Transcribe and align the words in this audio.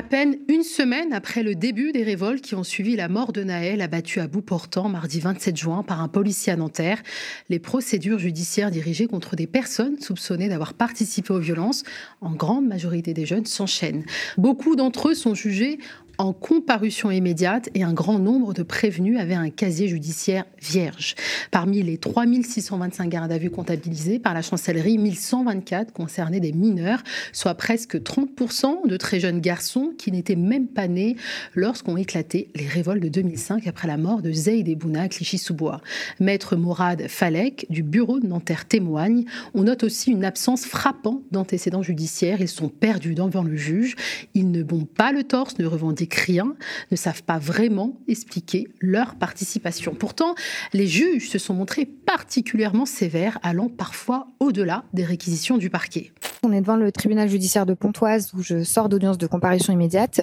À 0.00 0.02
peine 0.02 0.38
une 0.48 0.62
semaine 0.62 1.12
après 1.12 1.42
le 1.42 1.54
début 1.54 1.92
des 1.92 2.02
révoltes 2.02 2.40
qui 2.40 2.54
ont 2.54 2.64
suivi 2.64 2.96
la 2.96 3.06
mort 3.06 3.34
de 3.34 3.44
Naël, 3.44 3.82
abattu 3.82 4.18
à 4.20 4.28
bout 4.28 4.40
portant 4.40 4.88
mardi 4.88 5.20
27 5.20 5.54
juin 5.54 5.82
par 5.82 6.00
un 6.00 6.08
policier 6.08 6.54
à 6.54 6.56
Nanterre, 6.56 7.02
les 7.50 7.58
procédures 7.58 8.18
judiciaires 8.18 8.70
dirigées 8.70 9.08
contre 9.08 9.36
des 9.36 9.46
personnes 9.46 10.00
soupçonnées 10.00 10.48
d'avoir 10.48 10.72
participé 10.72 11.34
aux 11.34 11.38
violences, 11.38 11.82
en 12.22 12.30
grande 12.30 12.66
majorité 12.66 13.12
des 13.12 13.26
jeunes, 13.26 13.44
s'enchaînent. 13.44 14.06
Beaucoup 14.38 14.74
d'entre 14.74 15.10
eux 15.10 15.14
sont 15.14 15.34
jugés 15.34 15.78
en 16.20 16.34
comparution 16.34 17.10
immédiate 17.10 17.70
et 17.74 17.82
un 17.82 17.94
grand 17.94 18.18
nombre 18.18 18.52
de 18.52 18.62
prévenus 18.62 19.18
avaient 19.18 19.32
un 19.32 19.48
casier 19.48 19.88
judiciaire 19.88 20.44
vierge. 20.60 21.14
Parmi 21.50 21.82
les 21.82 21.96
3625 21.96 23.08
gardes 23.08 23.32
à 23.32 23.38
vue 23.38 23.48
comptabilisés 23.48 24.18
par 24.18 24.34
la 24.34 24.42
chancellerie, 24.42 24.98
1124 24.98 25.94
concernaient 25.94 26.38
des 26.38 26.52
mineurs, 26.52 27.02
soit 27.32 27.54
presque 27.54 27.96
30% 27.96 28.86
de 28.86 28.96
très 28.98 29.18
jeunes 29.18 29.40
garçons 29.40 29.94
qui 29.96 30.12
n'étaient 30.12 30.36
même 30.36 30.68
pas 30.68 30.88
nés 30.88 31.16
lorsqu'ont 31.54 31.96
éclaté 31.96 32.50
les 32.54 32.66
révoltes 32.66 33.02
de 33.02 33.08
2005 33.08 33.66
après 33.66 33.88
la 33.88 33.96
mort 33.96 34.20
de 34.20 34.30
Zeyd 34.30 34.68
Ebouna 34.68 35.04
à 35.04 35.08
Clichy-sous-Bois. 35.08 35.80
Maître 36.20 36.54
Mourad 36.54 37.08
Falek 37.08 37.64
du 37.70 37.82
bureau 37.82 38.20
de 38.20 38.26
Nanterre 38.26 38.66
témoigne. 38.66 39.24
On 39.54 39.62
note 39.62 39.84
aussi 39.84 40.10
une 40.10 40.26
absence 40.26 40.66
frappante 40.66 41.22
d'antécédents 41.30 41.82
judiciaires. 41.82 42.42
Ils 42.42 42.48
sont 42.48 42.68
perdus 42.68 43.14
devant 43.14 43.42
le 43.42 43.56
juge. 43.56 43.96
Ils 44.34 44.50
ne 44.50 44.62
bombent 44.62 44.84
pas 44.84 45.12
le 45.12 45.24
torse, 45.24 45.58
ne 45.58 45.64
revendiquent 45.64 46.09
rien, 46.14 46.54
ne 46.90 46.96
savent 46.96 47.22
pas 47.22 47.38
vraiment 47.38 47.98
expliquer 48.08 48.68
leur 48.80 49.14
participation. 49.16 49.94
Pourtant, 49.94 50.34
les 50.72 50.86
juges 50.86 51.28
se 51.28 51.38
sont 51.38 51.54
montrés 51.54 51.86
particulièrement 51.86 52.86
sévères, 52.86 53.38
allant 53.42 53.68
parfois 53.68 54.28
au-delà 54.40 54.84
des 54.92 55.04
réquisitions 55.04 55.58
du 55.58 55.70
parquet. 55.70 56.12
On 56.42 56.52
est 56.52 56.60
devant 56.62 56.76
le 56.76 56.90
tribunal 56.90 57.28
judiciaire 57.28 57.66
de 57.66 57.74
Pontoise 57.74 58.32
où 58.32 58.42
je 58.42 58.64
sors 58.64 58.88
d'audience 58.88 59.18
de 59.18 59.26
comparution 59.26 59.74
immédiate. 59.74 60.22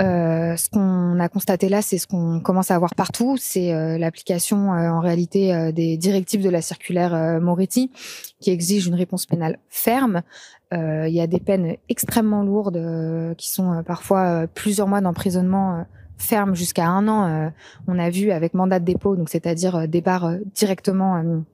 Euh, 0.00 0.54
ce 0.56 0.68
qu'on 0.68 1.18
a 1.18 1.28
constaté 1.30 1.70
là, 1.70 1.80
c'est 1.80 1.96
ce 1.96 2.06
qu'on 2.06 2.40
commence 2.40 2.70
à 2.70 2.78
voir 2.78 2.94
partout, 2.94 3.36
c'est 3.38 3.72
euh, 3.72 3.96
l'application 3.96 4.74
euh, 4.74 4.90
en 4.90 5.00
réalité 5.00 5.72
des 5.72 5.96
directives 5.96 6.42
de 6.42 6.50
la 6.50 6.60
circulaire 6.60 7.40
Moretti 7.40 7.90
qui 8.40 8.50
exige 8.50 8.86
une 8.86 8.94
réponse 8.94 9.24
pénale 9.24 9.58
ferme. 9.70 10.22
Il 10.72 11.12
y 11.12 11.20
a 11.20 11.26
des 11.26 11.40
peines 11.40 11.76
extrêmement 11.88 12.42
lourdes 12.42 13.34
qui 13.36 13.50
sont 13.50 13.82
parfois 13.84 14.46
plusieurs 14.52 14.88
mois 14.88 15.00
d'emprisonnement 15.00 15.86
ferme 16.18 16.54
jusqu'à 16.54 16.86
un 16.86 17.06
an. 17.08 17.52
on 17.86 17.98
a 17.98 18.10
vu 18.10 18.30
avec 18.30 18.54
mandat 18.54 18.80
de 18.80 18.84
dépôt, 18.84 19.16
donc 19.16 19.28
c'est-à-dire 19.28 19.86
départ 19.86 20.32
directement 20.54 21.44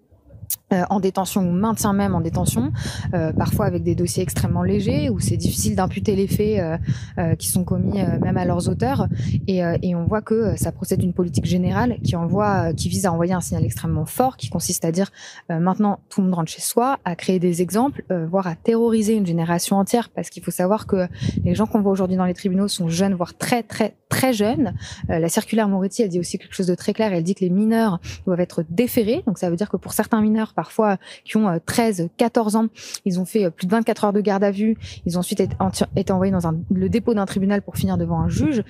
euh, 0.73 0.84
en 0.91 1.01
détention 1.01 1.42
ou 1.42 1.53
maintien 1.53 1.92
même 1.92 2.15
en 2.15 2.20
détention, 2.20 2.73
euh, 3.15 3.33
parfois 3.33 3.67
avec 3.67 3.83
des 3.83 3.95
dossiers 3.95 4.23
extrêmement 4.23 4.62
légers 4.62 5.11
où 5.11 5.20
c'est 5.20 5.37
difficile 5.37 5.77
d'imputer 5.77 6.17
les 6.17 6.27
faits 6.27 6.59
euh, 6.59 6.78
euh 7.19 7.34
qui 7.34 7.48
sont 7.48 7.65
commis 7.65 8.01
euh, 8.01 8.19
même 8.20 8.37
à 8.37 8.45
leurs 8.45 8.69
auteurs. 8.69 9.09
Et, 9.47 9.61
et, 9.83 9.95
on 9.95 10.05
voit 10.05 10.23
que 10.23 10.56
ça 10.56 10.73
procède 10.73 11.00
d'une 11.00 11.12
politique 11.12 11.45
générale 11.45 11.97
qui 12.03 12.17
envoie, 12.17 12.73
qui 12.73 12.89
vise 12.89 13.06
à 13.06 13.12
envoyer 13.12 13.33
un 13.33 13.41
signal 13.41 13.65
extrêmement 13.65 14.06
fort, 14.06 14.37
qui 14.37 14.48
consiste 14.48 14.84
à 14.84 14.93
dire 14.93 15.11
maintenant 15.48 16.00
tout 16.09 16.20
le 16.20 16.27
monde 16.27 16.34
rentre 16.34 16.50
chez 16.50 16.61
soi, 16.61 16.98
à 17.05 17.17
créer 17.17 17.39
des 17.39 17.62
exemples, 17.62 18.05
voire 18.28 18.47
à 18.47 18.55
terroriser 18.55 19.15
une 19.15 19.27
génération 19.27 19.77
entière, 19.77 20.09
parce 20.11 20.31
qu'il 20.31 20.43
faut 20.43 20.50
savoir 20.50 20.87
que 20.87 21.06
les 21.45 21.55
gens 21.55 21.67
qu'on 21.67 21.81
voit 21.81 21.93
aujourd'hui 21.93 22.17
dans 22.17 22.25
les 22.25 22.34
tribunaux 22.34 22.69
sont 22.69 22.89
jeunes, 22.89 23.15
voire 23.15 23.37
très 23.37 23.62
très 23.62 23.97
très 24.09 24.33
jeunes. 24.33 24.75
la 25.09 25.28
circulaire 25.28 25.69
Moretti 25.69 26.03
a 26.03 26.09
dit 26.09 26.19
aussi 26.19 26.39
quelque 26.39 26.55
chose 26.55 26.67
de 26.67 26.75
très 26.75 26.93
clair. 26.93 27.12
Elle 27.12 27.23
dit 27.23 27.34
que 27.34 27.45
les 27.45 27.50
mineurs 27.50 27.99
doivent 28.27 28.41
être 28.41 28.65
déférés, 28.69 29.22
donc 29.27 29.38
ça 29.38 29.50
veut 29.50 29.56
dire 29.56 29.69
que 29.69 29.77
pour 29.77 29.93
certains 29.93 30.21
mineurs 30.21 30.53
parfois 30.62 30.97
qui 31.25 31.37
ont 31.37 31.61
13, 31.67 32.03
euh, 32.03 32.09
14 32.19 32.55
ans. 32.55 32.67
Ils 33.05 33.19
ont 33.19 33.25
fait 33.25 33.47
euh, 33.47 33.50
plus 33.50 33.67
de 33.67 33.73
24 33.73 34.05
heures 34.05 34.12
de 34.12 34.21
garde 34.21 34.45
à 34.45 34.53
vue. 34.53 34.77
Ils 35.06 35.17
ont 35.17 35.21
ensuite 35.21 35.41
été, 35.41 36.12
envoyés 36.12 36.33
dans 36.33 36.55
le 36.71 36.89
dépôt 36.89 37.15
d'un 37.15 37.27
tribunal 37.27 37.62
pour 37.62 37.77
finir 37.77 37.99
devant 37.99 38.21
un 38.21 38.28
juge 38.28 38.62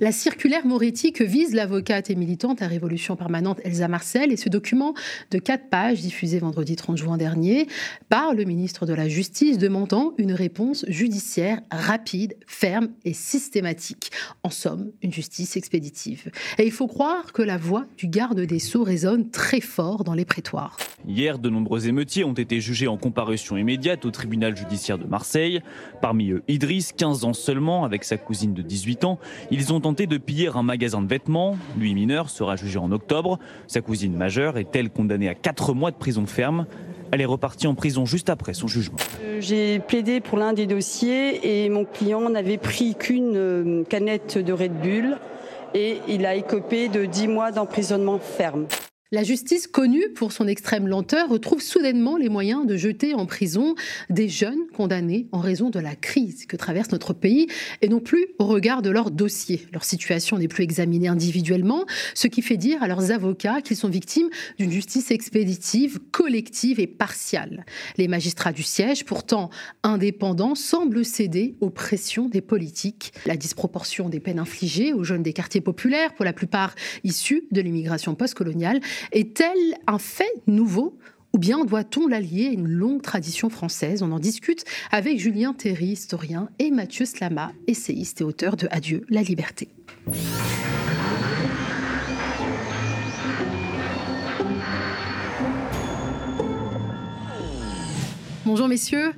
la 0.00 0.12
circulaire 0.12 0.64
Moretti 0.64 1.12
que 1.12 1.24
vise 1.24 1.54
l'avocate 1.54 2.10
et 2.10 2.14
militante 2.14 2.62
à 2.62 2.68
Révolution 2.68 3.16
Permanente 3.16 3.60
Elsa 3.64 3.88
Marcel 3.88 4.30
et 4.30 4.36
ce 4.36 4.48
document 4.48 4.94
de 5.30 5.38
quatre 5.38 5.68
pages 5.68 6.00
diffusé 6.00 6.38
vendredi 6.38 6.76
30 6.76 6.96
juin 6.96 7.16
dernier 7.16 7.66
par 8.08 8.34
le 8.34 8.44
ministre 8.44 8.86
de 8.86 8.94
la 8.94 9.08
Justice 9.08 9.58
demandant 9.58 10.12
une 10.18 10.32
réponse 10.32 10.84
judiciaire 10.88 11.60
rapide, 11.70 12.36
ferme 12.46 12.90
et 13.04 13.12
systématique. 13.12 14.10
En 14.44 14.50
somme, 14.50 14.92
une 15.02 15.12
justice 15.12 15.56
expéditive. 15.56 16.30
Et 16.58 16.64
il 16.64 16.72
faut 16.72 16.86
croire 16.86 17.32
que 17.32 17.42
la 17.42 17.56
voix 17.56 17.86
du 17.96 18.06
garde 18.06 18.40
des 18.40 18.58
Sceaux 18.60 18.84
résonne 18.84 19.30
très 19.30 19.60
fort 19.60 20.04
dans 20.04 20.14
les 20.14 20.24
prétoires. 20.24 20.76
Hier, 21.06 21.38
de 21.38 21.48
nombreux 21.48 21.88
émeutiers 21.88 22.24
ont 22.24 22.34
été 22.34 22.60
jugés 22.60 22.88
en 22.88 22.96
comparution 22.96 23.56
immédiate 23.56 24.04
au 24.04 24.10
tribunal 24.10 24.56
judiciaire 24.56 24.98
de 24.98 25.06
Marseille. 25.06 25.60
Parmi 26.00 26.30
eux, 26.30 26.42
Idriss, 26.48 26.92
15 26.92 27.24
ans 27.24 27.32
seulement, 27.32 27.84
avec 27.84 28.04
sa 28.04 28.16
cousine 28.16 28.54
de 28.54 28.62
18 28.62 29.04
ans. 29.04 29.18
Ils 29.50 29.72
ont 29.72 29.80
tenté 29.88 30.06
de 30.06 30.18
piller 30.18 30.50
un 30.54 30.62
magasin 30.62 31.00
de 31.00 31.06
vêtements. 31.06 31.56
Lui, 31.78 31.94
mineur, 31.94 32.28
sera 32.28 32.56
jugé 32.56 32.78
en 32.78 32.92
octobre. 32.92 33.38
Sa 33.68 33.80
cousine 33.80 34.14
majeure 34.14 34.58
est-elle 34.58 34.90
condamnée 34.90 35.30
à 35.30 35.34
4 35.34 35.72
mois 35.72 35.90
de 35.90 35.96
prison 35.96 36.26
ferme? 36.26 36.66
Elle 37.10 37.22
est 37.22 37.24
repartie 37.24 37.66
en 37.66 37.74
prison 37.74 38.04
juste 38.04 38.28
après 38.28 38.52
son 38.52 38.68
jugement. 38.68 38.98
Euh, 39.24 39.40
j'ai 39.40 39.78
plaidé 39.78 40.20
pour 40.20 40.36
l'un 40.36 40.52
des 40.52 40.66
dossiers 40.66 41.64
et 41.64 41.70
mon 41.70 41.86
client 41.86 42.28
n'avait 42.28 42.58
pris 42.58 42.96
qu'une 42.96 43.34
euh, 43.34 43.84
canette 43.84 44.36
de 44.36 44.52
Red 44.52 44.78
Bull 44.78 45.16
et 45.72 46.00
il 46.06 46.26
a 46.26 46.34
écopé 46.34 46.90
de 46.90 47.06
10 47.06 47.28
mois 47.28 47.50
d'emprisonnement 47.50 48.18
ferme. 48.18 48.66
La 49.10 49.22
justice, 49.22 49.66
connue 49.66 50.10
pour 50.14 50.32
son 50.32 50.46
extrême 50.46 50.86
lenteur, 50.86 51.30
retrouve 51.30 51.62
soudainement 51.62 52.18
les 52.18 52.28
moyens 52.28 52.66
de 52.66 52.76
jeter 52.76 53.14
en 53.14 53.24
prison 53.24 53.74
des 54.10 54.28
jeunes 54.28 54.66
condamnés 54.76 55.28
en 55.32 55.40
raison 55.40 55.70
de 55.70 55.80
la 55.80 55.96
crise 55.96 56.44
que 56.44 56.58
traverse 56.58 56.92
notre 56.92 57.14
pays 57.14 57.46
et 57.80 57.88
non 57.88 58.00
plus 58.00 58.26
au 58.38 58.44
regard 58.44 58.82
de 58.82 58.90
leur 58.90 59.10
dossier. 59.10 59.66
Leur 59.72 59.84
situation 59.84 60.36
n'est 60.36 60.46
plus 60.46 60.62
examinée 60.62 61.08
individuellement, 61.08 61.86
ce 62.12 62.28
qui 62.28 62.42
fait 62.42 62.58
dire 62.58 62.82
à 62.82 62.86
leurs 62.86 63.10
avocats 63.10 63.62
qu'ils 63.62 63.78
sont 63.78 63.88
victimes 63.88 64.28
d'une 64.58 64.70
justice 64.70 65.10
expéditive, 65.10 66.00
collective 66.10 66.78
et 66.78 66.86
partiale. 66.86 67.64
Les 67.96 68.08
magistrats 68.08 68.52
du 68.52 68.62
siège, 68.62 69.06
pourtant 69.06 69.48
indépendants, 69.84 70.54
semblent 70.54 71.02
céder 71.02 71.54
aux 71.62 71.70
pressions 71.70 72.28
des 72.28 72.42
politiques. 72.42 73.14
La 73.24 73.38
disproportion 73.38 74.10
des 74.10 74.20
peines 74.20 74.38
infligées 74.38 74.92
aux 74.92 75.02
jeunes 75.02 75.22
des 75.22 75.32
quartiers 75.32 75.62
populaires, 75.62 76.12
pour 76.12 76.26
la 76.26 76.34
plupart 76.34 76.74
issus 77.04 77.44
de 77.52 77.62
l'immigration 77.62 78.14
postcoloniale, 78.14 78.82
est-elle 79.12 79.76
un 79.86 79.98
fait 79.98 80.32
nouveau 80.46 80.98
ou 81.32 81.38
bien 81.38 81.64
doit-on 81.64 82.06
l'allier 82.06 82.48
à 82.48 82.52
une 82.52 82.68
longue 82.68 83.02
tradition 83.02 83.50
française? 83.50 84.02
On 84.02 84.12
en 84.12 84.18
discute 84.18 84.64
avec 84.90 85.18
Julien 85.18 85.52
Théry, 85.52 85.88
historien, 85.88 86.48
et 86.58 86.70
Mathieu 86.70 87.04
Slama, 87.04 87.52
essayiste 87.66 88.20
et 88.20 88.24
auteur 88.24 88.56
de 88.56 88.66
Adieu 88.70 89.04
la 89.08 89.22
liberté. 89.22 89.68
Bonjour 98.48 98.66
messieurs. 98.66 99.12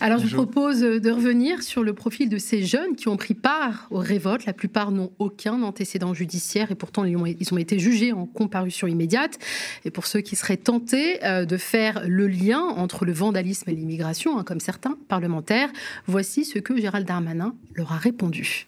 Alors 0.00 0.18
je 0.18 0.26
vous 0.26 0.44
propose 0.44 0.80
de 0.80 1.10
revenir 1.10 1.62
sur 1.62 1.82
le 1.82 1.94
profil 1.94 2.28
de 2.28 2.36
ces 2.36 2.62
jeunes 2.64 2.96
qui 2.96 3.08
ont 3.08 3.16
pris 3.16 3.34
part 3.34 3.86
aux 3.90 3.98
révoltes. 3.98 4.44
La 4.44 4.52
plupart 4.52 4.90
n'ont 4.90 5.10
aucun 5.18 5.62
antécédent 5.62 6.12
judiciaire 6.12 6.70
et 6.70 6.74
pourtant 6.74 7.04
ils 7.04 7.16
ont, 7.16 7.56
été 7.56 7.78
jugés 7.78 8.12
en 8.12 8.26
comparution 8.26 8.86
immédiate. 8.86 9.38
Et 9.84 9.90
pour 9.90 10.06
ceux 10.06 10.20
qui 10.20 10.36
seraient 10.36 10.58
tentés 10.58 11.24
euh, 11.24 11.46
de 11.46 11.56
faire 11.56 12.02
le 12.06 12.28
lien 12.28 12.60
entre 12.60 13.06
le 13.06 13.12
vandalisme 13.12 13.70
et 13.70 13.74
l'immigration, 13.74 14.38
hein, 14.38 14.44
comme 14.44 14.60
certains 14.60 14.98
parlementaires, 15.08 15.70
voici 16.06 16.44
ce 16.44 16.58
que 16.58 16.76
Gérald 16.76 17.06
Darmanin 17.06 17.54
leur 17.74 17.92
a 17.92 17.96
répondu. 17.96 18.66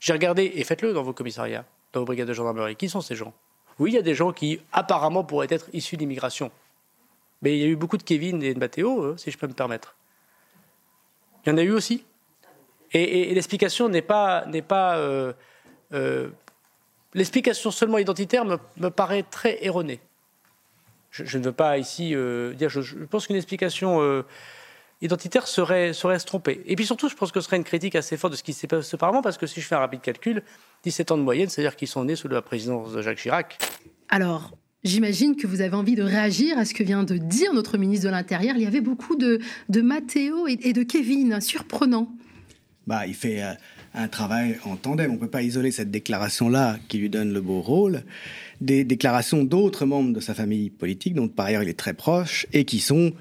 J'ai 0.00 0.12
regardé, 0.12 0.52
et 0.54 0.64
faites-le 0.64 0.92
dans 0.92 1.02
vos 1.02 1.14
commissariats, 1.14 1.64
dans 1.94 2.00
vos 2.00 2.06
brigades 2.06 2.28
de 2.28 2.34
gendarmerie, 2.34 2.76
qui 2.76 2.90
sont 2.90 3.00
ces 3.00 3.14
gens? 3.14 3.32
Oui, 3.78 3.92
il 3.92 3.94
y 3.94 3.98
a 3.98 4.02
des 4.02 4.14
gens 4.14 4.32
qui 4.32 4.60
apparemment 4.72 5.24
pourraient 5.24 5.48
être 5.50 5.68
issus 5.72 5.96
d'immigration. 5.96 6.50
Mais 7.40 7.56
il 7.56 7.60
y 7.60 7.64
a 7.64 7.68
eu 7.68 7.76
beaucoup 7.76 7.96
de 7.96 8.02
Kevin 8.02 8.42
et 8.42 8.52
de 8.52 8.58
Matteo, 8.58 9.02
euh, 9.02 9.16
si 9.16 9.30
je 9.30 9.38
peux 9.38 9.46
me 9.46 9.54
permettre. 9.54 9.96
Il 11.46 11.50
y 11.50 11.52
en 11.52 11.58
a 11.58 11.62
eu 11.62 11.70
aussi. 11.70 12.04
Et, 12.92 13.34
l'explication 13.34 13.88
n'est 13.88 14.02
pas, 14.02 14.44
n'est 14.46 14.62
pas 14.62 14.98
euh, 14.98 15.32
euh, 15.92 16.28
l'explication 17.14 17.70
seulement 17.70 17.98
identitaire 17.98 18.44
me, 18.44 18.88
paraît 18.88 19.22
très 19.22 19.64
erronée. 19.64 20.00
Je, 21.10 21.38
ne 21.38 21.44
veux 21.44 21.52
pas 21.52 21.78
ici 21.78 22.14
dire. 22.54 22.68
Je, 22.68 23.04
pense 23.04 23.26
qu'une 23.26 23.36
explication 23.36 24.24
identitaire 25.02 25.46
serait, 25.46 25.92
serait 25.92 26.18
se 26.18 26.26
tromper. 26.26 26.62
Et 26.66 26.76
puis 26.76 26.86
surtout, 26.86 27.08
je 27.08 27.14
pense 27.14 27.32
que 27.32 27.40
ce 27.40 27.46
serait 27.46 27.56
une 27.56 27.64
critique 27.64 27.94
assez 27.94 28.16
forte 28.16 28.32
de 28.32 28.36
ce 28.36 28.42
qui 28.42 28.52
s'est 28.52 28.66
passé 28.66 28.94
auparavant, 28.94 29.22
parce 29.22 29.38
que 29.38 29.46
si 29.46 29.60
je 29.60 29.66
fais 29.66 29.74
un 29.74 29.80
rapide 29.80 30.00
calcul, 30.00 30.42
17 30.82 31.12
ans 31.12 31.18
de 31.18 31.22
moyenne, 31.22 31.48
c'est-à-dire 31.48 31.76
qu'ils 31.76 31.88
sont 31.88 32.04
nés 32.04 32.16
sous 32.16 32.28
la 32.28 32.42
présidence 32.42 32.92
de 32.92 33.02
Jacques 33.02 33.18
Chirac. 33.18 33.58
Alors, 34.08 34.52
J'imagine 34.86 35.34
que 35.34 35.48
vous 35.48 35.62
avez 35.62 35.74
envie 35.74 35.96
de 35.96 36.04
réagir 36.04 36.56
à 36.58 36.64
ce 36.64 36.72
que 36.72 36.84
vient 36.84 37.02
de 37.02 37.16
dire 37.16 37.52
notre 37.52 37.76
ministre 37.76 38.06
de 38.06 38.10
l'Intérieur. 38.10 38.54
Il 38.56 38.62
y 38.62 38.66
avait 38.66 38.80
beaucoup 38.80 39.16
de, 39.16 39.40
de 39.68 39.80
Mathéo 39.80 40.46
et, 40.46 40.72
de 40.72 40.82
Kevin, 40.84 41.40
surprenant. 41.40 42.08
bah, 42.86 43.04
il 43.04 43.14
fait 43.14 43.42
un 43.94 44.06
travail 44.06 44.58
en 44.64 44.76
tandem. 44.76 45.10
On 45.10 45.14
ne 45.14 45.18
peut 45.18 45.26
pas 45.26 45.42
isoler 45.42 45.72
cette 45.72 45.90
déclaration-là 45.90 46.78
qui 46.86 46.98
lui 46.98 47.10
donne 47.10 47.32
le 47.32 47.40
beau 47.40 47.60
rôle 47.60 48.04
des 48.60 48.84
déclarations 48.84 49.42
d'autres 49.42 49.86
membres 49.86 50.12
de 50.12 50.20
sa 50.20 50.34
famille 50.34 50.70
politique, 50.70 51.14
dont 51.14 51.26
par 51.26 51.46
ailleurs 51.46 51.64
il 51.64 51.68
est 51.68 51.78
très 51.78 51.94
proche, 51.94 52.46
et 52.52 52.64
qui 52.64 52.78
sont 52.78 53.12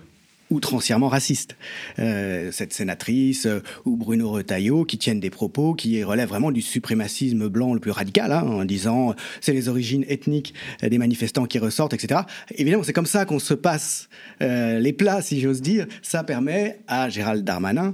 outrancièrement 0.51 1.07
raciste. 1.07 1.55
Euh, 1.97 2.51
cette 2.51 2.73
sénatrice 2.73 3.47
euh, 3.47 3.61
ou 3.85 3.97
Bruno 3.97 4.29
Retailleau 4.29 4.85
qui 4.85 4.97
tiennent 4.97 5.19
des 5.19 5.29
propos 5.31 5.73
qui 5.73 6.03
relèvent 6.03 6.29
vraiment 6.29 6.51
du 6.51 6.61
suprémacisme 6.61 7.47
blanc 7.49 7.73
le 7.73 7.79
plus 7.79 7.91
radical, 7.91 8.31
hein, 8.31 8.43
en 8.43 8.65
disant 8.65 9.11
euh, 9.11 9.13
c'est 9.41 9.53
les 9.53 9.69
origines 9.69 10.05
ethniques 10.07 10.53
des 10.81 10.97
manifestants 10.97 11.45
qui 11.45 11.57
ressortent, 11.57 11.93
etc. 11.93 12.21
Évidemment, 12.55 12.83
c'est 12.83 12.93
comme 12.93 13.05
ça 13.05 13.25
qu'on 13.25 13.39
se 13.39 13.53
passe 13.53 14.09
les 14.39 14.93
plats, 14.93 15.21
si 15.21 15.39
j'ose 15.39 15.61
dire. 15.61 15.87
Ça 16.01 16.23
permet 16.23 16.79
à 16.87 17.09
Gérald 17.09 17.43
Darmanin, 17.43 17.93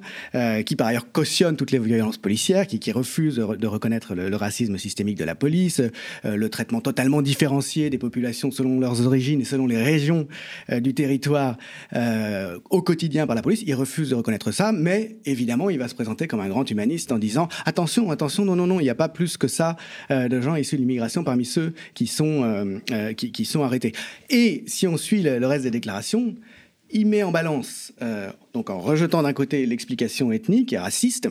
qui 0.66 0.76
par 0.76 0.88
ailleurs 0.88 1.12
cautionne 1.12 1.56
toutes 1.56 1.72
les 1.72 1.80
violences 1.80 2.18
policières, 2.18 2.68
qui, 2.68 2.92
refuse 2.92 3.36
de 3.36 3.68
reconnaître 3.68 4.16
le, 4.16 4.36
racisme 4.36 4.78
systémique 4.78 5.18
de 5.18 5.24
la 5.24 5.36
police, 5.36 5.82
le 6.24 6.50
traitement 6.50 6.82
totalement 6.82 7.22
différencié 7.22 7.90
des 7.90 7.98
populations 7.98 8.52
selon 8.52 8.80
leurs 8.80 9.06
origines 9.06 9.42
et 9.42 9.46
selon 9.46 9.68
les 9.68 9.82
régions 9.82 10.28
du 10.70 10.94
territoire. 10.94 11.58
Euh, 12.52 12.60
au 12.70 12.82
quotidien 12.82 13.28
par 13.28 13.36
la 13.36 13.42
police. 13.42 13.64
Il 13.66 13.76
refuse 13.76 14.10
de 14.10 14.16
reconnaître 14.16 14.52
ça, 14.52 14.72
mais 14.72 15.18
évidemment, 15.26 15.70
il 15.70 15.78
va 15.78 15.88
se 15.88 15.96
présenter 15.96 16.28
comme 16.28 16.40
un 16.40 16.48
grand 16.48 16.70
humaniste 16.70 17.12
en 17.12 17.18
disant 17.18 17.48
attention, 17.66 18.12
attention, 18.12 18.46
non, 18.46 18.56
non, 18.56 18.68
non, 18.68 18.80
il 18.80 18.84
n'y 18.84 18.90
a 18.90 18.96
pas 18.96 19.10
plus 19.10 19.38
que 19.38 19.48
ça 19.48 19.76
euh, 20.10 20.28
de 20.28 20.42
gens 20.42 20.56
issus 20.56 20.76
de 20.76 20.82
l'immigration 20.82 21.24
parmi 21.24 21.46
ceux 21.46 21.74
qui 21.94 22.08
sont, 22.08 22.44
euh, 22.44 23.14
qui, 23.14 23.46
sont 23.46 23.64
arrêtés. 23.64 23.94
Et 24.30 24.64
si 24.68 24.88
on 24.88 24.98
suit 24.98 25.22
le, 25.22 25.46
reste 25.46 25.64
des 25.64 25.72
déclarations, 25.72 26.36
il 26.92 27.08
met 27.08 27.24
en 27.24 27.32
balance, 27.32 27.94
donc 28.54 28.70
en 28.70 28.80
rejetant 28.80 29.24
d'un 29.24 29.32
côté 29.32 29.66
l'explication 29.66 30.32
ethnique 30.32 30.74
et 30.74 30.78
raciste, 30.78 31.30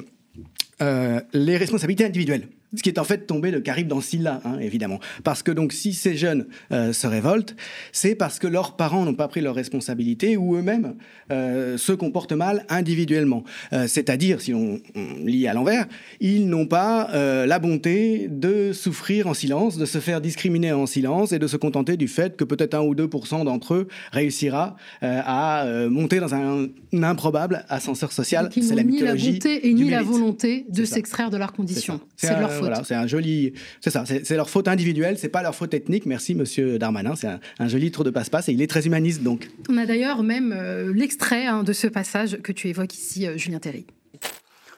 les 0.81 1.57
responsabilités 1.59 2.07
individuelles. 2.07 2.49
Ce 2.77 2.83
qui 2.83 2.89
est 2.89 2.99
en 3.01 3.05
fait 3.05 3.27
tombé 3.27 3.51
de 3.51 3.59
Carib 3.59 3.89
dans 3.89 4.01
Silla, 4.01 4.41
hein, 4.45 4.59
évidemment. 4.61 5.01
Parce 5.25 5.43
que 5.43 5.51
donc 5.51 5.73
si 5.73 5.93
ces 5.93 6.17
jeunes 6.17 6.47
euh, 6.71 6.93
se 6.93 7.09
révoltent, 7.09 7.57
c'est 7.91 8.15
parce 8.15 8.39
que 8.39 8.47
leurs 8.47 8.77
parents 8.77 9.05
n'ont 9.05 9.15
pas 9.15 9.27
pris 9.27 9.41
leurs 9.41 9.57
responsabilités 9.57 10.37
ou 10.37 10.55
eux-mêmes 10.57 10.95
euh, 11.33 11.77
se 11.77 11.93
comportent 11.93 12.33
mal 12.33 12.65
individuellement. 12.69 13.43
Euh, 13.73 13.89
c'est-à-dire, 13.89 14.41
si 14.41 14.55
on, 14.55 14.81
lit 15.25 15.49
à 15.49 15.55
l'envers, 15.55 15.87
ils 16.21 16.49
n'ont 16.49 16.67
pas 16.67 17.11
la 17.13 17.59
bonté 17.59 18.29
de 18.31 18.73
souffrir 18.73 19.27
en 19.27 19.35
silence, 19.35 19.77
de 19.77 19.85
se 19.85 19.99
faire 19.99 20.21
discriminer 20.21 20.73
en 20.73 20.87
silence 20.87 21.33
et 21.33 21.39
de 21.39 21.47
se 21.47 21.57
contenter 21.57 21.97
du 21.97 22.09
fait 22.09 22.37
que 22.37 22.45
peut-être 22.45 22.75
un 22.75 22.81
ou 22.81 22.95
deux 22.95 23.09
d'entre 23.09 23.75
eux 23.75 23.89
réussira 24.13 24.77
à 25.03 25.67
monter 25.89 26.21
dans 26.21 26.35
un, 26.35 26.69
improbable 27.03 27.65
ascenseur 27.69 28.13
social. 28.13 28.51
C'est 28.53 28.75
la 28.75 28.83
mythologie. 28.83 29.33
Ni 29.33 29.33
la 29.33 29.39
bonté 29.39 29.69
et 29.69 29.75
ni 29.75 29.91
la 29.91 30.03
volonté 30.03 30.67
de 30.69 30.85
s'extraire 30.85 31.31
de 31.31 31.37
leurs 31.37 31.53
conditions. 31.53 32.01
C'est 32.17 32.39
leur 32.39 32.60
voilà, 32.61 32.85
c'est 32.85 32.95
un 32.95 33.07
joli. 33.07 33.53
C'est 33.81 33.91
ça, 33.91 34.05
c'est 34.07 34.37
leur 34.37 34.49
faute 34.49 34.69
individuelle, 34.69 35.19
c'est 35.19 35.29
pas 35.29 35.43
leur 35.43 35.55
faute 35.55 35.75
ethnique. 35.75 36.07
Merci, 36.07 36.35
monsieur 36.35 36.79
Darmanin. 36.79 37.17
C'est 37.17 37.29
un, 37.59 37.69
joli 37.69 37.91
tour 37.91 38.05
de 38.05 38.11
passe-passe 38.11 38.49
et 38.49 38.53
il 38.53 38.63
est 38.63 38.67
très 38.67 38.87
humaniste 38.87 39.23
donc. 39.23 39.51
On 39.69 39.77
a 39.77 39.87
d'ailleurs 39.87 40.23
même 40.23 40.53
euh, 40.57 40.93
l'extrait 40.95 41.47
hein, 41.47 41.63
de 41.63 41.73
ce 41.73 41.87
passage 41.87 42.39
que 42.43 42.53
tu 42.53 42.69
évoques 42.69 42.95
ici, 42.95 43.27
euh, 43.27 43.37
Julien 43.37 43.59
Terry. 43.59 43.87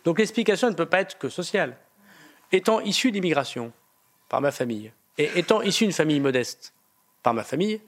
Donc 0.05 0.19
l'explication 0.19 0.69
ne 0.69 0.75
peut 0.75 0.87
pas 0.87 1.01
être 1.01 1.19
que 1.19 1.29
sociale. 1.29 1.77
Étant 2.51 2.81
issu 2.81 3.13
d'immigration 3.13 3.73
par 4.29 4.41
ma 4.41 4.51
famille 4.51 4.93
et 5.19 5.29
étant 5.37 5.63
issu 5.63 5.85
d'une 5.85 5.93
famille 5.93 6.21
modeste 6.21 6.75
par 7.23 7.35
ma 7.35 7.45
famille, 7.45 7.81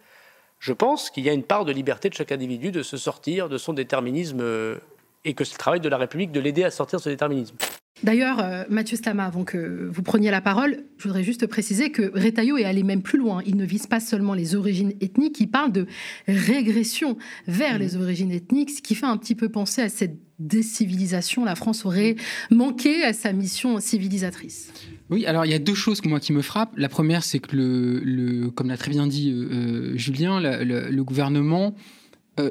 je 0.59 0.73
pense 0.73 1.11
qu'il 1.11 1.25
y 1.25 1.29
a 1.29 1.33
une 1.33 1.43
part 1.43 1.65
de 1.65 1.73
liberté 1.73 2.09
de 2.09 2.15
chaque 2.15 2.33
individu 2.33 2.71
de 2.71 2.83
se 2.83 2.97
sortir 2.97 3.49
de 3.49 3.59
son 3.59 3.73
déterminisme 3.73 4.41
euh, 4.41 4.77
et 5.25 5.35
que 5.35 5.45
c'est 5.45 5.55
le 5.55 5.59
travail 5.59 5.81
de 5.81 5.89
la 5.89 5.99
République 5.99 6.33
de 6.33 6.41
l'aider 6.41 6.65
à 6.65 6.71
sortir 6.71 6.99
de 6.99 7.05
ce 7.05 7.09
déterminisme. 7.09 7.57
D'ailleurs, 8.03 8.41
euh, 8.41 8.65
Mathieu 8.69 8.97
Stama, 8.97 9.25
avant 9.25 9.45
que 9.45 9.89
vous 9.91 10.03
preniez 10.03 10.31
la 10.31 10.41
parole, 10.41 10.85
je 10.99 11.05
voudrais 11.05 11.23
juste 11.23 11.47
préciser 11.47 11.91
que 11.91 12.11
Retailleau 12.19 12.59
est 12.59 12.65
allé 12.65 12.83
même 12.83 13.03
plus 13.03 13.19
loin. 13.19 13.41
Il 13.47 13.57
ne 13.57 13.65
vise 13.65 13.87
pas 13.87 14.01
seulement 14.01 14.35
les 14.35 14.57
origines 14.57 14.93
ethniques, 15.01 15.39
il 15.39 15.49
parle 15.49 15.71
de 15.71 15.87
régression 16.27 17.17
vers 17.47 17.79
les 17.79 17.97
mmh. 17.97 18.01
origines 18.01 18.33
ethniques, 18.33 18.71
ce 18.71 18.83
qui 18.83 18.97
fait 18.97 19.07
un 19.07 19.17
petit 19.17 19.37
peu 19.37 19.49
penser 19.49 19.81
à 19.81 19.89
cette 19.89 20.19
décivilisation. 20.41 21.45
La 21.45 21.55
France 21.55 21.87
aurait 21.87 22.17
manqué 22.51 23.05
à 23.05 23.13
sa 23.13 23.33
mission 23.33 23.79
civilisatrice. 23.79 24.73
Oui, 25.09 25.25
alors 25.27 25.47
il 25.47 25.53
y 25.53 25.55
a 25.55 25.61
deux 25.61 25.75
choses 25.75 26.05
moi 26.05 26.19
qui 26.19 26.33
me 26.33 26.43
frappent. 26.43 26.75
La 26.77 26.89
première, 26.89 27.23
c'est 27.23 27.39
que 27.39 27.55
le, 27.55 28.51
comme 28.51 28.69
l'a 28.69 28.77
très 28.77 28.91
bien 28.91 29.07
dit 29.07 29.31
euh, 29.31 29.93
euh, 29.93 29.97
Julien, 29.97 30.41
le, 30.41 31.03
gouvernement 31.05 31.75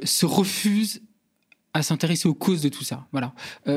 se 0.04 0.25
refuse 0.25 1.01
à 1.74 1.84
s'intéresser 1.84 2.30
aux 2.30 2.34
causes 2.34 2.62
de 2.62 2.69
tout 2.69 2.86
ça. 2.86 3.07
Voilà, 3.12 3.34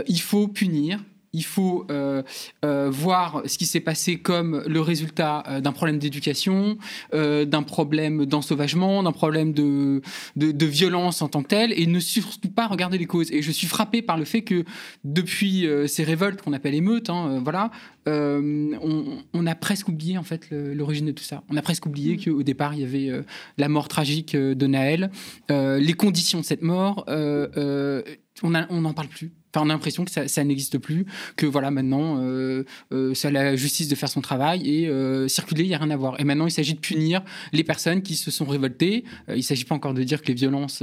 il 0.07 0.21
faut 0.21 0.47
punir, 0.47 1.03
il 1.37 1.45
faut 1.45 1.87
euh, 1.91 2.23
euh, 2.65 2.89
voir 2.91 3.43
ce 3.45 3.59
qui 3.59 3.67
s'est 3.67 3.81
passé 3.81 4.19
comme 4.19 4.65
le 4.67 4.81
résultat 4.81 5.45
euh, 5.47 5.61
d'un 5.61 5.73
problème 5.73 5.99
d'éducation, 5.99 6.79
d'un 7.13 7.63
problème 7.63 8.25
d'ensauvagement, 8.25 9.03
d'un 9.03 9.13
problème 9.13 9.53
de, 9.53 10.01
de, 10.37 10.67
violence 10.67 11.21
en 11.21 11.29
tant 11.29 11.43
que 11.43 11.49
tel, 11.49 11.73
et 11.79 11.87
ne 11.87 12.01
surtout 12.01 12.49
pas 12.49 12.67
regarder 12.67 12.97
les 12.97 13.05
causes. 13.05 13.31
Et 13.33 13.43
je 13.43 13.51
suis 13.51 13.67
frappé 13.67 14.01
par 14.01 14.17
le 14.17 14.25
fait 14.25 14.43
que 14.43 14.65
depuis 15.05 15.67
ces 15.87 16.05
révoltes 16.05 16.41
qu'on 16.41 16.53
appelle 16.53 16.75
émeutes, 16.75 17.11
hein, 17.11 17.41
voilà, 17.43 17.71
on, 18.07 19.47
a 19.47 19.55
presque 19.55 19.89
oublié 19.89 20.17
en 20.17 20.23
fait 20.23 20.49
l'origine 20.51 21.07
de 21.07 21.13
tout 21.13 21.25
ça. 21.25 21.43
On 21.51 21.57
a 21.57 21.63
presque 21.63 21.87
oublié 21.87 22.17
mm. 22.17 22.25
qu'au 22.25 22.43
départ 22.43 22.75
il 22.75 22.81
y 22.81 22.85
avait 22.85 23.25
la 23.59 23.69
mort 23.69 23.89
tragique 23.89 24.35
de 24.37 24.67
Naël, 24.67 25.11
les 25.49 25.95
conditions 25.95 26.41
de 26.41 26.45
cette 26.45 26.63
mort. 26.63 27.05
on 27.09 28.81
n'en 28.81 28.93
parle 28.93 29.09
plus 29.09 29.33
on 29.61 29.71
a 29.71 29.73
l'impression 29.73 30.05
que 30.05 30.11
ça, 30.11 30.45
n'existe 30.45 30.79
plus, 30.79 31.07
que 31.37 31.47
voilà, 31.47 31.71
maintenant, 31.71 32.21
euh, 32.21 32.65
euh, 32.93 33.15
c'est 33.15 33.29
à 33.29 33.31
la 33.31 33.57
justice 33.57 33.89
de 33.89 33.95
faire 33.95 34.09
son 34.09 34.21
travail 34.21 34.69
et 34.69 34.89
euh, 34.89 35.29
circuler, 35.29 35.65
il 35.65 35.69
n'y 35.69 35.75
a 35.75 35.79
rien 35.79 35.91
à 35.91 35.97
voir. 35.97 36.21
Et 36.21 36.25
maintenant, 36.25 36.47
il 36.47 36.51
s'agit 36.51 36.75
de 36.75 36.81
punir 36.81 37.23
les 37.53 37.65
personnes 37.65 38.03
qui 38.03 38.17
se 38.17 38.31
sont 38.31 38.45
révoltées. 38.45 39.05
il 39.29 39.37
ne 39.37 39.41
s'agit 39.41 39.65
pas 39.65 39.75
encore 39.75 39.95
de 39.95 40.03
dire 40.03 40.23
que 40.23 40.29
les 40.29 40.35
violences, 40.35 40.83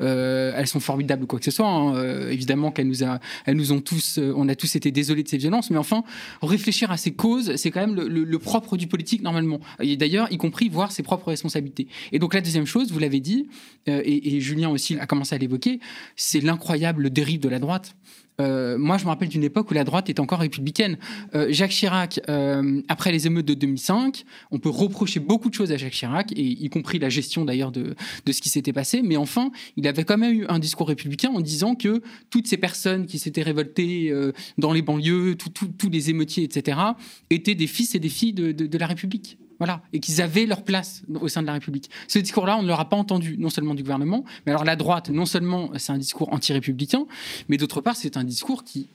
elles 0.00 0.66
sont 0.66 0.80
formidables 0.80 1.24
ou 1.24 1.26
quoi 1.26 1.38
que 1.38 1.44
ce 1.44 1.50
soit. 1.50 1.68
Hein. 1.68 2.28
évidemment 2.30 2.70
qu'elles 2.70 2.88
nous, 2.88 3.04
a, 3.04 3.20
elles 3.46 3.56
nous 3.56 3.72
ont 3.72 3.80
tous, 3.80 4.18
on 4.18 4.48
a 4.48 4.54
tous 4.54 4.76
été 4.76 4.90
désolés 4.90 5.22
de 5.22 5.28
ces 5.28 5.38
violences, 5.38 5.70
mais 5.70 5.78
enfin, 5.78 6.02
réfléchir 6.42 6.90
à 6.90 6.96
ces 6.96 7.12
causes, 7.12 7.56
c'est 7.56 7.70
quand 7.70 7.80
même 7.80 7.94
le, 7.94 8.38
propre 8.38 8.78
du 8.78 8.86
politique 8.86 9.22
normalement. 9.22 9.60
Et 9.80 9.96
d'ailleurs, 9.96 10.32
y 10.32 10.38
compris 10.38 10.68
voir 10.68 10.92
ses 10.92 11.02
propres 11.02 11.28
responsabilités. 11.28 11.88
Et 12.10 12.18
donc 12.18 12.32
la 12.34 12.40
deuxième 12.40 12.66
chose, 12.66 12.90
vous 12.90 12.98
l'avez 12.98 13.20
dit, 13.20 13.48
et, 13.86 14.36
et 14.36 14.40
Julien 14.40 14.70
aussi 14.70 14.98
a 14.98 15.06
commencé 15.06 15.34
à 15.34 15.38
l'évoquer, 15.38 15.78
c'est 16.16 16.40
l'incroyable 16.40 17.10
dérive 17.10 17.40
de 17.40 17.48
la 17.48 17.58
droite. 17.58 17.94
Euh, 18.40 18.78
moi, 18.78 18.96
je 18.98 19.04
me 19.04 19.08
rappelle 19.08 19.28
d'une 19.28 19.44
époque 19.44 19.70
où 19.70 19.74
la 19.74 19.84
droite 19.84 20.08
était 20.08 20.20
encore 20.20 20.40
républicaine. 20.40 20.98
Euh, 21.34 21.48
Jacques 21.50 21.72
Chirac, 21.72 22.20
euh, 22.28 22.80
après 22.88 23.12
les 23.12 23.26
émeutes 23.26 23.46
de 23.46 23.54
2005, 23.54 24.24
on 24.50 24.58
peut 24.58 24.70
reprocher 24.70 25.20
beaucoup 25.20 25.48
de 25.48 25.54
choses 25.54 25.72
à 25.72 25.76
Jacques 25.76 25.92
Chirac, 25.92 26.32
y 26.34 26.68
compris 26.70 26.98
la 26.98 27.08
gestion 27.08 27.44
d'ailleurs 27.44 27.72
de, 27.72 27.94
ce 28.30 28.40
qui 28.40 28.48
s'était 28.48 28.72
passé. 28.72 29.02
Mais 29.02 29.16
enfin, 29.16 29.50
il 29.76 29.86
avait 29.86 30.04
quand 30.04 30.18
même 30.18 30.32
eu 30.32 30.46
un 30.48 30.58
discours 30.58 30.88
républicain 30.88 31.30
en 31.30 31.40
disant 31.40 31.74
que 31.74 32.02
toutes 32.30 32.46
ces 32.46 32.56
personnes 32.56 33.06
qui 33.06 33.18
s'étaient 33.18 33.42
révoltées 33.42 34.12
dans 34.58 34.72
les 34.72 34.82
banlieues, 34.82 35.36
tous 35.36 35.90
les 35.90 36.10
émeutiers, 36.10 36.44
etc., 36.44 36.78
étaient 37.28 37.54
des 37.54 37.66
fils 37.66 37.94
et 37.94 37.98
des 37.98 38.08
filles 38.08 38.32
de 38.32 38.78
la 38.78 38.86
République. 38.86 39.38
Voilà, 39.60 39.82
et 39.92 40.00
qu'ils 40.00 40.20
avaient 40.22 40.46
leur 40.46 40.64
place 40.64 41.02
au 41.20 41.28
sein 41.28 41.42
de 41.42 41.46
la 41.46 41.52
République. 41.52 41.90
Ce 42.08 42.18
discours-là, 42.18 42.56
on 42.56 42.62
ne 42.62 42.68
l'aura 42.68 42.88
pas 42.88 42.96
entendu, 42.96 43.36
non 43.38 43.50
seulement 43.50 43.74
du 43.74 43.82
gouvernement, 43.82 44.24
mais 44.46 44.52
alors 44.52 44.64
la 44.64 44.74
droite, 44.74 45.10
non 45.10 45.26
seulement 45.26 45.70
c'est 45.76 45.92
un 45.92 45.98
discours 45.98 46.32
anti-républicain, 46.32 47.06
mais 47.48 47.58
d'autre 47.58 47.82
part, 47.82 47.94
c'est 47.94 48.16
un 48.16 48.24
discours 48.24 48.64
qui, 48.64 48.88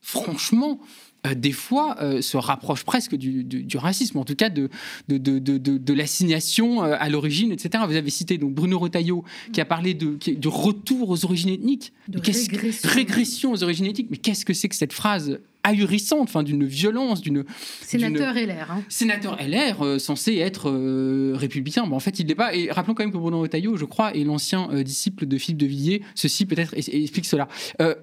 franchement, 0.00 0.78
euh, 1.26 1.34
des 1.34 1.52
fois, 1.52 1.96
euh, 2.00 2.20
se 2.20 2.36
rapproche 2.36 2.84
presque 2.84 3.14
du, 3.14 3.66
racisme, 3.76 4.18
en 4.18 4.24
tout 4.24 4.34
cas 4.34 4.48
de, 4.48 4.70
de, 5.08 5.38
de, 5.38 5.94
l'assignation 5.94 6.82
euh, 6.82 6.96
à 6.98 7.08
l'origine, 7.08 7.52
etc. 7.52 7.84
Vous 7.86 7.96
avez 7.96 8.10
cité 8.10 8.38
donc 8.38 8.54
Bruno 8.54 8.78
Retailleau 8.78 9.24
qui 9.52 9.60
a 9.60 9.64
parlé 9.64 9.94
de, 9.94 10.18
de 10.32 10.48
retour 10.48 11.10
aux 11.10 11.24
origines 11.24 11.50
ethniques. 11.50 11.92
De 12.08 12.18
régression. 12.18 12.90
régression 12.90 13.52
aux 13.52 13.62
origines 13.62 13.86
ethniques? 13.86 14.08
Mais 14.10 14.16
qu'est-ce 14.16 14.44
que 14.44 14.52
c'est 14.52 14.68
que 14.68 14.74
cette 14.74 14.92
phrase? 14.92 15.38
Ahurissante, 15.64 16.22
enfin 16.28 16.42
d'une 16.42 16.64
violence, 16.64 17.20
d'une 17.20 17.44
sénateur 17.82 18.34
LR. 18.34 18.70
Hein. 18.70 18.84
Sénateur 18.88 19.38
LR 19.40 19.82
euh, 19.82 19.98
censé 19.98 20.36
être 20.36 20.70
euh, 20.70 21.32
républicain. 21.34 21.86
Bon, 21.86 21.96
en 21.96 22.00
fait, 22.00 22.18
il 22.18 22.26
n'est 22.26 22.34
pas. 22.34 22.54
Et 22.54 22.70
rappelons 22.70 22.94
quand 22.94 23.04
même 23.04 23.12
que 23.12 23.18
Bruno 23.18 23.40
Retailleau, 23.40 23.76
je 23.76 23.84
crois, 23.84 24.14
est 24.14 24.24
l'ancien 24.24 24.68
euh, 24.72 24.82
disciple 24.82 25.26
de 25.26 25.38
Philippe 25.38 25.58
de 25.58 25.66
Villiers. 25.66 26.02
Ceci 26.14 26.46
peut-être 26.46 26.74
explique 26.76 27.26
cela. 27.26 27.48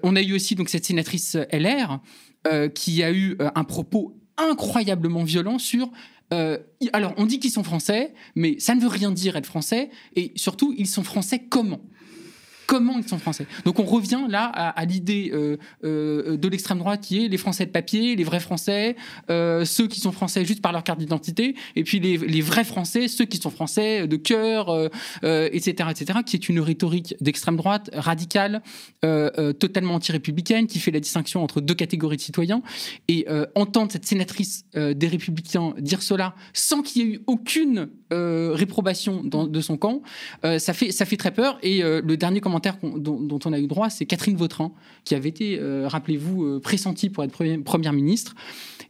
on 0.02 0.16
a 0.16 0.22
eu 0.22 0.34
aussi 0.34 0.54
donc 0.54 0.68
cette 0.68 0.84
sénatrice 0.84 1.36
LR 1.52 2.00
qui 2.74 3.02
a 3.02 3.12
eu 3.12 3.36
un 3.54 3.64
propos 3.64 4.16
incroyablement 4.36 5.24
violent 5.24 5.58
sur 5.58 5.90
alors, 6.92 7.12
on 7.16 7.26
dit 7.26 7.40
qu'ils 7.40 7.50
sont 7.50 7.64
français, 7.64 8.14
mais 8.36 8.56
ça 8.60 8.76
ne 8.76 8.80
veut 8.80 8.88
rien 8.88 9.10
dire 9.10 9.36
être 9.36 9.46
français. 9.46 9.90
Et 10.14 10.32
surtout, 10.36 10.72
ils 10.78 10.86
sont 10.86 11.02
français 11.02 11.40
comment? 11.50 11.80
Comment 12.70 12.98
ils 12.98 13.08
sont 13.08 13.18
français. 13.18 13.48
Donc 13.64 13.80
on 13.80 13.84
revient 13.84 14.26
là 14.28 14.44
à, 14.44 14.84
l'idée 14.84 15.32
euh, 15.34 15.56
euh, 15.82 16.36
de 16.36 16.48
l'extrême 16.48 16.78
droite 16.78 17.00
qui 17.00 17.24
est 17.24 17.28
les 17.28 17.36
Français 17.36 17.66
de 17.66 17.72
papier, 17.72 18.14
les 18.14 18.22
vrais 18.22 18.38
Français, 18.38 18.94
euh, 19.28 19.64
ceux 19.64 19.88
qui 19.88 19.98
sont 19.98 20.12
français 20.12 20.44
juste 20.44 20.62
par 20.62 20.70
leur 20.70 20.84
carte 20.84 21.00
d'identité, 21.00 21.56
et 21.74 21.82
puis 21.82 21.98
les, 21.98 22.40
vrais 22.40 22.62
Français, 22.62 23.08
ceux 23.08 23.24
qui 23.24 23.38
sont 23.38 23.50
français 23.50 24.06
de 24.06 24.16
cœur, 24.16 24.88
etc., 25.22 25.88
etc., 25.90 26.20
qui 26.24 26.36
est 26.36 26.48
une 26.48 26.60
rhétorique 26.60 27.16
d'extrême 27.20 27.56
droite 27.56 27.90
radicale, 27.92 28.62
totalement 29.00 29.94
anti-républicaine, 29.94 30.68
qui 30.68 30.78
fait 30.78 30.92
la 30.92 31.00
distinction 31.00 31.42
entre 31.42 31.60
deux 31.60 31.74
catégories 31.74 32.18
de 32.18 32.22
citoyens. 32.22 32.62
Et 33.08 33.26
entendre 33.56 33.90
cette 33.90 34.06
sénatrice 34.06 34.64
des 34.74 35.08
Républicains 35.08 35.74
dire 35.78 36.02
cela 36.02 36.34
sans 36.52 36.82
qu'il 36.82 37.02
y 37.02 37.04
ait 37.04 37.14
eu 37.14 37.20
aucune 37.26 37.88
réprobation 38.10 39.24
de 39.24 39.60
son 39.60 39.76
camp, 39.76 40.02
ça 40.42 40.72
fait 40.72 40.92
ça 40.92 41.04
fait 41.04 41.16
très 41.16 41.32
peur. 41.32 41.58
Et 41.62 41.82
le 41.82 42.16
dernier 42.16 42.40
commentaire 42.40 42.59
dont, 42.82 43.38
on 43.44 43.52
a 43.52 43.58
eu 43.58 43.66
droit, 43.66 43.90
c'est 43.90 44.06
Catherine 44.06 44.36
Vautrin, 44.36 44.72
qui 45.04 45.14
avait 45.14 45.28
été, 45.28 45.58
euh, 45.58 45.88
rappelez-vous, 45.88 46.44
euh, 46.44 46.60
pressentie 46.60 47.10
pour 47.10 47.24
être 47.24 47.32
première 47.64 47.92
ministre, 47.92 48.34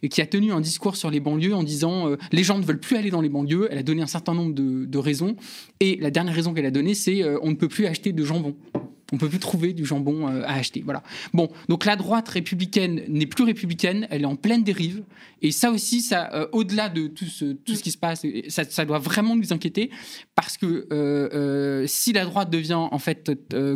et 0.03 0.09
qui 0.09 0.21
a 0.21 0.27
tenu 0.27 0.53
un 0.53 0.61
discours 0.61 0.97
sur 0.97 1.11
les 1.11 1.21
banlieues 1.21 1.55
en 1.55 1.63
disant 1.63 2.09
euh, 2.09 2.17
les 2.33 2.43
gens 2.43 2.59
ne 2.59 2.65
veulent 2.65 2.81
plus 2.81 2.97
aller 2.97 3.11
dans 3.11 3.21
les 3.21 3.29
banlieues. 3.29 3.69
Elle 3.71 3.79
a 3.79 3.83
donné 3.83 4.03
un 4.03 4.07
certain 4.07 4.35
nombre 4.35 4.55
de, 4.55 4.99
raisons. 4.99 5.37
Et 5.81 5.97
la 5.97 6.11
dernière 6.11 6.35
raison 6.35 6.53
qu'elle 6.53 6.67
a 6.67 6.71
donnée, 6.71 6.95
c'est 6.95 7.25
on 7.43 7.49
ne 7.49 7.55
peut 7.55 7.69
plus 7.69 7.87
acheter 7.87 8.13
de 8.13 8.25
jambon. 8.25 8.55
On 9.13 9.19
peut 9.19 9.29
plus 9.29 9.39
trouver 9.39 9.73
du 9.73 9.85
jambon 9.85 10.27
à 10.27 10.53
acheter. 10.53 10.83
Voilà. 10.85 11.03
Bon, 11.33 11.51
donc 11.69 11.85
la 11.85 11.97
droite 11.97 12.29
républicaine 12.29 13.03
n'est 13.09 13.27
plus 13.27 13.45
républicaine, 13.45 14.07
elle 14.11 14.23
est 14.23 14.27
en 14.27 14.37
pleine 14.37 14.63
dérive. 14.63 15.03
Et 15.43 15.53
ça 15.53 15.71
aussi, 15.71 16.03
ça, 16.03 16.49
au-delà 16.53 16.89
de 16.89 17.07
tout 17.07 17.25
ce, 17.25 17.53
tout 17.53 17.75
ce 17.75 17.83
qui 17.83 17.91
se 17.91 17.99
passe, 17.99 18.25
ça, 18.49 18.85
doit 18.85 18.99
vraiment 18.99 19.37
nous 19.37 19.53
inquiéter 19.53 19.91
parce 20.35 20.57
que 20.57 21.85
si 21.87 22.13
la 22.13 22.25
droite 22.25 22.51
devient 22.51 22.75
en 22.75 22.99
fait 22.99 23.31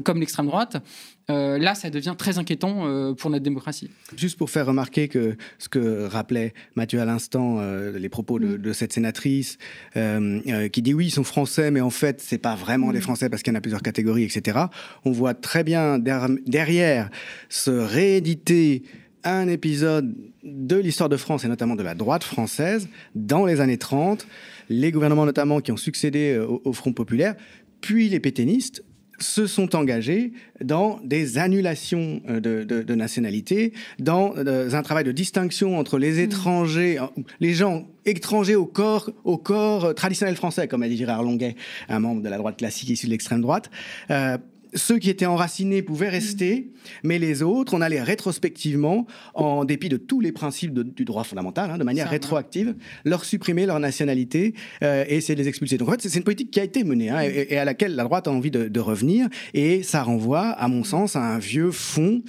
comme 0.05 0.21
l'extrême 0.21 0.47
droite, 0.47 0.83
euh, 1.31 1.59
là, 1.59 1.75
ça 1.75 1.89
devient 1.89 2.15
très 2.17 2.39
inquiétant 2.39 2.87
euh, 2.87 3.15
pour 3.15 3.31
notre 3.31 3.43
démocratie. 3.43 3.91
Juste 4.17 4.37
pour 4.37 4.51
faire 4.51 4.67
remarquer 4.67 5.09
que 5.09 5.37
ce 5.59 5.69
que 5.69 6.05
rappelait 6.05 6.53
Mathieu 6.75 7.01
à 7.01 7.05
l'instant, 7.05 7.59
euh, 7.61 7.99
les 7.99 8.11
propos 8.11 8.39
de, 8.39 8.57
de, 8.57 8.73
cette 8.73 8.93
sénatrice, 8.93 9.59
qui 9.95 10.83
dit 10.83 10.95
oui, 10.95 11.07
ils 11.07 11.11
sont 11.11 11.25
français, 11.25 11.71
mais 11.71 11.81
en 11.81 11.91
fait, 11.91 12.21
c'est 12.21 12.39
pas 12.39 12.55
vraiment 12.55 12.93
des 12.93 13.01
Français 13.01 13.31
parce 13.31 13.43
qu'il 13.43 13.53
y 13.53 13.57
en 13.57 13.59
a 13.59 13.63
plusieurs 13.63 13.83
catégories, 13.83 14.25
etc. 14.25 14.59
On 15.05 15.13
voit 15.13 15.35
très 15.35 15.65
bien 15.65 15.99
derrière 15.99 17.11
se 17.49 17.71
rééditer 17.71 18.83
un 19.23 19.49
épisode 19.49 20.15
de 20.43 20.77
l'histoire 20.77 21.09
de 21.09 21.17
France 21.17 21.45
et 21.45 21.49
notamment 21.49 21.77
de 21.77 21.83
la 21.83 21.95
droite 21.95 22.25
française 22.25 22.89
dans 23.15 23.47
les 23.47 23.61
années 23.61 23.79
30, 23.79 24.27
les 24.69 24.93
gouvernements 24.93 25.25
notamment 25.25 25.61
qui 25.61 25.73
ont 25.73 25.79
succédé 25.79 26.39
au, 26.39 26.61
au 26.65 26.73
Front 26.75 26.93
populaire, 26.93 27.35
puis 27.81 28.09
les 28.09 28.21
pétainistes 28.21 28.83
se 29.19 29.47
sont 29.47 29.77
engagés 29.77 30.33
dans 30.63 31.01
des 31.05 31.39
annulations 31.39 32.21
euh, 32.29 32.41
de, 32.41 32.95
nationalité, 32.95 33.73
dans 33.99 34.35
euh, 34.37 34.73
un 34.73 34.83
travail 34.83 35.05
de 35.05 35.13
distinction 35.13 35.79
entre 35.79 35.99
les 35.99 36.15
mmh. 36.15 36.25
étrangers, 36.25 36.99
les 37.41 37.55
gens 37.55 37.87
étrangers 38.07 38.57
au 38.57 38.67
corps, 38.67 39.11
au 39.25 39.39
corps 39.39 39.95
traditionnel 39.95 40.37
français, 40.37 40.69
comme 40.69 40.83
a 40.83 40.89
dit 40.89 40.97
Gérard 40.97 41.23
Longuet, 41.23 41.57
un 41.89 42.01
membre 42.01 42.23
de 42.23 42.29
la 42.29 42.39
droite 42.39 42.59
classique 42.59 42.91
issu 42.91 43.07
de 43.07 43.11
l'extrême 43.11 43.41
droite, 43.41 43.71
euh, 44.11 44.39
ceux 44.75 44.99
qui 44.99 45.11
étaient 45.11 45.27
enracinés 45.27 45.83
pouvaient 45.83 46.09
rester, 46.09 46.73
mais 47.03 47.19
les 47.19 47.43
autres, 47.43 47.75
on 47.75 47.81
allait 47.81 48.03
rétrospectivement, 48.03 49.07
en 49.35 49.65
dépit 49.65 49.89
de 49.89 49.97
tous 49.97 50.21
les 50.21 50.33
principes 50.33 50.73
du 50.75 51.05
droit 51.05 51.25
fondamental, 51.25 51.71
hein, 51.71 51.79
de 51.79 51.85
manière 51.85 52.11
rétroactive, 52.11 52.75
leur 53.05 53.25
supprimer 53.25 53.67
leur 53.67 53.81
nationalité 53.81 54.55
euh, 54.83 55.05
et 55.09 55.21
c'est 55.21 55.35
les 55.35 55.49
expulser. 55.49 55.79
Donc 55.79 55.89
en 55.89 55.93
fait, 55.93 56.03
c'est 56.03 56.19
une 56.19 56.25
politique 56.25 56.51
qui 56.51 56.61
a 56.61 56.65
été 56.65 56.85
menée 56.85 57.11
hein, 57.11 57.21
et, 57.23 57.57
à 57.57 57.65
laquelle 57.65 57.95
la 57.95 58.05
droite 58.05 58.29
a 58.29 58.31
envie 58.31 58.51
de, 58.51 58.69
de 58.69 58.81
revenir, 58.81 59.29
et 59.55 59.83
ça 59.83 60.03
renvoie, 60.03 60.49
à 60.49 60.69
mon 60.69 60.85
sens, 60.85 61.17
à 61.17 61.21
un 61.21 61.39
vieux 61.39 61.71
fond 61.71 62.23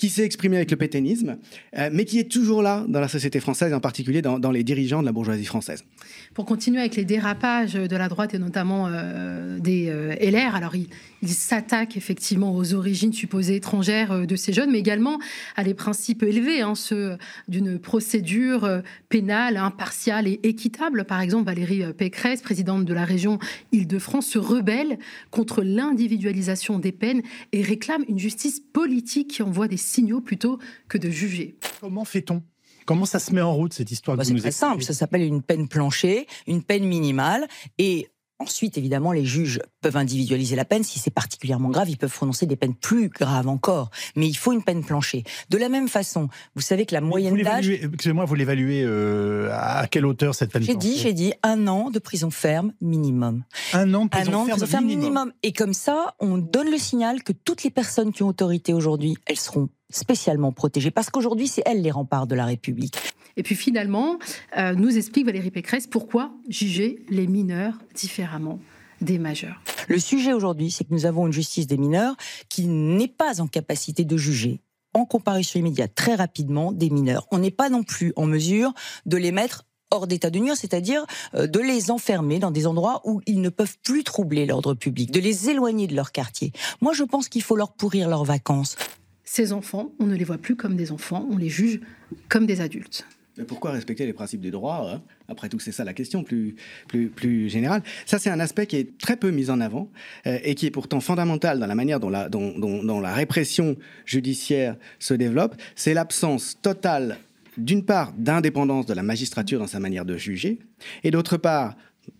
qui 0.00 0.08
s'est 0.08 0.24
exprimé 0.24 0.56
avec 0.56 0.70
le 0.70 0.78
pétainisme, 0.78 1.36
euh, 1.76 1.90
mais 1.92 2.06
qui 2.06 2.18
est 2.18 2.32
toujours 2.32 2.62
là 2.62 2.86
dans 2.88 3.00
la 3.00 3.08
société 3.08 3.38
française, 3.38 3.74
en 3.74 3.80
particulier 3.80 4.22
dans, 4.22 4.50
les 4.50 4.64
dirigeants 4.64 5.02
de 5.02 5.04
la 5.04 5.12
bourgeoisie 5.12 5.44
française. 5.44 5.84
Pour 6.32 6.46
continuer 6.46 6.80
avec 6.80 6.96
les 6.96 7.04
dérapages 7.04 7.74
de 7.74 7.96
la 7.96 8.08
droite 8.08 8.32
et 8.32 8.38
notamment 8.38 8.86
euh, 8.88 9.58
des 9.58 9.90
euh, 9.90 10.14
LR, 10.18 10.54
alors 10.54 10.74
ils 10.74 10.88
il 11.22 11.28
s'attaquent 11.28 11.96
effectivement 11.96 12.54
aux 12.54 12.74
origines 12.74 13.12
supposées 13.12 13.56
étrangères 13.56 14.26
de 14.26 14.36
ces 14.36 14.52
jeunes, 14.52 14.70
mais 14.70 14.78
également 14.78 15.18
à 15.56 15.62
les 15.62 15.74
principes 15.74 16.22
élevés, 16.22 16.60
hein, 16.60 16.74
ceux 16.74 17.16
d'une 17.48 17.78
procédure 17.78 18.82
pénale 19.08 19.56
impartiale 19.56 20.26
et 20.28 20.40
équitable. 20.42 21.04
Par 21.04 21.20
exemple, 21.20 21.46
Valérie 21.46 21.92
Pécresse, 21.92 22.42
présidente 22.42 22.84
de 22.84 22.94
la 22.94 23.04
région 23.04 23.38
Île-de-France, 23.72 24.26
se 24.26 24.38
rebelle 24.38 24.98
contre 25.30 25.62
l'individualisation 25.62 26.78
des 26.78 26.92
peines 26.92 27.22
et 27.52 27.62
réclame 27.62 28.04
une 28.08 28.18
justice 28.18 28.60
politique 28.60 29.28
qui 29.28 29.42
envoie 29.42 29.68
des 29.68 29.76
signaux 29.76 30.20
plutôt 30.20 30.58
que 30.88 30.98
de 30.98 31.10
juger. 31.10 31.56
Comment 31.80 32.04
fait-on? 32.04 32.42
Comment 32.86 33.04
ça 33.04 33.18
se 33.18 33.32
met 33.32 33.40
en 33.40 33.54
route 33.54 33.72
cette 33.72 33.90
histoire 33.90 34.16
bah, 34.16 34.24
C'est 34.24 34.34
très 34.34 34.50
simple, 34.50 34.82
ça 34.82 34.94
s'appelle 34.94 35.22
une 35.22 35.42
peine 35.42 35.68
planchée, 35.68 36.26
une 36.46 36.62
peine 36.62 36.84
minimale, 36.84 37.46
et 37.78 38.08
Ensuite, 38.40 38.78
évidemment, 38.78 39.12
les 39.12 39.26
juges 39.26 39.60
peuvent 39.82 39.98
individualiser 39.98 40.56
la 40.56 40.64
peine. 40.64 40.82
Si 40.82 40.98
c'est 40.98 41.10
particulièrement 41.10 41.68
grave, 41.68 41.90
ils 41.90 41.98
peuvent 41.98 42.12
prononcer 42.12 42.46
des 42.46 42.56
peines 42.56 42.74
plus 42.74 43.10
graves 43.10 43.48
encore. 43.48 43.90
Mais 44.16 44.26
il 44.26 44.34
faut 44.34 44.52
une 44.52 44.62
peine 44.62 44.82
planchée. 44.82 45.24
De 45.50 45.58
la 45.58 45.68
même 45.68 45.88
façon, 45.88 46.30
vous 46.54 46.62
savez 46.62 46.86
que 46.86 46.94
la 46.94 47.02
moyenne 47.02 47.36
d'âge. 47.42 47.68
Excusez-moi, 47.68 48.24
vous 48.24 48.34
l'évaluez 48.34 48.82
euh, 48.82 49.50
à 49.52 49.86
quelle 49.88 50.06
hauteur 50.06 50.34
cette 50.34 50.52
peine 50.52 50.62
J'ai 50.62 50.74
dit, 50.74 50.96
j'ai 50.96 51.12
dit 51.12 51.34
un 51.42 51.66
an 51.66 51.90
de 51.90 51.98
prison 51.98 52.30
ferme 52.30 52.72
minimum. 52.80 53.44
Un 53.74 53.92
an 53.92 54.06
de 54.06 54.10
prison, 54.10 54.46
ferme, 54.66 54.86
minimum. 54.86 55.32
Et 55.42 55.52
comme 55.52 55.74
ça, 55.74 56.14
on 56.18 56.38
donne 56.38 56.70
le 56.70 56.78
signal 56.78 57.22
que 57.22 57.32
toutes 57.32 57.62
les 57.62 57.70
personnes 57.70 58.10
qui 58.10 58.22
ont 58.22 58.28
autorité 58.28 58.72
aujourd'hui, 58.72 59.18
elles 59.26 59.38
seront 59.38 59.68
spécialement 59.90 60.50
protégées. 60.50 60.90
Parce 60.90 61.10
qu'aujourd'hui, 61.10 61.46
c'est 61.46 61.62
elles 61.66 61.82
les 61.82 61.90
remparts 61.90 62.26
de 62.26 62.34
la 62.34 62.46
République. 62.46 62.96
Et 63.36 63.42
puis 63.42 63.54
finalement, 63.54 64.18
euh, 64.56 64.74
nous 64.74 64.96
explique 64.96 65.26
Valérie 65.26 65.50
Pécresse 65.50 65.86
pourquoi 65.86 66.32
juger 66.48 67.04
les 67.08 67.26
mineurs 67.26 67.78
différemment 67.94 68.58
des 69.00 69.18
majeurs. 69.18 69.62
Le 69.88 69.98
sujet 69.98 70.32
aujourd'hui, 70.32 70.70
c'est 70.70 70.84
que 70.84 70.92
nous 70.92 71.06
avons 71.06 71.26
une 71.26 71.32
justice 71.32 71.66
des 71.66 71.78
mineurs 71.78 72.16
qui 72.48 72.66
n'est 72.66 73.08
pas 73.08 73.40
en 73.40 73.46
capacité 73.46 74.04
de 74.04 74.16
juger 74.16 74.60
en 74.94 75.04
comparution 75.04 75.60
immédiate 75.60 75.94
très 75.94 76.14
rapidement 76.14 76.72
des 76.72 76.90
mineurs. 76.90 77.26
On 77.30 77.38
n'est 77.38 77.50
pas 77.50 77.68
non 77.68 77.82
plus 77.82 78.12
en 78.16 78.26
mesure 78.26 78.74
de 79.06 79.16
les 79.16 79.32
mettre 79.32 79.64
hors 79.90 80.06
d'état 80.06 80.30
de 80.30 80.38
nuire, 80.38 80.56
c'est-à-dire 80.56 81.04
euh, 81.34 81.46
de 81.46 81.58
les 81.60 81.90
enfermer 81.90 82.38
dans 82.38 82.50
des 82.50 82.66
endroits 82.66 83.00
où 83.04 83.20
ils 83.26 83.40
ne 83.40 83.48
peuvent 83.48 83.78
plus 83.82 84.04
troubler 84.04 84.46
l'ordre 84.46 84.74
public, 84.74 85.10
de 85.10 85.20
les 85.20 85.50
éloigner 85.50 85.86
de 85.86 85.94
leur 85.94 86.12
quartier. 86.12 86.52
Moi, 86.80 86.92
je 86.92 87.04
pense 87.04 87.28
qu'il 87.28 87.42
faut 87.42 87.56
leur 87.56 87.72
pourrir 87.72 88.08
leurs 88.08 88.24
vacances. 88.24 88.76
Ces 89.24 89.52
enfants, 89.52 89.92
on 89.98 90.06
ne 90.06 90.14
les 90.14 90.24
voit 90.24 90.38
plus 90.38 90.56
comme 90.56 90.76
des 90.76 90.92
enfants, 90.92 91.26
on 91.30 91.36
les 91.36 91.48
juge 91.48 91.80
comme 92.28 92.46
des 92.46 92.60
adultes. 92.60 93.06
Pourquoi 93.46 93.72
respecter 93.72 94.06
les 94.06 94.12
principes 94.12 94.40
du 94.40 94.50
droit 94.50 94.90
hein? 94.92 95.02
Après 95.28 95.48
tout, 95.48 95.58
c'est 95.58 95.72
ça 95.72 95.84
la 95.84 95.94
question 95.94 96.24
plus, 96.24 96.56
plus, 96.88 97.08
plus 97.08 97.48
générale. 97.48 97.82
Ça, 98.04 98.18
c'est 98.18 98.30
un 98.30 98.40
aspect 98.40 98.66
qui 98.66 98.76
est 98.76 98.98
très 98.98 99.16
peu 99.16 99.30
mis 99.30 99.50
en 99.50 99.60
avant 99.60 99.88
euh, 100.26 100.38
et 100.42 100.54
qui 100.54 100.66
est 100.66 100.70
pourtant 100.70 101.00
fondamental 101.00 101.60
dans 101.60 101.66
la 101.66 101.74
manière 101.74 102.00
dont 102.00 102.10
la, 102.10 102.28
dont, 102.28 102.58
dont, 102.58 103.00
la 103.00 103.14
répression 103.14 103.76
judiciaire 104.06 104.76
se 104.98 105.14
développe. 105.14 105.54
C'est 105.76 105.94
l'absence 105.94 106.58
totale, 106.60 107.18
d'une 107.56 107.84
part, 107.84 108.12
d'indépendance 108.16 108.86
de 108.86 108.94
la 108.94 109.02
magistrature 109.02 109.60
dans 109.60 109.66
sa 109.66 109.80
manière 109.80 110.04
de 110.04 110.16
juger, 110.16 110.58
et 111.04 111.10
d'autre 111.10 111.36
part, 111.36 111.76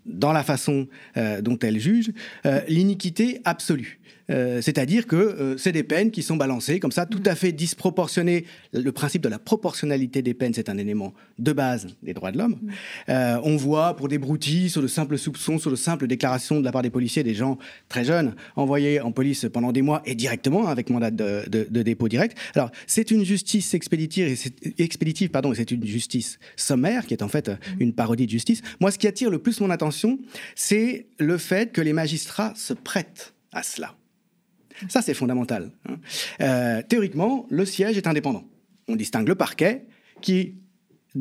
dans 0.06 0.32
la 0.32 0.42
façon 0.42 0.86
euh, 1.16 1.40
dont 1.40 1.58
elle 1.58 1.78
juge, 1.78 2.12
euh, 2.46 2.60
l'iniquité 2.68 3.40
absolue. 3.44 3.99
Euh, 4.30 4.60
c'est-à-dire 4.60 5.06
que 5.06 5.16
euh, 5.16 5.56
c'est 5.56 5.72
des 5.72 5.82
peines 5.82 6.10
qui 6.10 6.22
sont 6.22 6.36
balancées 6.36 6.80
comme 6.80 6.92
ça, 6.92 7.06
tout 7.06 7.22
à 7.26 7.34
fait 7.34 7.52
disproportionnées. 7.52 8.44
Le 8.72 8.92
principe 8.92 9.22
de 9.22 9.28
la 9.28 9.38
proportionnalité 9.38 10.22
des 10.22 10.34
peines, 10.34 10.54
c'est 10.54 10.68
un 10.68 10.78
élément 10.78 11.14
de 11.38 11.52
base 11.52 11.88
des 12.02 12.14
droits 12.14 12.32
de 12.32 12.38
l'homme. 12.38 12.58
Euh, 13.08 13.38
on 13.42 13.56
voit 13.56 13.96
pour 13.96 14.08
des 14.08 14.18
broutilles, 14.18 14.70
sur 14.70 14.82
de 14.82 14.86
simples 14.86 15.18
soupçons, 15.18 15.58
sur 15.58 15.70
de 15.70 15.76
simples 15.76 16.06
déclarations 16.06 16.60
de 16.60 16.64
la 16.64 16.72
part 16.72 16.82
des 16.82 16.90
policiers, 16.90 17.22
des 17.22 17.34
gens 17.34 17.58
très 17.88 18.04
jeunes 18.04 18.34
envoyés 18.56 19.00
en 19.00 19.12
police 19.12 19.46
pendant 19.52 19.72
des 19.72 19.82
mois 19.82 20.02
et 20.04 20.14
directement 20.14 20.68
avec 20.68 20.90
mandat 20.90 21.10
de, 21.10 21.82
dépôt 21.82 22.08
direct. 22.08 22.36
Alors 22.54 22.70
c'est 22.86 23.10
une 23.10 23.24
justice 23.24 23.74
expéditive 23.74 24.26
et 24.26 24.82
expéditive, 24.82 25.30
pardon, 25.30 25.52
et 25.52 25.56
c'est 25.56 25.70
une 25.70 25.84
justice 25.84 26.38
sommaire 26.56 27.06
qui 27.06 27.14
est 27.14 27.22
en 27.22 27.28
fait 27.28 27.50
une 27.78 27.92
parodie 27.92 28.26
de 28.26 28.30
justice. 28.30 28.62
Moi, 28.80 28.90
ce 28.90 28.98
qui 28.98 29.06
attire 29.06 29.30
le 29.30 29.38
plus 29.38 29.60
mon 29.60 29.70
attention, 29.70 30.18
c'est 30.54 31.06
le 31.18 31.38
fait 31.38 31.72
que 31.72 31.80
les 31.80 31.92
magistrats 31.92 32.52
se 32.56 32.72
prêtent 32.72 33.34
à 33.52 33.62
cela. 33.62 33.94
Ça, 34.88 35.02
c'est 35.02 35.14
fondamental. 35.14 35.72
Hein. 35.88 35.96
Euh, 36.40 36.82
théoriquement, 36.82 37.46
le 37.50 37.64
siège 37.64 37.96
est 37.96 38.06
indépendant. 38.06 38.44
On 38.88 38.96
distingue 38.96 39.28
le 39.28 39.34
parquet 39.34 39.86
qui 40.20 40.59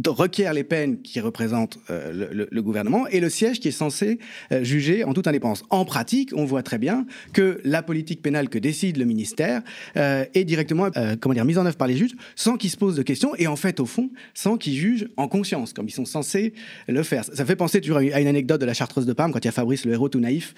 requiert 0.07 0.53
les 0.53 0.63
peines 0.63 1.01
qui 1.01 1.19
représentent 1.19 1.79
euh, 1.89 2.47
le, 2.51 2.61
gouvernement 2.61 3.07
et 3.07 3.19
le 3.19 3.29
siège 3.29 3.59
qui 3.59 3.69
est 3.69 3.71
censé 3.71 4.19
euh, 4.51 4.63
juger 4.63 5.03
en 5.03 5.13
toute 5.13 5.27
indépendance. 5.27 5.63
En 5.69 5.85
pratique, 5.85 6.31
on 6.35 6.45
voit 6.45 6.63
très 6.63 6.77
bien 6.77 7.05
que 7.33 7.59
la 7.63 7.81
politique 7.81 8.21
pénale 8.21 8.49
que 8.49 8.59
décide 8.59 8.97
le 8.97 9.05
ministère 9.05 9.61
euh, 9.97 10.25
est 10.33 10.43
directement 10.43 10.89
comment 11.19 11.33
dire, 11.33 11.45
mise 11.45 11.57
en 11.57 11.65
œuvre 11.65 11.77
par 11.77 11.87
les 11.87 11.95
juges 11.95 12.15
sans 12.35 12.57
qu'ils 12.57 12.69
se 12.69 12.77
posent 12.77 12.95
de 12.95 13.03
questions 13.03 13.35
et 13.37 13.47
en 13.47 13.55
fait, 13.55 13.79
au 13.79 13.85
fond, 13.85 14.09
sans 14.33 14.57
qu'ils 14.57 14.75
jugent 14.75 15.07
en 15.17 15.27
conscience, 15.27 15.73
comme 15.73 15.87
ils 15.87 15.93
sont 15.93 16.05
censés 16.05 16.53
le 16.87 17.03
faire. 17.03 17.23
Ça 17.23 17.45
fait 17.45 17.55
penser 17.55 17.81
toujours 17.81 17.97
à 17.97 18.19
une 18.19 18.27
anecdote 18.27 18.61
de 18.61 18.65
la 18.65 18.73
Chartreuse 18.73 19.05
de 19.05 19.13
Parme, 19.13 19.31
quand 19.31 19.39
il 19.39 19.45
y 19.45 19.49
a 19.49 19.51
Fabrice, 19.51 19.85
le 19.85 19.93
héros 19.93 20.09
tout 20.09 20.19
naïf, 20.19 20.53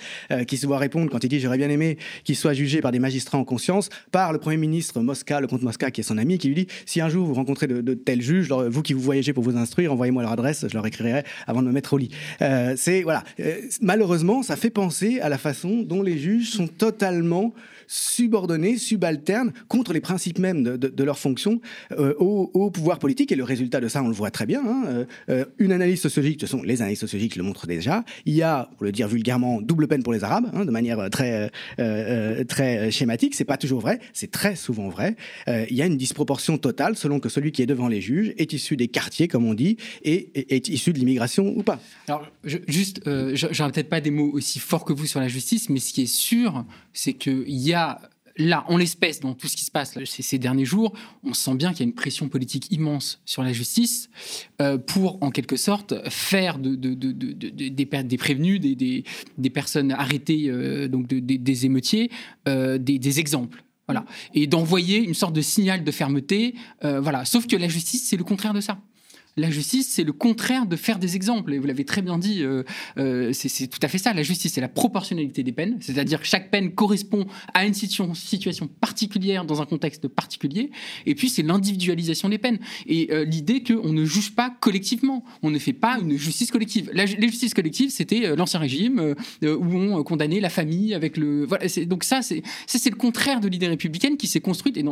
qui 0.48 0.58
se 0.58 0.68
voit 0.68 0.78
répondre 0.78 1.10
quand 1.12 1.24
il 1.24 1.30
dit 1.30 1.40
J'aurais 1.40 1.58
bien 1.58 1.70
aimé 1.70 1.98
qu'il 2.24 2.36
soit 2.36 2.54
jugé 2.54 2.82
par 2.82 2.92
des 2.92 3.00
magistrats 3.00 3.38
en 3.38 3.44
conscience, 3.44 3.90
par 4.12 4.34
le 4.34 4.40
Premier 4.40 4.58
ministre 4.58 5.00
Mosca, 5.02 5.40
le 5.40 5.48
comte 5.48 5.62
Mosca, 5.62 5.92
qui 5.92 6.02
est 6.02 6.04
son 6.04 6.18
ami, 6.18 6.38
qui 6.38 6.48
lui 6.48 6.56
dit 6.56 6.68
Si 6.86 7.02
un 7.02 7.10
jour 7.10 7.26
vous 7.26 7.34
rencontrez 7.34 7.68
de, 7.68 7.82
de 7.82 7.94
tels 7.94 8.22
juges, 8.22 8.52
vous 8.52 8.82
qui 8.82 8.94
vous 8.94 9.02
voyez 9.02 9.21
pour 9.34 9.44
vous 9.44 9.58
instruire, 9.58 9.94
envoyez-moi 9.94 10.24
leur 10.24 10.32
adresse, 10.32 10.66
je 10.68 10.74
leur 10.74 10.86
écrirai 10.86 11.24
avant 11.48 11.62
de 11.62 11.68
me 11.68 11.72
mettre 11.72 11.94
au 11.94 11.98
lit. 11.98 12.10
Euh, 12.42 12.74
c'est 12.76 13.04
voilà. 13.04 13.24
Euh, 13.40 13.58
malheureusement, 13.82 14.44
ça 14.44 14.56
fait 14.56 14.70
penser 14.70 15.20
à 15.20 15.30
la 15.30 15.38
façon 15.38 15.82
dont 15.82 16.02
les 16.02 16.18
juges 16.18 16.52
sont 16.52 16.68
totalement 16.68 17.54
subordonnés, 17.92 18.78
subalternes, 18.78 19.52
contre 19.68 19.92
les 19.92 20.00
principes 20.00 20.40
même 20.40 20.64
de, 20.64 21.04
leur 21.04 21.20
fonction 21.20 21.60
euh, 21.92 22.14
au, 22.20 22.72
pouvoir 22.72 23.00
politique. 23.00 23.34
Et 23.34 23.36
le 23.36 23.44
résultat 23.44 23.82
de 23.82 23.90
ça, 23.90 24.02
on 24.02 24.08
le 24.08 24.14
voit 24.14 24.32
très 24.32 24.46
bien. 24.46 24.64
Hein. 24.66 24.84
Euh, 24.88 25.06
euh, 25.30 25.46
une 25.58 25.74
analyse 25.74 26.00
sociologique, 26.00 26.40
toute 26.40 26.48
façon, 26.48 26.64
les 26.64 26.82
analyses 26.82 27.00
sociologiques 27.00 27.36
le 27.36 27.44
montrent 27.44 27.68
déjà. 27.68 28.06
Il 28.26 28.34
y 28.34 28.44
a, 28.44 28.70
pour 28.78 28.86
le 28.86 28.94
dire 28.94 29.10
vulgairement, 29.10 29.60
double 29.62 29.90
peine 29.90 30.04
pour 30.04 30.14
les 30.14 30.24
Arabes, 30.24 30.50
hein, 30.54 30.64
de 30.64 30.72
manière 30.72 31.10
très, 31.10 31.52
très 32.48 32.92
schématique. 32.92 33.36
C'est 33.36 33.44
pas 33.44 33.58
toujours 33.58 33.82
vrai, 33.82 34.00
c'est 34.14 34.32
très 34.32 34.56
souvent 34.56 34.88
vrai. 34.88 35.18
il 35.48 35.76
y 35.76 35.82
a 35.82 35.86
une 35.86 35.98
disproportion 35.98 36.58
totale 36.58 36.96
selon 36.96 37.20
que 37.20 37.28
celui 37.28 37.52
qui 37.52 37.62
est 37.62 37.66
devant 37.66 37.90
les 37.90 38.00
juges 38.00 38.34
est 38.38 38.54
issu 38.54 38.78
des 38.78 38.88
quartiers, 38.88 39.28
comme 39.28 39.46
on 39.46 39.54
dit, 39.54 39.76
et 40.04 40.56
est, 40.56 40.70
issu 40.70 40.94
de 40.94 41.00
l'immigration 41.00 41.54
ou 41.58 41.64
pas. 41.64 41.80
Alors, 42.08 42.26
je, 42.46 42.58
juste, 42.68 43.02
j'aurais 43.34 43.72
peut-être 43.72 43.90
pas 43.90 44.02
des 44.02 44.12
mots 44.12 44.32
aussi 44.32 44.60
forts 44.60 44.86
que 44.86 44.94
vous 44.94 45.06
sur 45.06 45.20
la 45.20 45.28
justice, 45.28 45.70
mais 45.70 45.80
ce 45.80 45.92
qui 45.92 46.04
est 46.04 46.14
sûr, 46.14 46.66
c'est 46.94 47.14
qu'il 47.14 47.50
y 47.50 47.74
a 47.74 48.02
là, 48.38 48.66
en 48.68 48.78
l'espèce, 48.78 49.20
dans 49.20 49.34
tout 49.34 49.48
ce 49.48 49.56
qui 49.56 49.66
se 49.66 49.72
passe 49.72 49.98
ces, 50.06 50.38
derniers 50.38 50.66
jours, 50.66 50.94
on 51.24 51.34
sent 51.34 51.56
bien 51.56 51.72
qu'il 51.72 51.80
y 51.80 51.84
a 51.84 51.86
une 51.90 51.96
pression 51.96 52.30
politique 52.30 52.72
immense 52.72 53.22
sur 53.26 53.44
la 53.44 53.54
justice 53.54 54.10
euh, 54.62 54.78
pour, 54.78 55.22
en 55.22 55.32
quelque 55.32 55.56
sorte, 55.56 55.94
faire 56.10 56.60
de, 56.60 56.76
des, 56.76 58.18
prévenus, 58.18 58.60
des, 58.60 59.50
personnes 59.50 59.92
arrêtées, 59.92 60.46
euh, 60.48 60.88
donc 60.88 61.08
des 61.08 61.66
émeutiers, 61.66 62.10
euh, 62.48 62.78
des, 62.78 63.20
exemples. 63.20 63.64
Voilà. 63.88 64.06
Et 64.34 64.48
d'envoyer 64.48 65.00
une 65.00 65.14
sorte 65.14 65.34
de 65.34 65.42
signal 65.42 65.84
de 65.84 65.92
fermeté. 65.92 66.56
voilà. 66.82 67.26
Sauf 67.26 67.46
que 67.46 67.58
la 67.58 67.68
justice, 67.68 68.08
c'est 68.08 68.16
le 68.16 68.24
contraire 68.24 68.54
de 68.54 68.62
ça. 68.62 68.80
La 69.38 69.50
justice, 69.50 69.88
c'est 69.90 70.04
le 70.04 70.12
contraire 70.12 70.66
de 70.66 70.76
faire 70.76 71.00
des 71.00 71.16
exemples. 71.16 71.54
Et 71.54 71.58
vous 71.58 71.66
l'avez 71.66 71.86
très 71.86 72.02
bien 72.02 72.18
dit, 72.18 72.44
euh, 72.44 72.64
euh, 72.98 73.32
c'est 73.32 73.68
tout 73.68 73.80
à 73.82 73.88
fait 73.88 73.98
ça. 73.98 74.14
La 74.14 74.24
justice, 74.24 74.54
c'est 74.54 74.62
la 74.62 74.68
proportionnalité 74.68 75.42
des 75.42 75.54
peines. 75.54 75.78
C'est-à-dire 75.80 76.20
que 76.20 76.28
chaque 76.28 76.52
peine 76.52 76.74
correspond 76.74 77.26
à 77.54 77.66
une 77.66 77.74
situation, 77.74 78.12
particulière 78.68 79.46
dans 79.46 79.62
un 79.62 79.66
contexte 79.66 80.10
particulier. 80.10 80.70
Et 81.06 81.16
puis, 81.16 81.30
c'est 81.30 81.44
l'individualisation 81.44 82.28
des 82.28 82.40
peines. 82.40 82.60
Et 82.88 83.08
euh, 83.12 83.24
l'idée 83.24 83.64
qu'on 83.64 83.94
ne 83.94 84.04
juge 84.04 84.36
pas 84.36 84.54
collectivement. 84.60 85.24
On 85.44 85.50
ne 85.50 85.60
fait 85.60 85.72
pas 85.72 85.98
une 86.02 86.18
justice 86.18 86.52
collective. 86.52 86.90
La, 86.94 87.06
justice 87.06 87.54
collective, 87.54 87.90
c'était 87.90 88.36
l'Ancien 88.36 88.60
Régime, 88.60 89.16
où 89.44 89.48
on 89.48 90.04
condamnait 90.04 90.42
la 90.42 90.50
famille 90.50 90.94
avec 90.94 91.16
le... 91.16 91.48
Donc 91.86 92.04
ça, 92.04 92.22
c'est 92.22 92.42
le 92.90 92.96
contraire 92.96 93.40
de 93.40 93.48
l'idée 93.48 93.68
républicaine 93.68 94.18
qui 94.18 94.28
s'est 94.28 94.42
construite, 94.42 94.78
et, 94.78 94.84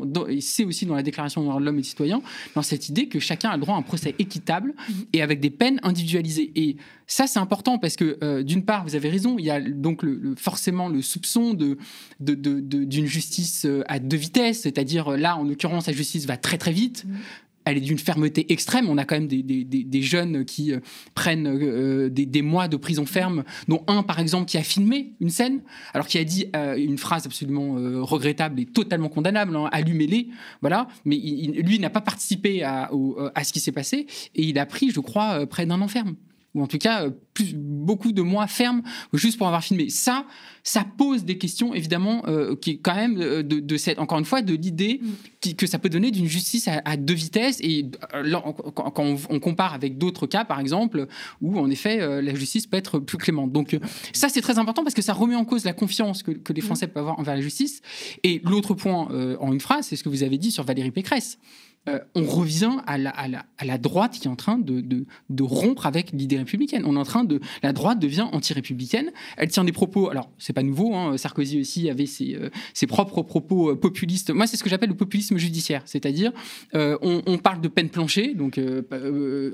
c'est 0.41 0.63
aussi 0.63 0.85
dans 0.85 0.95
la 0.95 1.03
Déclaration 1.03 1.59
de 1.59 1.65
l'homme 1.65 1.79
et 1.79 1.81
des 1.81 1.87
citoyens, 1.87 2.21
dans 2.55 2.61
cette 2.61 2.87
idée 2.87 3.07
que 3.07 3.19
chacun 3.19 3.49
a 3.49 3.57
le 3.57 3.61
droit 3.61 3.75
à 3.75 3.77
un 3.77 3.81
procès 3.81 4.15
équitable 4.19 4.28
mhm. 4.89 5.05
et 5.13 5.21
avec 5.21 5.39
des 5.39 5.49
peines 5.49 5.79
individualisées. 5.83 6.51
Et 6.55 6.77
ça, 7.07 7.27
c'est 7.27 7.39
important 7.39 7.77
parce 7.77 7.95
que, 7.95 8.17
euh, 8.23 8.43
d'une 8.43 8.63
part, 8.63 8.83
vous 8.85 8.95
avez 8.95 9.09
raison, 9.09 9.37
il 9.37 9.45
y 9.45 9.49
a 9.49 9.59
donc 9.59 10.03
le, 10.03 10.35
forcément 10.37 10.89
le 10.89 11.01
soupçon 11.01 11.53
d'une 11.53 11.77
de, 12.19 12.35
de, 12.35 13.05
justice 13.05 13.65
euh, 13.65 13.83
à 13.87 13.99
deux 13.99 14.17
vitesses, 14.17 14.61
c'est-à-dire 14.61 15.11
là, 15.11 15.37
en 15.37 15.43
l'occurrence, 15.43 15.87
la 15.87 15.93
justice 15.93 16.25
va 16.25 16.37
très 16.37 16.57
très 16.57 16.71
vite. 16.71 17.05
Elle 17.65 17.77
est 17.77 17.81
d'une 17.81 17.99
fermeté 17.99 18.51
extrême. 18.51 18.89
On 18.89 18.97
a 18.97 19.05
quand 19.05 19.15
même 19.15 19.27
des, 19.27 20.01
jeunes 20.01 20.45
qui 20.45 20.73
euh, 20.73 20.79
prennent 21.13 21.47
euh, 21.47 22.09
des, 22.09 22.41
mois 22.41 22.67
de 22.67 22.77
prison 22.77 23.05
ferme, 23.05 23.43
dont 23.67 23.83
un, 23.87 24.03
par 24.03 24.19
exemple, 24.19 24.45
qui 24.45 24.57
a 24.57 24.63
filmé 24.63 25.13
une 25.19 25.29
scène, 25.29 25.61
alors 25.93 26.07
qui 26.07 26.17
a 26.17 26.23
dit 26.23 26.47
euh, 26.55 26.75
une 26.75 26.97
phrase 26.97 27.25
absolument 27.25 27.75
regrettable 28.03 28.59
et 28.59 28.65
totalement 28.65 29.09
condamnable, 29.09 29.55
hein, 29.55 29.69
allumez-les, 29.71 30.29
voilà. 30.61 30.87
Mais 31.05 31.17
lui 31.17 31.79
n'a 31.79 31.89
pas 31.89 32.01
participé 32.01 32.63
à, 32.63 32.89
à 33.35 33.43
ce 33.43 33.53
qui 33.53 33.59
s'est 33.59 33.71
passé 33.71 34.07
et 34.35 34.43
il 34.43 34.57
a 34.57 34.65
pris, 34.65 34.91
je 34.91 34.99
crois, 34.99 35.45
près 35.45 35.65
d'un 35.65 35.81
enferme 35.81 36.15
ou 36.55 36.63
en 36.63 36.67
tout 36.67 36.77
cas 36.77 37.05
euh, 37.05 37.11
plus, 37.33 37.53
beaucoup 37.55 38.11
de 38.11 38.21
mois 38.21 38.47
fermes 38.47 38.81
juste 39.13 39.37
pour 39.37 39.47
avoir 39.47 39.63
filmé. 39.63 39.89
Ça, 39.89 40.25
ça 40.63 40.85
pose 40.97 41.23
des 41.23 41.37
questions 41.37 41.73
évidemment 41.73 42.23
euh, 42.27 42.55
qui 42.55 42.71
est 42.71 42.77
quand 42.77 42.95
même 42.95 43.17
euh, 43.19 43.43
de, 43.43 43.77
cette, 43.77 43.99
encore 43.99 44.19
une 44.19 44.25
fois, 44.25 44.41
de 44.41 44.55
l'idée 44.55 45.01
mm. 45.01 45.53
que 45.53 45.67
ça 45.67 45.79
peut 45.79 45.89
donner 45.89 46.11
d'une 46.11 46.27
justice 46.27 46.67
à, 46.67 46.97
deux 46.97 47.13
vitesses. 47.13 47.59
Et 47.61 47.85
quand 48.75 48.99
on, 49.29 49.39
compare 49.39 49.73
avec 49.73 49.97
d'autres 49.97 50.27
cas, 50.27 50.43
par 50.43 50.59
exemple, 50.59 51.07
où 51.41 51.57
en 51.57 51.69
effet 51.69 52.21
la 52.21 52.33
justice 52.33 52.67
peut 52.67 52.77
être 52.77 52.99
plus 52.99 53.17
clémente. 53.17 53.51
Donc 53.51 53.77
ça, 54.13 54.27
c'est 54.29 54.41
très 54.41 54.59
important 54.59 54.83
parce 54.83 54.95
que 54.95 55.01
ça 55.01 55.13
remet 55.13 55.35
en 55.35 55.45
cause 55.45 55.63
la 55.63 55.73
confiance 55.73 56.23
que, 56.23 56.31
que 56.31 56.51
les 56.51 56.61
mm. 56.61 56.65
Français 56.65 56.87
peuvent 56.87 57.03
avoir 57.03 57.19
envers 57.19 57.35
la 57.35 57.41
justice. 57.41 57.81
Et 58.23 58.41
l'autre 58.43 58.73
point, 58.73 59.07
en 59.39 59.53
une 59.53 59.61
phrase, 59.61 59.87
c'est 59.87 59.95
ce 59.95 60.03
que 60.03 60.09
vous 60.09 60.23
avez 60.23 60.37
dit 60.37 60.51
sur 60.51 60.63
Valérie 60.63 60.91
Pécresse. 60.91 61.37
Euh, 61.87 61.99
on 62.13 62.25
revient 62.25 62.77
à 62.85 62.97
la, 62.97 63.77
droite 63.77 64.17
qui 64.19 64.27
est 64.27 64.31
en 64.31 64.35
train 64.35 64.59
de, 64.59 65.05
rompre 65.41 65.85
avec 65.85 66.11
l'idée 66.11 66.37
républicaine. 66.37 66.83
On 66.85 66.95
est 66.95 66.99
en 66.99 67.03
train 67.03 67.23
de 67.23 67.39
la 67.63 67.73
droite 67.73 67.99
devient 67.99 68.27
anti-républicaine. 68.31 69.11
Elle 69.37 69.49
tient 69.49 69.63
des 69.63 69.71
propos. 69.71 70.09
Alors 70.09 70.29
c'est 70.37 70.53
pas 70.53 70.63
nouveau. 70.63 70.95
Hein, 70.95 71.17
Sarkozy 71.17 71.59
aussi 71.59 71.89
avait 71.89 72.05
ses, 72.05 72.35
euh, 72.35 72.87
propres 72.87 73.21
propos 73.21 73.71
euh, 73.71 73.75
populistes. 73.75 74.31
Moi 74.31 74.45
c'est 74.45 74.57
ce 74.57 74.63
que 74.63 74.69
j'appelle 74.69 74.89
le 74.89 74.95
populisme 74.95 75.37
judiciaire, 75.37 75.81
c'est-à-dire 75.85 76.31
on, 76.73 77.37
parle 77.37 77.61
de 77.61 77.67
peine 77.67 77.89
plancher, 77.89 78.33
donc 78.33 78.59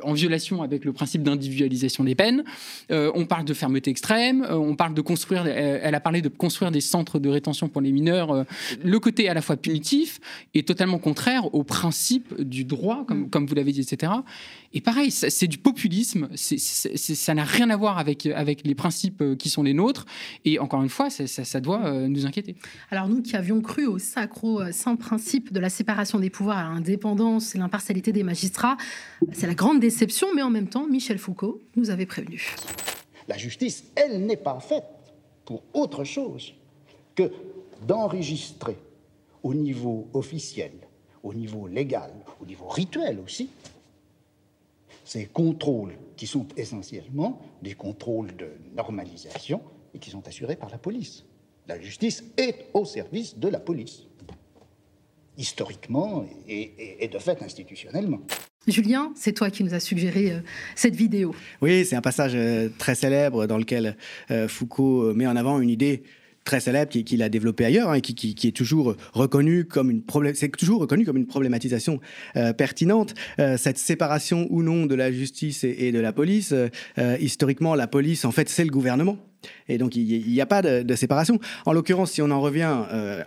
en 0.03 0.13
violation 0.13 0.63
avec 0.63 0.85
le 0.85 0.93
principe 0.93 1.23
d'individualisation 1.23 2.03
des 2.03 2.15
peines. 2.15 2.43
on 2.89 3.25
parle 3.25 3.45
de 3.45 3.53
fermeté 3.53 3.91
extrême. 3.91 4.45
on 4.49 4.75
parle 4.75 4.93
de 4.93 5.01
construire. 5.01 5.45
Elle 5.45 5.93
a 5.93 5.99
parlé 5.99 6.21
de 6.21 6.29
construire 6.29 6.71
des 6.71 6.81
centres 6.81 7.19
de 7.19 7.29
rétention 7.29 7.69
pour 7.69 7.81
les 7.81 7.91
mineurs. 7.91 8.45
le 8.83 8.99
côté 8.99 9.29
à 9.29 9.33
la 9.33 9.41
fois 9.41 9.57
punitif 9.57 10.19
est 10.53 10.67
totalement 10.67 10.97
contraire 10.97 11.53
au 11.53 11.63
principe 11.63 12.14
du 12.39 12.65
droit, 12.65 13.05
comme, 13.05 13.21
mm. 13.21 13.29
comme 13.29 13.45
vous 13.45 13.55
l'avez 13.55 13.71
dit, 13.71 13.81
etc. 13.81 14.11
Et 14.73 14.81
pareil, 14.81 15.11
c'est 15.11 15.47
du 15.47 15.57
populisme, 15.57 16.29
ça 16.35 17.33
n'a 17.33 17.43
rien 17.43 17.69
à 17.69 17.77
voir 17.77 17.97
avec, 17.97 18.25
avec 18.25 18.65
les 18.65 18.75
principes 18.75 19.21
euh, 19.21 19.35
qui 19.35 19.49
sont 19.49 19.63
les 19.63 19.73
nôtres, 19.73 20.05
et 20.43 20.59
encore 20.59 20.83
une 20.83 20.89
fois, 20.89 21.09
ça, 21.09 21.59
doit 21.61 21.85
euh, 21.85 22.07
nous 22.07 22.25
inquiéter. 22.25 22.55
Alors 22.91 23.07
nous 23.07 23.21
qui 23.21 23.35
avions 23.35 23.61
cru 23.61 23.85
au 23.85 23.99
sacro-saint 23.99 24.95
principe 24.95 25.53
de 25.53 25.59
la 25.59 25.69
séparation 25.69 26.19
des 26.19 26.29
pouvoirs, 26.29 26.57
à 26.57 26.73
l'indépendance 26.73 27.55
et 27.55 27.57
l'impartialité 27.57 28.11
des 28.11 28.23
magistrats, 28.23 28.77
c'est 29.31 29.47
la 29.47 29.55
grande 29.55 29.79
déception, 29.79 30.27
mais 30.35 30.41
en 30.41 30.49
même 30.49 30.67
temps, 30.67 30.87
Michel 30.87 31.17
Foucault 31.17 31.61
nous 31.75 31.89
avait 31.89 32.05
prévenu. 32.05 32.55
La 33.27 33.37
justice, 33.37 33.85
elle 33.95 34.25
n'est 34.25 34.37
pas 34.37 34.59
faite 34.59 34.83
pour 35.45 35.63
autre 35.73 36.03
chose 36.03 36.53
que 37.15 37.31
d'enregistrer 37.87 38.77
au 39.43 39.53
niveau 39.53 40.09
officiel 40.13 40.71
au 41.25 41.33
niveau 41.33 41.67
légal, 41.67 42.11
au 42.39 42.45
niveau 42.45 42.67
rituel 42.67 43.19
aussi, 43.19 43.49
ces 45.03 45.25
contrôles 45.25 45.93
qui 46.15 46.27
sont 46.27 46.47
essentiellement 46.55 47.41
des 47.61 47.73
contrôles 47.73 48.35
de 48.35 48.51
normalisation 48.75 49.61
et 49.93 49.99
qui 49.99 50.11
sont 50.11 50.25
assurés 50.27 50.55
par 50.55 50.69
la 50.69 50.77
police. 50.77 51.25
La 51.67 51.79
justice 51.81 52.23
est 52.37 52.67
au 52.73 52.85
service 52.85 53.37
de 53.37 53.47
la 53.47 53.59
police, 53.59 54.03
historiquement 55.37 56.25
et, 56.47 57.09
de 57.11 57.17
fait 57.17 57.41
institutionnellement. 57.41 58.21
Julien, 58.67 59.11
c'est 59.15 59.33
toi 59.33 59.49
qui 59.49 59.63
nous 59.63 59.73
as 59.73 59.79
suggéré 59.79 60.31
euh, 60.31 60.39
cette 60.75 60.95
vidéo. 60.95 61.35
Oui, 61.61 61.85
c'est 61.85 61.95
un 61.95 62.01
passage 62.01 62.33
euh, 62.33 62.69
très 62.79 62.95
célèbre 62.95 63.45
dans 63.45 63.59
lequel 63.59 63.95
euh, 64.31 64.47
Foucault 64.47 65.13
met 65.13 65.27
en 65.27 65.35
avant 65.35 65.59
une 65.59 65.69
idée 65.69 66.01
très 66.45 66.59
célèbre 66.59 66.91
qu'il 66.91 67.23
a 67.23 67.27
développé 67.27 67.65
ailleurs 67.65 67.93
et 67.93 67.97
hein, 67.97 68.01
qui, 68.01 68.47
est 68.47 68.55
toujours 68.55 68.95
reconnu 69.13 69.65
comme 69.65 69.89
une 69.89 70.03
c'est 70.35 70.55
toujours 70.55 70.79
reconnu 70.79 71.03
comme 71.03 71.17
une 71.17 71.25
problématisation 71.25 71.99
euh, 72.37 72.53
pertinente 72.53 73.15
euh, 73.39 73.57
cette 73.57 73.79
séparation 73.79 74.47
ou 74.51 74.61
non 74.61 74.85
de 74.85 74.95
la 74.95 75.11
justice 75.11 75.63
et, 75.63 75.91
de 75.91 75.99
la 75.99 76.13
police 76.13 76.53
euh, 76.53 77.17
historiquement 77.19 77.73
la 77.73 77.87
police 77.87 78.23
en 78.25 78.31
fait 78.31 78.47
c'est 78.47 78.63
le 78.63 78.69
gouvernement 78.69 79.17
et 79.67 79.77
donc, 79.77 79.95
il 79.95 80.27
n'y 80.27 80.41
a 80.41 80.47
pas 80.47 80.63
de, 80.63 80.95
séparation. 80.95 81.39
En 81.67 81.73
l'occurrence, 81.73 82.13
si 82.13 82.21
on 82.23 82.31
en 82.31 82.41
revient 82.41 82.75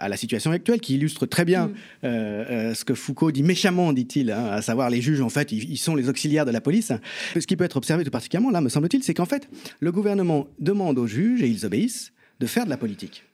à 0.00 0.08
la 0.08 0.16
situation 0.16 0.50
actuelle, 0.50 0.80
qui 0.80 0.96
illustre 0.96 1.26
très 1.26 1.44
bien 1.44 1.68
mm. 2.02 2.74
ce 2.74 2.84
que 2.84 2.92
Foucault 2.94 3.30
dit 3.30 3.44
méchamment, 3.44 3.92
dit-il, 3.92 4.32
hein, 4.32 4.46
à 4.50 4.60
savoir 4.60 4.90
les 4.90 5.00
juges, 5.00 5.20
en 5.20 5.28
fait, 5.28 5.52
ils, 5.52 5.78
sont 5.78 5.94
les 5.94 6.08
auxiliaires 6.08 6.44
de 6.44 6.50
la 6.50 6.60
police. 6.60 6.90
Ce 7.38 7.46
qui 7.46 7.54
peut 7.54 7.62
être 7.62 7.76
observé 7.76 8.02
tout 8.02 8.10
particulièrement, 8.10 8.50
là, 8.50 8.60
me 8.60 8.68
semble-t-il, 8.68 9.04
c'est 9.04 9.14
qu'en 9.14 9.26
fait, 9.26 9.48
le 9.78 9.92
gouvernement 9.92 10.48
demande 10.58 10.98
aux 10.98 11.06
juges, 11.06 11.40
et 11.40 11.46
ils 11.46 11.64
obéissent, 11.64 12.12
de 12.40 12.46
faire 12.46 12.64
de 12.64 12.70
la 12.70 12.76
politique. 12.76 13.24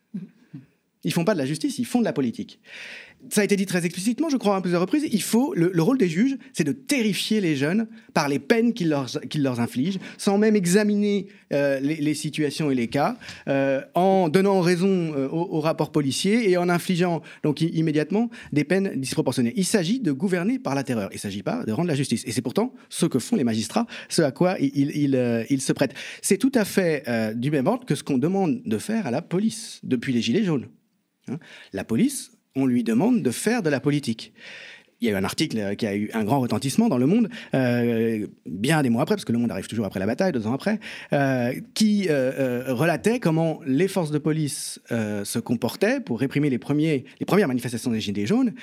Ils 1.05 1.12
font 1.12 1.25
pas 1.25 1.35
de 1.35 1.38
la 1.38 1.47
justice, 1.47 1.79
ils 1.79 1.87
font 1.87 2.01
de 2.01 2.05
la 2.05 2.12
politique 2.12 2.61
ça 3.31 3.40
a 3.40 3.45
été 3.45 3.57
dit 3.57 3.67
très 3.67 3.85
explicitement, 3.85 4.29
je 4.29 4.37
crois, 4.37 4.57
à 4.57 4.61
plusieurs 4.61 4.81
reprises, 4.81 5.07
il 5.11 5.23
faut, 5.23 5.55
le, 5.55 5.83
rôle 5.83 5.99
des 5.99 6.09
juges, 6.09 6.37
c'est 6.53 6.64
de 6.64 6.73
terrifier 6.73 7.40
les 7.40 7.57
jeunes 7.57 7.87
par 8.12 8.29
les 8.29 8.38
peines 8.38 8.73
qu'ils 8.73 8.88
leur, 8.88 9.61
infligent, 9.61 9.99
sans 10.19 10.38
même 10.38 10.57
examiner 10.57 11.27
euh, 11.53 11.81
les, 11.81 12.14
situations 12.14 12.71
et 12.71 12.75
les 12.75 12.88
cas, 12.88 13.17
euh, 13.49 13.81
en 13.95 14.29
donnant 14.29 14.61
raison 14.61 14.88
euh, 14.88 15.29
au, 15.29 15.61
rapport 15.61 15.90
policier 15.90 16.51
et 16.51 16.57
en 16.57 16.69
infligeant 16.69 17.23
donc 17.43 17.61
immédiatement 17.61 18.31
des 18.53 18.64
peines 18.64 18.93
disproportionnées. 18.97 19.53
Il 19.57 19.64
s'agit 19.64 20.01
de 20.01 20.12
gouverner 20.12 20.59
par 20.59 20.75
la 20.75 20.85
terreur, 20.85 21.09
il 21.12 21.17
ne 21.17 21.21
s'agit 21.21 21.43
pas 21.43 21.64
de 21.64 21.73
rendre 21.73 21.88
la 21.88 21.95
justice. 21.95 22.23
Et 22.27 22.33
c'est 22.33 22.43
pourtant 22.43 22.75
ce 22.88 23.07
que 23.07 23.19
font 23.19 23.37
les 23.37 23.45
magistrats, 23.45 23.87
ce 24.09 24.23
à 24.23 24.31
quoi 24.31 24.57
ils 24.61 25.61
se 25.61 25.73
prêtent. 25.73 25.95
C'est 26.23 26.38
tout 26.38 26.53
à 26.55 26.64
fait 26.64 27.05
du 27.37 27.51
même 27.51 27.67
ordre 27.67 27.87
que 27.87 27.95
ce 27.95 28.03
qu'on 28.03 28.19
demande 28.19 28.62
de 28.64 28.79
faire 28.79 29.07
à 29.07 29.11
la 29.11 29.23
police 29.23 29.81
depuis 29.83 30.12
les 30.12 30.23
Gilets 30.23 30.45
jaunes. 30.45 30.69
Hein. 31.29 31.39
la 31.73 31.85
police, 31.85 32.33
on 32.57 32.67
lui 32.67 32.85
demande 32.85 33.23
de 33.23 33.31
faire 33.31 33.63
de 33.63 33.71
la 33.71 33.81
politique. 33.81 34.33
Il 35.01 35.09
y 35.09 35.11
a 35.11 35.13
eu 35.13 35.17
un 35.17 35.25
article 35.25 35.77
qui 35.77 35.87
a 35.87 35.95
eu 35.95 36.11
un 36.15 36.25
grand 36.25 36.41
retentissement 36.41 36.89
dans 36.89 36.97
le 36.97 37.07
monde, 37.07 37.29
euh, 37.55 38.27
bien 38.47 38.83
des 38.83 38.89
mois 38.89 39.03
après, 39.03 39.17
parce 39.17 39.25
que 39.25 39.33
le 39.33 39.39
monde 39.39 39.51
arrive 39.51 39.67
toujours 39.67 39.85
après 39.85 40.01
la 40.01 40.07
bataille, 40.07 40.33
deux 40.33 40.47
ans 40.47 40.55
après, 40.55 40.81
euh, 41.13 41.53
qui 41.75 42.07
euh, 42.09 42.73
relatait 42.73 43.21
comment 43.21 43.61
les 43.67 43.89
forces 43.89 44.11
de 44.11 44.19
police 44.19 44.81
se 44.89 45.39
comportaient 45.39 46.01
pour 46.01 46.21
réprimer 46.21 46.49
les, 46.49 46.59
les 47.21 47.27
premières 47.27 47.49
manifestations 47.49 47.91
des 47.91 48.01
Gilets 48.01 48.27
jaunes. 48.27 48.55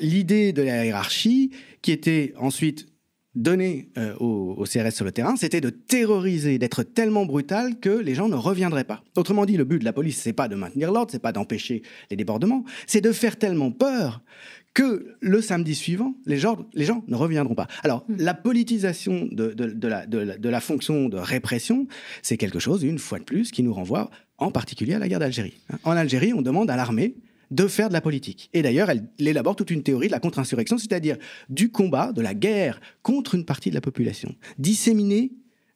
L'idée 0.00 0.52
de 0.52 0.62
la 0.62 0.84
hiérarchie, 0.84 1.50
qui 1.80 1.92
était 1.92 2.34
ensuite 2.36 2.88
donné 3.36 3.90
au, 4.18 4.64
CRS 4.64 4.90
sur 4.90 5.04
le 5.04 5.12
terrain, 5.12 5.36
c'était 5.36 5.60
de 5.60 5.70
terroriser, 5.70 6.58
d'être 6.58 6.82
tellement 6.82 7.26
brutal 7.26 7.78
que 7.78 7.90
les 7.90 8.14
gens 8.14 8.28
ne 8.28 8.34
reviendraient 8.34 8.84
pas. 8.84 9.04
Autrement 9.16 9.46
dit, 9.46 9.56
le 9.56 9.64
but 9.64 9.78
de 9.78 9.84
la 9.84 9.92
police, 9.92 10.20
c'est 10.20 10.32
pas 10.32 10.48
de 10.48 10.56
maintenir 10.56 10.90
l'ordre, 10.90 11.12
c'est 11.12 11.22
pas 11.22 11.32
d'empêcher 11.32 11.82
les 12.10 12.16
débordements, 12.16 12.64
c'est 12.86 13.00
de 13.00 13.12
faire 13.12 13.36
tellement 13.36 13.70
peur 13.70 14.22
que 14.76 15.16
le 15.20 15.40
samedi 15.40 15.74
suivant, 15.74 16.14
les 16.26 16.36
gens, 16.36 16.58
les 16.74 16.84
gens 16.84 17.02
ne 17.08 17.16
reviendront 17.16 17.54
pas. 17.54 17.66
Alors, 17.82 18.04
hmm. 18.08 18.16
la 18.18 18.34
politisation 18.34 19.26
de, 19.32 19.54
de, 19.54 19.88
la, 19.88 20.04
de, 20.04 20.48
la, 20.48 20.60
fonction 20.60 21.08
de 21.08 21.16
répression, 21.16 21.86
c'est 22.20 22.36
quelque 22.36 22.58
chose, 22.58 22.82
une 22.82 22.98
fois 22.98 23.18
de 23.18 23.24
plus, 23.24 23.50
qui 23.50 23.62
nous 23.62 23.72
renvoie 23.72 24.10
en 24.36 24.50
particulier 24.50 24.92
à 24.92 24.98
la 24.98 25.08
guerre 25.08 25.18
d'Algérie. 25.18 25.54
En 25.84 25.92
Algérie, 25.92 26.34
on 26.34 26.42
demande 26.42 26.70
à 26.70 26.76
l'armée 26.76 27.14
de 27.50 27.66
faire 27.68 27.88
de 27.88 27.92
la 27.92 28.00
politique. 28.00 28.50
Et 28.52 28.62
d'ailleurs, 28.62 28.90
elle, 28.90 29.04
élabore 29.18 29.56
toute 29.56 29.70
une 29.70 29.82
théorie 29.82 30.08
de 30.08 30.12
la 30.12 30.20
contre-insurrection, 30.20 30.78
c'est-à-dire 30.78 31.16
du 31.48 31.70
combat, 31.70 32.12
de 32.12 32.22
la 32.22 32.34
guerre 32.34 32.80
contre 33.02 33.34
une 33.34 33.44
partie 33.44 33.70
de 33.70 33.74
la 33.74 33.80
population, 33.80 34.34
disséminée 34.58 35.32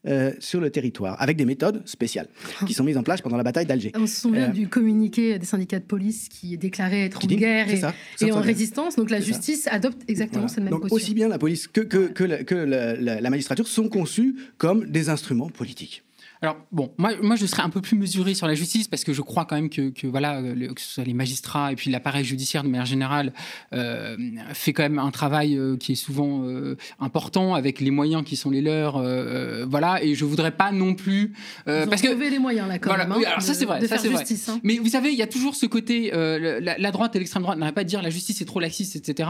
euh, 0.06 0.32
sur 0.38 0.60
le 0.60 0.70
territoire, 0.70 1.20
avec 1.20 1.36
des 1.36 1.44
méthodes 1.44 1.86
spéciales 1.86 2.26
qui 2.66 2.72
sont 2.72 2.84
mises 2.84 2.96
en 2.96 3.02
place 3.02 3.20
pendant 3.20 3.36
la 3.36 3.42
bataille 3.42 3.66
d'Alger. 3.66 3.92
On 3.94 4.06
se 4.06 4.22
souvient 4.22 4.48
euh, 4.48 4.52
du 4.52 4.66
communiqué 4.66 5.38
des 5.38 5.44
syndicats 5.44 5.78
de 5.78 5.84
police 5.84 6.30
qui 6.30 6.56
déclarait 6.56 7.02
être 7.02 7.22
en 7.22 7.28
guerre 7.28 7.66
et, 7.68 8.32
en 8.32 8.40
résistance. 8.40 8.96
Donc 8.96 9.10
la 9.10 9.20
justice 9.20 9.68
adopte 9.70 10.00
exactement 10.08 10.48
cette 10.48 10.64
même 10.64 10.70
donc, 10.70 10.90
Aussi 10.90 11.12
bien 11.12 11.28
la 11.28 11.38
police 11.38 11.66
que, 11.66 11.80
que, 11.82 12.54
la 12.54 13.30
magistrature 13.30 13.68
sont 13.68 13.90
conçus 13.90 14.36
comme 14.56 14.86
des 14.86 15.10
instruments 15.10 15.50
politiques. 15.50 16.02
Alors 16.42 16.56
bon, 16.72 16.90
moi, 16.96 17.12
moi 17.20 17.36
je 17.36 17.44
serais 17.44 17.62
un 17.62 17.68
peu 17.68 17.82
plus 17.82 17.96
mesuré 17.96 18.32
sur 18.32 18.46
la 18.46 18.54
justice 18.54 18.88
parce 18.88 19.04
que 19.04 19.12
je 19.12 19.20
crois 19.20 19.44
quand 19.44 19.56
même 19.56 19.68
que, 19.68 19.90
que 19.90 20.06
voilà, 20.06 20.40
que 20.40 20.80
ce 20.80 20.94
soit 20.94 21.04
les 21.04 21.12
magistrats 21.12 21.70
et 21.70 21.76
puis 21.76 21.90
l'appareil 21.90 22.24
judiciaire 22.24 22.62
de 22.62 22.68
manière 22.68 22.86
générale 22.86 23.34
euh, 23.74 24.16
fait 24.54 24.72
quand 24.72 24.82
même 24.82 24.98
un 24.98 25.10
travail 25.10 25.58
euh, 25.58 25.76
qui 25.76 25.92
est 25.92 25.96
souvent 25.96 26.44
euh, 26.44 26.76
important 26.98 27.54
avec 27.54 27.80
les 27.80 27.90
moyens 27.90 28.24
qui 28.24 28.36
sont 28.36 28.48
les 28.48 28.62
leurs, 28.62 28.96
euh, 28.96 29.66
voilà. 29.68 30.02
Et 30.02 30.14
je 30.14 30.24
voudrais 30.24 30.50
pas 30.50 30.72
non 30.72 30.94
plus 30.94 31.34
parce 31.66 32.00
que 32.00 32.08
les 32.08 32.38
moyens 32.38 32.68
là 32.68 32.78
quand 32.78 32.96
même. 32.96 33.12
Hein, 33.12 33.20
alors 33.26 33.42
ça 33.42 33.52
c'est 33.52 33.66
vrai, 33.66 33.86
ça 33.86 33.98
c'est 33.98 34.08
vrai. 34.08 34.24
Hein. 34.48 34.60
Mais 34.62 34.78
vous 34.78 34.88
savez, 34.88 35.10
il 35.10 35.18
y 35.18 35.22
a 35.22 35.26
toujours 35.26 35.54
ce 35.54 35.66
côté 35.66 36.10
la, 36.10 36.90
droite 36.90 37.14
et 37.16 37.18
l'extrême 37.18 37.42
droite 37.42 37.58
n'arrêtent 37.58 37.74
pas 37.74 37.84
de 37.84 37.88
dire 37.88 38.00
la 38.00 38.10
justice 38.10 38.40
est 38.40 38.46
trop 38.46 38.60
laxiste, 38.60 38.96
etc. 38.96 39.28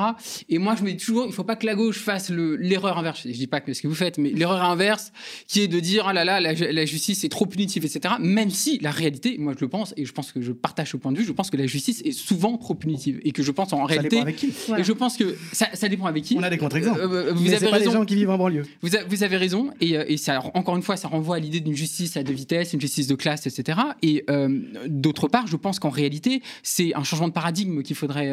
Et 0.48 0.58
moi 0.58 0.76
je 0.78 0.84
me 0.84 0.92
dis 0.92 1.04
toujours, 1.04 1.26
il 1.26 1.32
faut 1.32 1.44
pas 1.44 1.56
que 1.56 1.66
la 1.66 1.74
gauche 1.74 1.98
fasse 1.98 2.30
l'erreur 2.30 2.98
inverse. 2.98 3.22
Je 3.24 3.32
dis 3.32 3.48
pas 3.48 3.60
que 3.60 3.74
ce 3.74 3.82
que 3.82 3.88
vous 3.88 3.96
faites, 3.96 4.16
mais 4.18 4.30
l'erreur 4.30 4.62
inverse 4.62 5.12
qui 5.48 5.60
est 5.60 5.68
de 5.68 5.80
dire 5.80 6.06
ah 6.06 6.12
là 6.12 6.24
là 6.24 6.40
la, 6.40 6.52
la 6.52 6.84
justice 6.84 6.99
justice 7.00 7.24
est 7.24 7.28
trop 7.28 7.46
punitive, 7.46 7.84
etc. 7.84 8.14
Même 8.20 8.50
si 8.50 8.78
la 8.80 8.90
réalité, 8.90 9.36
moi 9.38 9.54
je 9.56 9.64
le 9.64 9.68
pense, 9.68 9.94
et 9.96 10.04
je 10.04 10.12
pense 10.12 10.32
que 10.32 10.42
je 10.42 10.52
partage 10.52 10.90
ce 10.90 10.96
point 10.98 11.12
de 11.12 11.18
vue, 11.18 11.24
je 11.24 11.32
pense 11.32 11.50
que 11.50 11.56
la 11.56 11.66
justice 11.66 12.02
est 12.04 12.12
souvent 12.12 12.58
trop 12.58 12.74
punitive. 12.74 13.20
Et 13.24 13.32
que 13.32 13.42
je 13.42 13.50
pense 13.50 13.72
en 13.72 13.78
ça 13.78 13.84
réalité. 13.84 14.16
Dépend 14.16 14.22
avec 14.22 14.36
qui. 14.36 14.52
Et 14.78 14.84
je 14.84 14.92
pense 14.92 15.16
que 15.16 15.36
ça, 15.52 15.68
ça, 15.72 15.88
dépend 15.88 16.06
avec 16.06 16.24
qui. 16.24 16.36
On 16.36 16.42
a 16.42 16.50
des 16.50 16.58
contre-exemples. 16.58 17.00
Euh, 17.00 17.30
euh 17.30 17.32
vous 17.32 17.52
avez 17.52 17.66
pas 17.66 17.76
raison. 17.76 17.90
les 17.90 17.96
gens 17.96 18.04
qui 18.04 18.14
vivent 18.14 18.30
en 18.30 18.38
banlieue. 18.38 18.64
Vous, 18.82 18.90
vous 19.08 19.22
avez 19.22 19.36
raison. 19.36 19.70
Et, 19.80 19.96
euh, 19.96 20.04
et 20.06 20.16
ça, 20.16 20.40
encore 20.54 20.76
une 20.76 20.82
fois, 20.82 20.96
ça 20.96 21.08
renvoie 21.08 21.36
à 21.36 21.38
l'idée 21.38 21.60
d'une 21.60 21.74
justice 21.74 22.16
à 22.16 22.22
deux 22.22 22.32
vitesses, 22.32 22.72
une 22.74 22.80
justice 22.80 23.06
de 23.06 23.14
classe, 23.14 23.46
etc. 23.46 23.78
Et 24.02 24.24
euh, 24.28 24.60
d'autre 24.86 25.28
part, 25.28 25.46
je 25.46 25.56
pense 25.56 25.78
qu'en 25.78 25.90
réalité, 25.90 26.42
c'est 26.62 26.94
un 26.94 27.04
changement 27.04 27.28
de 27.28 27.32
paradigme 27.32 27.82
qu'il 27.82 27.96
faudrait 27.96 28.30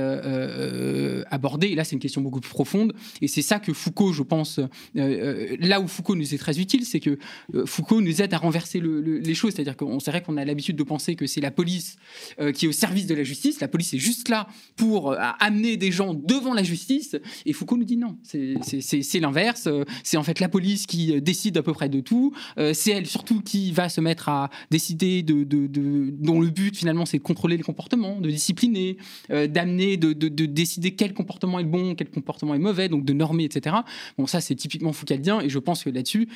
aborder. 1.29 1.67
Et 1.67 1.75
là, 1.75 1.83
c'est 1.83 1.93
une 1.93 2.01
question 2.01 2.21
beaucoup 2.21 2.41
plus 2.41 2.49
profonde. 2.49 2.93
Et 3.21 3.27
c'est 3.27 3.41
ça 3.41 3.59
que 3.59 3.73
Foucault, 3.73 4.11
je 4.11 4.23
pense, 4.23 4.59
là 4.95 5.79
où 5.79 5.87
Foucault 5.87 6.15
nous 6.15 6.33
est 6.33 6.37
très 6.37 6.59
utile, 6.59 6.85
c'est 6.85 6.99
que 6.99 7.17
Foucault 7.65 8.01
nous 8.01 8.21
aide 8.21 8.33
à 8.33 8.37
renverser 8.37 8.56
le, 8.79 8.99
les 8.99 9.35
choses. 9.35 9.53
C'est-à-dire 9.53 9.77
qu'on 9.77 9.99
c'est 9.99 10.11
vrai 10.11 10.21
qu'on 10.21 10.37
a 10.37 10.45
l'habitude 10.45 10.75
de 10.75 10.83
penser 10.83 11.15
que 11.15 11.27
c'est 11.27 11.41
la 11.41 11.51
police 11.51 11.97
euh, 12.39 12.51
qui 12.51 12.65
est 12.65 12.67
au 12.67 12.73
service 12.73 13.05
de 13.07 13.15
la 13.15 13.23
justice. 13.23 13.59
La 13.59 13.67
police 13.67 13.93
est 13.93 13.99
juste 13.99 14.29
là 14.29 14.47
pour 14.75 15.11
euh, 15.11 15.17
amener 15.39 15.77
des 15.77 15.91
gens 15.91 16.13
devant 16.13 16.53
la 16.53 16.63
justice. 16.63 17.15
Et 17.45 17.53
Foucault 17.53 17.77
nous 17.77 17.83
dit 17.83 17.97
non, 17.97 18.17
c'est 18.23 19.19
l'inverse. 19.19 19.67
C'est 20.03 20.17
en 20.17 20.23
fait 20.23 20.39
la 20.39 20.49
police 20.49 20.85
qui 20.85 21.21
décide 21.21 21.57
à 21.57 21.63
peu 21.63 21.73
près 21.73 21.89
de 21.89 21.99
tout. 21.99 22.33
Euh, 22.57 22.73
c'est 22.73 22.91
elle 22.91 23.05
surtout 23.05 23.41
qui 23.41 23.71
va 23.71 23.89
se 23.89 24.01
mettre 24.01 24.29
à 24.29 24.49
décider 24.71 25.23
de, 25.23 25.43
dont 25.43 26.39
le 26.39 26.49
but 26.49 26.75
finalement 26.75 27.05
c'est 27.05 27.17
de 27.17 27.23
contrôler 27.23 27.57
les 27.57 27.63
comportements, 27.63 28.19
de 28.19 28.29
discipliner, 28.29 28.97
d'amener, 29.29 29.97
de, 29.97 30.13
décider 30.45 30.95
quel 30.95 31.13
comportement 31.13 31.59
est 31.59 31.63
bon, 31.63 31.95
quel 31.95 32.09
comportement 32.09 32.55
est 32.55 32.59
mauvais, 32.59 32.89
donc 32.89 33.05
de 33.05 33.13
normer, 33.13 33.45
etc. 33.45 33.75
Bon, 34.17 34.27
ça 34.27 34.41
c'est 34.41 34.55
typiquement 34.55 34.93
Foucaldien 34.93 35.41
et 35.41 35.49
je 35.49 35.59
pense 35.59 35.83
que 35.83 35.89
là-dessus 35.89 36.29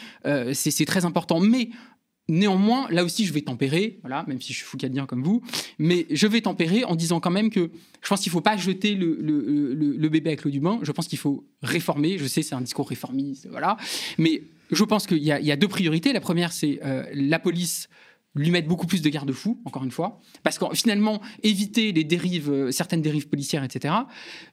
c'est 0.54 0.86
très 0.86 1.06
important. 1.06 1.40
Mais 1.40 1.70
Néanmoins, 2.30 2.88
là 2.90 3.04
aussi, 3.04 3.26
je 3.26 3.34
vais 3.34 3.42
tempérer, 3.42 4.00
voilà, 4.02 4.24
même 4.28 4.40
si 4.40 4.54
je 4.54 4.60
suis 4.60 4.66
foucadien 4.66 5.06
comme 5.06 5.24
vous, 5.24 5.42
mais 5.80 6.06
je 6.12 6.28
vais 6.28 6.42
tempérer 6.42 6.86
en 6.86 6.96
disant 6.96 7.20
quand 7.20 7.32
même 7.32 7.50
que 7.50 7.72
je 8.02 8.08
pense 8.08 8.22
qu'il 8.22 8.30
ne 8.30 8.34
faut 8.34 8.42
pas 8.42 8.58
jeter 8.58 8.96
le, 8.96 10.08
bébé 10.10 10.30
avec 10.30 10.44
l'eau 10.44 10.52
du 10.52 10.60
bain. 10.60 10.80
Je 10.82 10.92
pense 10.92 11.08
qu'il 11.08 11.20
faut 11.20 11.46
réformer. 11.62 12.18
Je 12.18 12.26
sais, 12.26 12.42
c'est 12.42 12.56
un 12.56 12.62
discours 12.62 12.88
réformiste, 12.88 13.48
voilà. 13.50 13.78
Mais 14.18 14.44
je 14.72 14.84
pense 14.84 15.08
qu'il 15.08 15.18
y, 15.18 15.32
a 15.32 15.56
deux 15.56 15.68
priorités. 15.68 16.14
La 16.14 16.22
première, 16.22 16.54
c'est 16.54 16.80
euh, 16.86 17.04
la 17.14 17.40
police 17.40 17.90
lui 18.34 18.50
mettre 18.50 18.68
beaucoup 18.68 18.88
plus 18.88 19.02
de 19.02 19.10
garde-fous, 19.10 19.60
encore 19.66 19.84
une 19.84 19.92
fois, 19.92 20.22
parce 20.44 20.58
que 20.58 20.66
finalement, 20.74 21.22
éviter 21.44 21.92
les 21.92 22.06
dérives, 22.06 22.50
euh, 22.50 22.72
certaines 22.72 23.02
dérives 23.02 23.28
policières, 23.28 23.64
etc. 23.64 23.94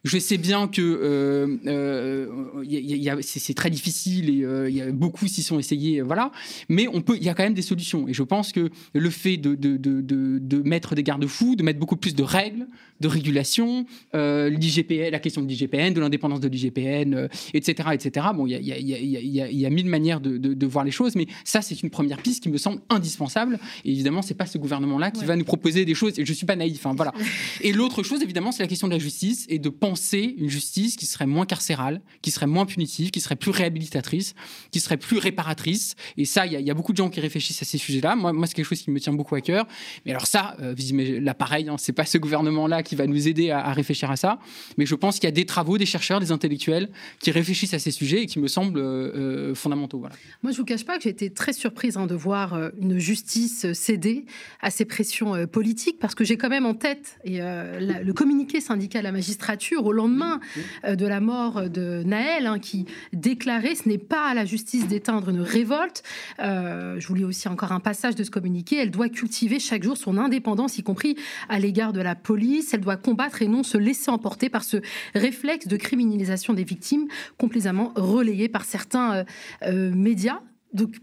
Je 0.03 0.19
sais 0.19 0.37
bien 0.37 0.67
que 0.67 0.83
euh, 0.83 1.57
euh, 1.67 3.21
c'est 3.23 3.55
très 3.55 3.71
difficile 3.71 4.31
et 4.31 4.71
y 4.73 4.81
a 4.81 4.91
beaucoup 4.91 5.29
s'y 5.29 5.45
sont 5.45 5.61
essayés, 5.61 6.01
voilà, 6.03 6.33
mais 6.69 6.89
on 6.89 7.03
peut, 7.03 7.17
il 7.17 7.23
y 7.23 7.29
a 7.29 7.35
quand 7.35 7.45
même 7.45 7.55
des 7.55 7.63
solutions. 7.63 8.09
Et 8.09 8.15
je 8.15 8.23
pense 8.25 8.53
que 8.53 8.69
le 8.95 9.11
fait 9.11 9.37
de, 9.37 10.63
mettre 10.65 10.97
des 10.97 11.05
garde-fous, 11.05 11.55
de 11.55 11.63
mettre 11.63 11.79
beaucoup 11.79 11.97
plus 11.97 12.17
de 12.17 12.23
règles, 12.25 12.67
de 13.01 13.07
régulation, 13.07 13.87
l'IGPN, 14.13 15.11
la 15.13 15.21
question 15.21 15.43
de 15.43 15.47
l'IGPN, 15.47 15.93
de 15.93 16.01
l'indépendance 16.01 16.41
de 16.41 16.49
l'IGPN, 16.49 17.29
etc., 17.55 17.91
etc. 17.93 18.27
Bon, 18.35 18.47
il 18.47 18.61
y 18.61 19.67
a 19.67 19.71
mille 19.71 19.87
manières 19.87 20.21
de, 20.21 20.67
voir 20.67 20.85
les 20.85 20.91
choses, 20.91 21.15
mais 21.15 21.27
ça, 21.45 21.63
c'est 21.63 21.81
une 21.83 21.91
première 21.91 22.19
piste 22.19 22.43
qui 22.43 22.49
me 22.49 22.59
semble 22.59 22.81
indispensable 22.91 23.59
et 23.85 23.93
évidemment, 23.93 24.23
c'est 24.23 24.35
pas 24.35 24.47
ce 24.47 24.59
gouvernement-là 24.59 25.11
qui 25.11 25.25
va 25.25 25.37
nous 25.37 25.45
proposer 25.45 25.85
des 25.85 25.95
choses. 25.95 26.19
Et 26.19 26.27
je 26.27 26.33
suis 26.33 26.47
pas 26.47 26.57
naïf. 26.57 26.79
Enfin, 26.85 26.95
voilà. 26.95 27.13
et 27.61 27.73
l'autre 27.73 28.03
chose, 28.03 28.23
évidemment, 28.23 28.53
c'est 28.53 28.63
la 28.63 28.69
question 28.69 28.89
de 28.89 28.93
la 28.93 28.99
justice 28.99 29.47
et 29.49 29.59
de 29.59 29.69
penser 29.69 30.35
une 30.39 30.49
justice 30.49 30.97
qui 30.97 31.07
serait 31.07 31.27
moins 31.27 31.47
carcérale, 31.47 32.01
qui 32.23 32.31
serait 32.31 32.47
moins 32.47 32.67
punitive, 32.67 33.11
qui 33.11 33.21
serait 33.21 33.37
plus 33.37 33.51
réhabilitatrice, 33.51 34.35
qui 34.71 34.81
serait 34.81 34.97
plus 34.97 35.19
réparatrice. 35.19 35.95
Et 36.17 36.25
ça, 36.25 36.47
il 36.47 36.53
y, 36.53 36.71
a 36.71 36.75
beaucoup 36.75 36.93
de 36.93 36.97
gens 36.97 37.11
qui 37.11 37.21
réfléchissent 37.21 37.63
à 37.63 37.65
ces 37.65 37.79
sujets-là. 37.79 38.17
Moi, 38.17 38.33
moi 38.33 38.47
c'est 38.47 38.55
quelque 38.55 38.67
chose 38.67 38.83
qui 38.83 38.91
me 38.91 39.01
tient 39.01 39.13
beaucoup 39.13 39.35
à 39.35 39.41
cœur. 39.41 39.67
Mais 40.05 40.13
alors 40.13 40.27
ça, 40.27 40.57
euh, 40.61 40.75
là, 41.21 41.35
pareil, 41.35 41.69
hein, 41.69 41.77
c'est 41.79 41.93
pas 41.93 42.05
ce 42.05 42.19
gouvernement-là 42.19 42.83
qui 42.83 42.95
va 42.95 43.07
nous 43.07 43.29
aider 43.29 43.51
à, 43.51 43.73
réfléchir 43.73 44.11
à 44.11 44.17
ça. 44.17 44.39
Mais 44.77 44.87
je 44.87 44.95
pense 44.95 45.17
qu'il 45.17 45.25
y 45.25 45.29
a 45.29 45.33
des 45.33 45.47
travaux, 45.47 45.79
des 45.79 45.87
chercheurs, 45.87 46.21
des 46.21 46.33
intellectuels 46.33 46.89
qui 47.21 47.31
réfléchissent 47.31 47.75
à 47.75 47.79
ces 47.79 47.91
sujets 47.91 48.23
et 48.23 48.27
qui 48.27 48.39
me 48.39 48.49
semblent 48.49 48.79
euh, 48.79 49.51
euh, 49.51 49.55
fondamentaux. 49.55 49.99
Voilà. 49.99 50.15
Moi, 50.43 50.53
je 50.53 50.59
vous 50.59 50.65
cache 50.65 50.85
pas 50.85 50.97
que 50.97 51.05
j'ai 51.05 51.11
été 51.11 51.31
très 51.31 51.53
surprise 51.53 51.97
hein, 51.97 52.07
de 52.07 52.15
voir 52.15 52.59
une 52.81 52.99
justice 52.99 53.58
céder 53.67 54.25
à 54.61 54.71
ces 54.71 54.85
pressions 54.85 55.35
euh, 55.35 55.47
politiques 55.47 55.99
parce 55.99 56.15
que 56.15 56.25
j'ai 56.25 56.37
quand 56.37 56.49
même 56.49 56.67
en 56.67 56.75
tête 56.75 57.19
et, 57.25 57.41
euh, 57.41 58.03
le 58.03 58.13
communiqué 58.13 58.61
syndical 58.61 59.01
à 59.01 59.09
la 59.09 59.13
magistrature 59.13 59.85
au 59.85 59.93
lendemain 59.93 60.41
euh, 60.85 60.97
de 60.97 61.07
la 61.07 61.21
mort 61.21 61.69
de 61.69 62.03
Naël 62.05 62.47
hein, 62.47 62.59
qui 62.59 62.87
déclarait 63.13 63.75
ce 63.75 63.89
n'est 63.89 63.99
pas 63.99 64.29
à 64.29 64.35
la 64.35 64.45
justice 64.45 64.87
d'éteindre 64.87 65.29
une 65.29 65.41
révolte. 65.41 66.03
je 66.39 67.07
vous 67.07 67.15
lis 67.15 67.25
aussi 67.25 67.49
encore 67.49 67.73
un 67.73 67.81
passage 67.81 68.15
de 68.15 68.25
ce 68.25 68.31
communiqué. 68.31 68.77
Elle 68.77 68.91
doit 68.91 69.09
cultiver 69.09 69.59
chaque 69.59 69.83
jour 69.83 69.97
son 69.97 70.19
indépendance, 70.19 70.79
y 70.79 70.83
compris 70.83 71.17
à 71.49 71.59
l'égard 71.59 71.93
de 71.93 72.01
la 72.01 72.15
police. 72.15 72.73
Elle 72.75 72.81
doit 72.81 72.97
combattre 72.97 73.43
et 73.43 73.49
non 73.49 73.63
se 73.63 73.79
laisser 73.79 74.11
emporter 74.11 74.49
par 74.49 74.65
ce 74.65 74.79
réflexe 75.15 75.67
de 75.67 75.77
criminalisation 75.77 76.55
des 76.55 76.65
victimes 76.65 77.09
complaisamment 77.37 77.93
relayé 77.97 78.49
par 78.49 78.65
certains 78.65 79.25
médias. 79.63 80.41
Donc 80.73 80.97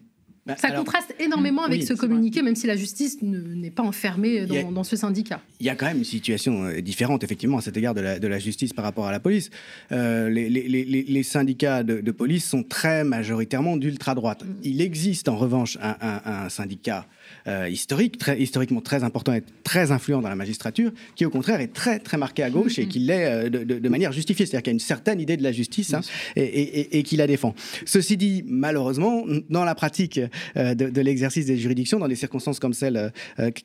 Bah, 0.46 0.56
Ça 0.58 0.68
alors, 0.68 0.84
contraste 0.84 1.16
énormément 1.20 1.64
avec 1.64 1.82
oui, 1.82 1.88
ce 1.88 1.94
communiqué, 1.96 2.44
même 2.44 2.56
si 2.56 2.68
la 2.68 2.76
justice 2.76 3.18
ne- 3.24 3.40
n'est 3.56 3.72
pas 3.72 3.82
enfermée 3.82 4.42
a- 4.42 4.46
dans, 4.46 4.84
ce 4.84 4.96
syndicat. 4.96 5.42
Il 5.60 5.66
y 5.66 5.70
a 5.70 5.76
quand 5.76 5.88
même 5.88 5.98
une 5.98 6.04
situation 6.04 6.66
euh, 6.66 6.82
différente, 6.82 7.24
effectivement, 7.24 7.58
à 7.58 7.62
cet 7.62 7.76
égard 7.78 7.96
de 7.96 8.02
la, 8.02 8.20
de 8.20 8.28
la 8.28 8.38
justice 8.38 8.72
par 8.72 8.86
rapport 8.86 9.08
à 9.08 9.12
la 9.12 9.20
police. 9.20 9.50
Euh, 9.92 10.30
les, 10.30 10.48
les- 10.50 10.68
les- 10.68 10.86
les- 10.86 11.04
les 11.04 11.24
syndicats 11.24 11.82
de, 11.82 12.00
de 12.00 12.12
police 12.12 12.46
sont 12.48 12.62
très 12.62 13.04
majoritairement 13.04 13.76
d'ultra-droite. 13.76 14.44
Mm. 14.44 14.48
Il 14.64 14.82
existe 14.82 15.30
en 15.30 15.36
revanche 15.36 15.80
un, 15.82 15.96
un- 16.00 16.22
un 16.46 16.50
syndicat 16.50 17.08
euh, 17.48 17.70
historique, 17.70 18.18
très, 18.18 18.40
historiquement 18.40 18.82
très 18.82 19.04
important 19.04 19.34
et 19.34 19.44
très 19.64 19.92
influent 19.92 20.22
dans 20.22 20.30
la 20.30 20.36
magistrature, 20.36 20.92
qui 21.16 21.26
au 21.26 21.30
contraire 21.30 21.60
est 21.62 21.74
très, 21.74 22.00
très 22.00 22.18
marqué 22.18 22.44
à 22.44 22.50
gauche 22.50 22.80
et 22.80 22.88
qui 22.88 23.00
l'est 23.00 23.26
euh, 23.26 23.50
de, 23.50 23.64
de- 23.64 23.80
de 23.80 23.90
manière 23.90 24.12
justifiée. 24.12 24.46
C'est-à-dire 24.46 24.64
qu'il 24.64 24.72
y 24.72 24.76
a 24.76 24.78
une 24.78 24.80
certaine 24.80 25.20
idée 25.20 25.38
de 25.38 25.44
la 25.44 25.52
justice 25.52 25.94
hein, 25.94 26.02
et, 26.36 26.44
et- 26.44 26.80
et- 26.80 26.98
et 27.00 27.04
qui 27.04 27.16
la 27.18 27.28
défend. 27.28 27.54
Ceci 27.86 28.18
dit, 28.18 28.44
malheureusement, 28.48 29.24
dans 29.50 29.64
la 29.66 29.76
pratique 29.76 30.20
euh, 30.58 30.74
de, 30.76 30.90
de 30.90 31.02
l'exercice 31.02 31.46
des 31.46 31.58
juridictions, 31.58 32.00
dans 32.00 32.08
des 32.08 32.16
circonstances 32.16 32.60
comme 32.60 32.74
celles 32.74 33.12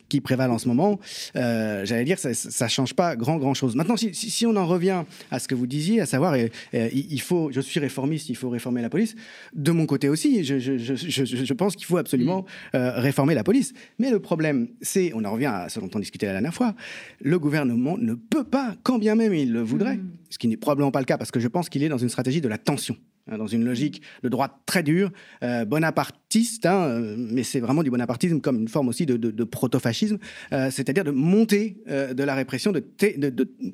qui 0.09 0.20
prévalent 0.20 0.52
en 0.54 0.59
ce 0.59 0.68
moment, 0.68 0.98
j'allais 1.35 2.04
dire, 2.04 2.18
ça, 2.18 2.35
ça 2.35 2.68
change 2.68 2.94
pas 2.94 3.16
grand 3.16 3.37
grand 3.37 3.54
chose. 3.54 3.74
Maintenant, 3.76 3.96
si, 3.96 4.14
si- 4.14 4.30
si 4.30 4.46
on 4.46 4.56
en 4.56 4.66
revient 4.66 5.04
à 5.30 5.38
ce 5.38 5.48
que 5.48 5.54
vous 5.54 5.66
disiez, 5.66 6.00
à 6.00 6.06
savoir, 6.06 6.37
il 6.72 7.20
faut, 7.20 7.50
je 7.52 7.61
suis 7.61 7.80
réformiste, 7.80 8.28
il 8.28 8.37
faut 8.37 8.48
réformer 8.50 8.83
la 8.83 8.90
police. 8.90 9.14
De 9.54 9.70
mon 9.72 9.87
côté 9.87 10.09
aussi, 10.09 10.44
je, 10.44 10.59
je- 10.59 10.76
je- 10.78 11.54
pense 11.61 11.76
qu'il 11.76 11.85
faut 11.87 11.98
absolument 11.98 12.46
euh, 12.74 12.92
réformer 13.00 13.35
la 13.35 13.44
police. 13.44 13.59
Mais 13.98 14.10
le 14.10 14.20
problème, 14.20 14.68
c'est, 14.80 15.12
on 15.14 15.24
en 15.24 15.32
revient 15.32 15.46
à 15.46 15.68
ce 15.68 15.80
dont 15.80 15.90
on 15.94 15.98
discutait 15.98 16.26
la 16.26 16.32
dernière 16.32 16.54
fois, 16.54 16.74
le 17.20 17.38
gouvernement 17.38 17.96
ne 17.98 18.14
peut 18.14 18.44
pas, 18.44 18.76
quand 18.82 18.98
bien 18.98 19.14
même 19.14 19.34
il 19.34 19.52
le 19.52 19.62
voudrait, 19.62 19.98
ce 20.28 20.38
qui 20.38 20.48
n'est 20.48 20.56
probablement 20.56 20.90
pas 20.90 21.00
le 21.00 21.04
cas, 21.04 21.18
parce 21.18 21.30
que 21.30 21.40
je 21.40 21.48
pense 21.48 21.68
qu'il 21.68 21.82
est 21.82 21.88
dans 21.88 21.98
une 21.98 22.08
stratégie 22.08 22.40
de 22.40 22.48
la 22.48 22.58
tension 22.58 22.96
dans 23.26 23.46
une 23.46 23.64
logique 23.64 24.02
de 24.22 24.28
droite 24.28 24.52
très 24.66 24.83
dure, 24.83 25.11
euh, 25.42 25.64
bonapartiste, 25.64 26.66
hein, 26.66 26.87
euh, 26.87 27.14
mais 27.18 27.42
c'est 27.42 27.61
vraiment 27.61 27.83
du 27.83 27.90
bonapartisme 27.90 28.40
comme 28.40 28.61
une 28.61 28.68
forme 28.68 28.88
aussi 28.88 29.06
de, 29.06 29.16
de, 29.16 29.44
proto-fascisme, 29.44 30.18
euh, 30.52 30.70
c'est-à-dire 30.70 31.04
de 31.04 31.11
monter 31.11 31.83
de 31.87 32.22
la 32.22 32.35
répression, 32.35 32.72
de, 32.72 32.85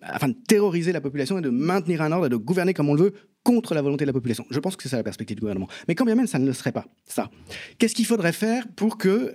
afin 0.02 0.28
de 0.28 0.36
terroriser 0.48 0.92
la 0.92 1.00
population 1.00 1.38
et 1.38 1.42
de 1.42 1.50
maintenir 1.50 2.02
un 2.02 2.12
ordre 2.12 2.26
et 2.26 2.28
de 2.28 2.36
gouverner 2.36 2.74
comme 2.74 2.88
on 2.88 2.94
le 2.94 3.02
veut 3.04 3.14
contre 3.42 3.74
la 3.74 3.82
volonté 3.82 4.04
de 4.04 4.08
la 4.08 4.12
population. 4.12 4.44
Je 4.50 4.58
pense 4.58 4.74
que 4.74 4.82
c'est 4.82 4.88
ça 4.88 4.96
la 4.96 5.04
perspective 5.04 5.36
du 5.36 5.40
gouvernement. 5.40 5.68
Mais 5.86 5.94
quand 5.94 6.04
bien 6.04 6.16
même 6.16 6.26
ça 6.26 6.38
ne 6.38 6.46
le 6.46 6.52
serait 6.52 6.72
pas, 6.72 6.86
ça. 7.04 7.30
Qu'est-ce 7.78 7.94
qu'il 7.94 8.06
faudrait 8.06 8.32
faire 8.32 8.66
pour, 8.74 8.98
que, 8.98 9.34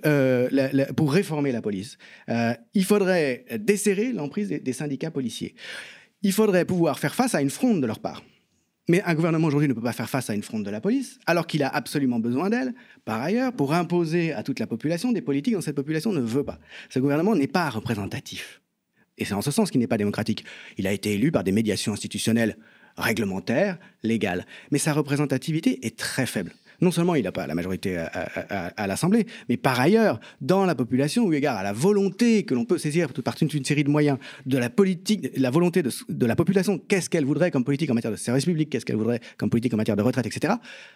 pour 0.94 1.14
réformer 1.14 1.52
la 1.52 1.62
police? 1.62 1.98
Il 2.74 2.84
faudrait 2.84 3.46
desserrer 3.60 4.12
l'emprise 4.12 4.50
des 4.50 4.74
syndicats 4.74 5.12
policiers. 5.12 5.56
Il 6.24 6.34
faudrait 6.34 6.66
pouvoir 6.66 7.00
faire 7.00 7.16
face 7.16 7.36
à 7.36 7.42
une 7.42 7.50
fronde 7.50 7.82
de 7.82 7.88
leur 7.88 8.00
part. 8.00 8.22
Mais 8.90 9.02
un 9.04 9.14
gouvernement 9.14 9.48
aujourd'hui 9.48 9.68
ne 9.68 9.74
peut 9.74 9.82
pas 9.82 9.94
faire 9.94 10.10
face 10.10 10.30
à 10.30 10.34
une 10.34 10.44
fronde 10.44 10.66
de 10.66 10.70
la 10.70 10.82
police, 10.82 11.20
alors 11.26 11.48
qu'il 11.48 11.64
a 11.64 11.70
absolument 11.70 12.20
besoin 12.20 12.50
d'elle, 12.50 12.74
par 13.06 13.22
ailleurs, 13.22 13.54
pour 13.54 13.74
imposer 13.74 14.34
à 14.34 14.44
toute 14.44 14.60
la 14.60 14.68
population 14.68 15.12
des 15.12 15.22
politiques 15.22 15.54
dont 15.54 15.62
cette 15.62 15.76
population 15.76 16.12
ne 16.12 16.20
veut 16.20 16.44
pas. 16.44 16.60
Ce 16.90 17.00
gouvernement 17.00 17.36
n'est 17.36 17.48
pas 17.48 17.70
représentatif. 17.70 18.62
Et 19.18 19.26
c'est 19.26 19.34
en 19.34 19.42
ce 19.42 19.52
sens 19.52 19.70
qu'il 19.70 19.80
n'est 19.80 19.88
pas 19.88 19.98
démocratique. 19.98 20.46
Il 20.78 20.88
a 20.88 20.92
été 20.92 21.14
élu 21.14 21.32
par 21.32 21.44
des 21.44 21.52
médiations 21.52 21.94
institutionnelles 21.94 22.58
réglementaires, 22.98 23.78
légales. 24.04 24.46
Mais 24.72 24.80
sa 24.80 24.94
représentativité 24.94 25.86
est 25.86 25.98
très 25.98 26.26
faible. 26.26 26.52
Non 26.82 26.90
seulement 26.90 27.14
il 27.14 27.24
n'a 27.24 27.32
pas 27.32 27.46
la 27.46 27.54
majorité 27.54 27.98
à, 27.98 28.88
l'Assemblée, 28.88 29.28
mais 29.48 29.58
par 29.58 29.80
ailleurs, 29.80 30.20
dans 30.42 30.66
la 30.66 30.74
population, 30.74 31.32
eu 31.32 31.36
égard 31.36 31.56
à 31.56 31.64
la 31.64 31.74
volonté 31.74 32.44
que 32.44 32.56
l'on 32.56 32.66
peut 32.66 32.80
saisir 32.80 33.14
par 33.24 33.36
toute 33.36 33.54
une 33.54 33.64
série 33.64 33.84
de 33.84 33.90
moyens 33.90 34.18
de 34.48 34.58
la 34.58 34.72
politique, 34.72 35.30
la 35.38 35.52
volonté 35.52 35.84
de, 35.84 36.26
la 36.26 36.36
population, 36.36 36.80
qu'est-ce 36.80 37.10
qu'elle 37.10 37.26
voudrait 37.26 37.52
comme 37.52 37.64
politique 37.64 37.92
en 37.92 37.94
matière 37.94 38.12
de 38.12 38.18
service 38.18 38.46
public, 38.46 38.70
qu'est-ce 38.70 38.86
qu'elle 38.86 38.96
voudrait 38.96 39.20
comme 39.38 39.52
politique 39.52 39.74
en 39.76 39.78
matière 39.78 39.96
de 39.96 40.02
retraite, 40.02 40.26
etc. 40.26 40.56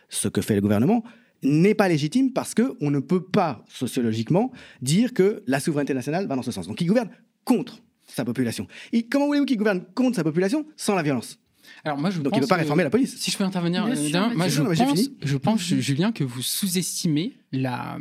Ce 0.09 0.27
que 0.27 0.41
fait 0.41 0.55
le 0.55 0.61
gouvernement 0.61 1.03
n'est 1.43 1.75
pas 1.75 1.87
légitime 1.87 2.33
parce 2.33 2.55
qu'on 2.55 2.89
ne 2.89 2.99
peut 2.99 3.23
pas, 3.23 3.63
sociologiquement, 3.67 4.51
dire 4.81 5.13
que 5.13 5.43
la 5.45 5.59
souveraineté 5.59 5.93
nationale 5.93 6.25
va 6.27 6.35
dans 6.35 6.41
ce 6.41 6.51
sens. 6.51 6.67
Donc 6.67 6.81
il 6.81 6.87
gouverne 6.87 7.09
contre 7.43 7.83
sa 8.07 8.25
population. 8.25 8.67
Comment 9.11 9.27
voulez-vous 9.27 9.45
qu'il 9.45 9.57
gouverne 9.57 9.83
contre 9.93 10.15
sa 10.15 10.23
population 10.23 10.65
sans 10.75 10.95
la 10.95 11.03
violence? 11.03 11.39
Alors 11.83 11.97
moi, 11.97 12.09
je 12.09 12.19
Donc 12.21 12.31
pense 12.33 12.37
il 12.37 12.41
ne 12.41 12.45
peut 12.45 12.47
pas 12.49 12.55
que- 12.55 12.61
réformer 12.61 12.83
la 12.83 12.89
police. 12.89 13.15
Si 13.17 13.31
je 13.31 13.37
peux 13.37 13.43
intervenir, 13.43 13.85
euh, 13.85 13.95
sûr, 13.95 14.31
moi 14.35 14.47
je 14.47 14.61
pense, 14.61 14.93
fini. 14.99 15.15
je 15.23 15.37
pense, 15.37 15.59
Julien, 15.61 16.11
que 16.11 16.23
vous 16.23 16.41
sous-estimez 16.41 17.33
la, 17.51 17.97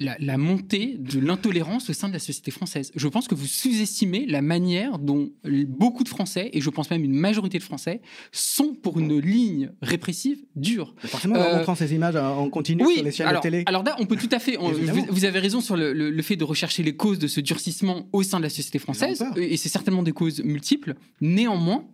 la, 0.00 0.16
la 0.20 0.38
montée 0.38 0.94
de 0.98 1.18
l'intolérance 1.18 1.90
au 1.90 1.92
sein 1.92 2.06
de 2.08 2.12
la 2.12 2.18
société 2.20 2.50
française. 2.52 2.92
Je 2.94 3.08
pense 3.08 3.26
que 3.26 3.34
vous 3.34 3.46
sous-estimez 3.46 4.26
la 4.26 4.42
manière 4.42 4.98
dont 5.00 5.30
beaucoup 5.66 6.04
de 6.04 6.08
Français, 6.08 6.50
et 6.52 6.60
je 6.60 6.70
pense 6.70 6.88
même 6.90 7.02
une 7.02 7.14
majorité 7.14 7.58
de 7.58 7.64
Français, 7.64 8.00
sont 8.30 8.74
pour 8.74 8.98
une 9.00 9.18
ligne 9.20 9.72
répressive 9.82 10.38
dure. 10.54 10.94
Forcément, 10.98 11.34
en 11.36 11.38
Euh, 11.42 11.56
montrant 11.58 11.74
ces 11.74 11.94
images 11.94 12.14
en 12.14 12.48
continu 12.48 12.84
sur 12.94 13.02
les 13.02 13.10
chaînes 13.10 13.26
alors, 13.26 13.42
de 13.42 13.48
télé. 13.48 13.62
alors 13.66 13.82
là, 13.82 13.96
on 13.98 14.06
peut 14.06 14.16
tout 14.16 14.28
à 14.30 14.38
fait. 14.38 14.56
on- 14.58 14.70
vous, 14.72 15.06
vous 15.10 15.24
avez 15.24 15.40
raison 15.40 15.60
sur 15.60 15.76
le, 15.76 15.92
le- 15.92 16.10
le 16.10 16.22
fait 16.22 16.36
de 16.36 16.44
rechercher 16.44 16.82
les 16.84 16.94
causes 16.94 17.18
de 17.18 17.26
ce 17.26 17.40
durcissement 17.40 18.08
au 18.12 18.22
sein 18.22 18.38
de 18.38 18.44
la 18.44 18.50
société 18.50 18.78
française, 18.78 19.24
et 19.36 19.56
c'est 19.56 19.68
certainement 19.68 20.02
des 20.04 20.12
causes 20.12 20.42
multiples. 20.44 20.94
Néanmoins, 21.20 21.84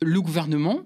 le 0.00 0.20
gouvernement 0.20 0.82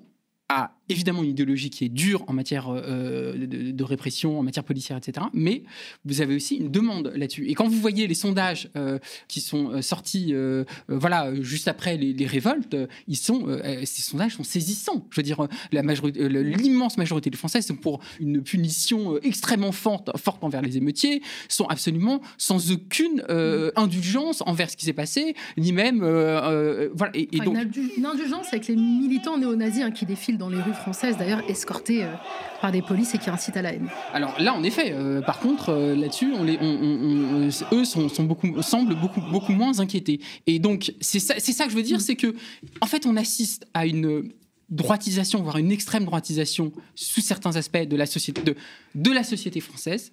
a 0.48 0.72
évidemment 0.92 1.22
une 1.22 1.30
idéologie 1.30 1.70
qui 1.70 1.84
est 1.84 1.88
dure 1.88 2.24
en 2.28 2.32
matière 2.32 2.66
euh, 2.68 3.34
de, 3.36 3.70
de 3.72 3.84
répression, 3.84 4.38
en 4.38 4.42
matière 4.42 4.64
policière, 4.64 4.96
etc. 4.96 5.26
Mais 5.32 5.64
vous 6.04 6.20
avez 6.20 6.36
aussi 6.36 6.56
une 6.56 6.70
demande 6.70 7.12
là-dessus. 7.16 7.48
Et 7.48 7.54
quand 7.54 7.66
vous 7.68 7.78
voyez 7.80 8.06
les 8.06 8.14
sondages 8.14 8.70
euh, 8.76 8.98
qui 9.28 9.40
sont 9.40 9.70
euh, 9.72 9.82
sortis, 9.82 10.28
euh, 10.32 10.64
euh, 10.90 10.98
voilà, 10.98 11.26
euh, 11.26 11.42
juste 11.42 11.68
après 11.68 11.96
les, 11.96 12.12
les 12.12 12.26
révoltes, 12.26 12.74
euh, 12.74 12.86
ils 13.08 13.16
sont, 13.16 13.48
euh, 13.48 13.80
ces 13.84 14.02
sondages 14.02 14.36
sont 14.36 14.44
saisissants. 14.44 15.06
Je 15.10 15.16
veux 15.16 15.22
dire, 15.22 15.40
euh, 15.44 15.48
la 15.72 15.82
majorité, 15.82 16.20
euh, 16.22 16.28
le- 16.28 16.42
l'immense 16.42 16.96
majorité 16.98 17.30
des 17.30 17.36
Français 17.36 17.62
sont 17.62 17.76
pour 17.76 18.00
une 18.20 18.42
punition 18.42 19.14
euh, 19.16 19.20
extrêmement 19.26 19.72
forte, 19.72 20.10
forte 20.18 20.44
envers 20.44 20.62
les 20.62 20.76
émeutiers, 20.76 21.22
sont 21.48 21.66
absolument 21.66 22.20
sans 22.38 22.70
aucune 22.72 23.22
euh, 23.30 23.70
indulgence 23.76 24.42
envers 24.46 24.70
ce 24.70 24.76
qui 24.76 24.84
s'est 24.84 24.92
passé, 24.92 25.34
ni 25.56 25.72
même, 25.72 26.02
euh, 26.02 26.40
euh, 26.42 26.88
voilà. 26.94 27.12
Et, 27.16 27.28
et 27.36 27.40
donc, 27.40 27.56
une 27.96 28.06
indulgence 28.06 28.48
avec 28.52 28.68
les 28.68 28.76
militants 28.76 29.38
néo-nazis 29.38 29.82
hein, 29.82 29.90
qui 29.90 30.06
défilent 30.06 30.38
dans 30.38 30.48
les 30.48 30.60
rues 30.60 30.72
françaises, 30.82 31.16
d'ailleurs 31.16 31.42
escortés 31.48 32.04
euh, 32.04 32.12
par 32.60 32.70
des 32.72 32.82
polices 32.82 33.14
et 33.14 33.18
qui 33.18 33.30
incitent 33.30 33.56
à 33.56 33.62
la 33.62 33.72
haine. 33.74 33.88
Alors 34.12 34.34
là, 34.40 34.52
en 34.54 34.62
effet, 34.62 34.92
euh, 34.92 35.20
par 35.22 35.38
contre, 35.40 35.70
euh, 35.70 35.94
là-dessus, 35.96 36.32
on 36.38 36.44
les, 36.44 36.58
on- 36.60 37.48
on- 37.48 37.76
eux 37.76 37.84
sont, 37.84 38.08
beaucoup, 38.24 38.60
semblent 38.62 38.98
beaucoup, 39.00 39.20
beaucoup 39.30 39.52
moins 39.52 39.80
inquiétés. 39.80 40.20
Et 40.46 40.58
donc, 40.58 40.92
c'est 41.00 41.20
ça, 41.20 41.34
ça 41.38 41.64
que 41.64 41.70
je 41.70 41.76
veux 41.76 41.82
dire, 41.82 42.00
c'est 42.00 42.16
que, 42.16 42.34
en 42.80 42.86
fait, 42.86 43.06
on 43.06 43.16
assiste 43.16 43.66
à 43.74 43.86
une 43.86 44.30
droitisation, 44.68 45.42
voire 45.42 45.58
une 45.58 45.70
extrême 45.72 46.04
droitisation 46.04 46.72
sous 46.94 47.20
certains 47.20 47.56
aspects 47.56 47.86
de 47.86 47.96
la 47.96 48.06
société, 48.06 48.42
de, 48.42 48.54
de 48.94 49.10
la 49.10 49.22
société 49.24 49.60
française. 49.60 50.12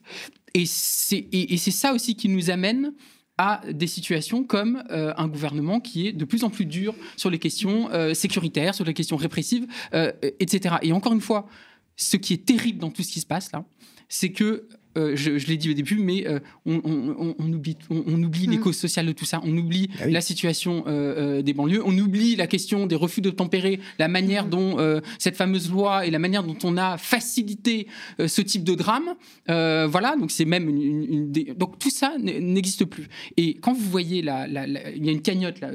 Et 0.53 0.65
c'est 0.65 1.71
ça 1.71 1.93
aussi 1.93 2.15
qui 2.15 2.27
nous 2.29 2.49
amène 2.49 2.93
à 3.39 3.62
des 3.71 3.88
situations 3.88 4.43
comme 4.43 4.84
euh, 4.91 5.13
un 5.15 5.30
gouvernement 5.30 5.80
qui 5.80 6.08
est 6.08 6.12
de 6.12 6.25
plus 6.25 6.43
en 6.43 6.49
plus 6.49 6.65
dur 6.65 6.93
sur 7.15 7.30
les 7.30 7.39
questions 7.39 7.89
euh, 7.91 8.13
sécuritaires, 8.13 8.75
sur 8.75 8.84
les 8.84 8.93
questions 8.93 9.15
répressives, 9.15 9.65
euh, 9.93 10.12
etc. 10.41 10.75
Et 10.82 10.91
encore 10.91 11.13
une 11.13 11.21
fois, 11.21 11.47
ce 11.95 12.17
qui 12.17 12.34
est 12.34 12.45
terrible 12.45 12.80
dans 12.80 12.91
tout 12.91 13.02
ce 13.02 13.12
qui 13.12 13.21
se 13.21 13.25
passe 13.25 13.52
là, 13.54 13.63
c'est 14.10 14.32
que 14.34 14.67
euh, 15.00 15.16
je, 15.16 15.38
je 15.38 15.48
l'ai 15.48 15.58
dit 15.58 15.70
au 15.72 15.74
début, 15.74 15.98
mais 16.00 16.28
euh, 16.28 16.40
on, 16.66 16.82
on- 16.84 17.16
on- 17.20 17.36
on 17.40 17.54
oublie, 17.54 17.78
on, 17.90 18.04
on 18.06 18.22
oublie 18.24 18.46
les 18.48 18.58
Mhm. 18.58 18.64
causes 18.64 18.78
sociales 18.78 19.06
de 19.06 19.12
tout 19.14 19.26
ça, 19.26 19.42
on 19.44 19.58
oublie 19.58 19.90
Ah 20.00 20.04
oui. 20.06 20.12
la 20.12 20.22
situation 20.22 20.84
euh, 20.88 21.38
euh, 21.40 21.42
des 21.42 21.54
banlieues, 21.54 21.82
on 21.86 21.98
oublie 21.98 22.36
la 22.36 22.48
question 22.48 22.86
des 22.86 22.96
refus 22.96 23.22
de 23.22 23.30
tempérer, 23.30 23.80
la 23.98 24.08
manière 24.08 24.46
dont 24.46 24.78
euh, 24.80 25.00
cette 25.18 25.36
fameuse 25.38 25.70
loi 25.72 26.06
et 26.06 26.12
la 26.12 26.20
manière 26.20 26.44
dont 26.44 26.58
on 26.64 26.78
a 26.78 26.98
facilité 26.98 27.88
euh, 28.20 28.28
ce 28.28 28.42
type 28.42 28.64
de 28.64 28.76
drame. 28.76 29.16
Euh, 29.50 29.88
voilà, 29.90 30.16
donc 30.18 30.32
c'est 30.32 30.46
même 30.46 30.68
une, 30.70 30.82
une- 30.82 31.14
une 31.14 31.32
des- 31.32 31.54
donc 31.58 31.80
tout 31.80 31.90
ça 31.90 32.14
n'existe 32.20 32.86
plus. 32.86 33.08
Et 33.38 33.56
quand 33.56 33.74
vous 33.74 33.90
voyez 33.90 34.22
la, 34.22 34.48
la- 34.48 34.68
la- 34.68 34.92
il 34.92 35.06
y 35.06 35.10
a 35.10 35.12
une 35.12 35.22
cagnotte 35.22 35.60
là, 35.62 35.70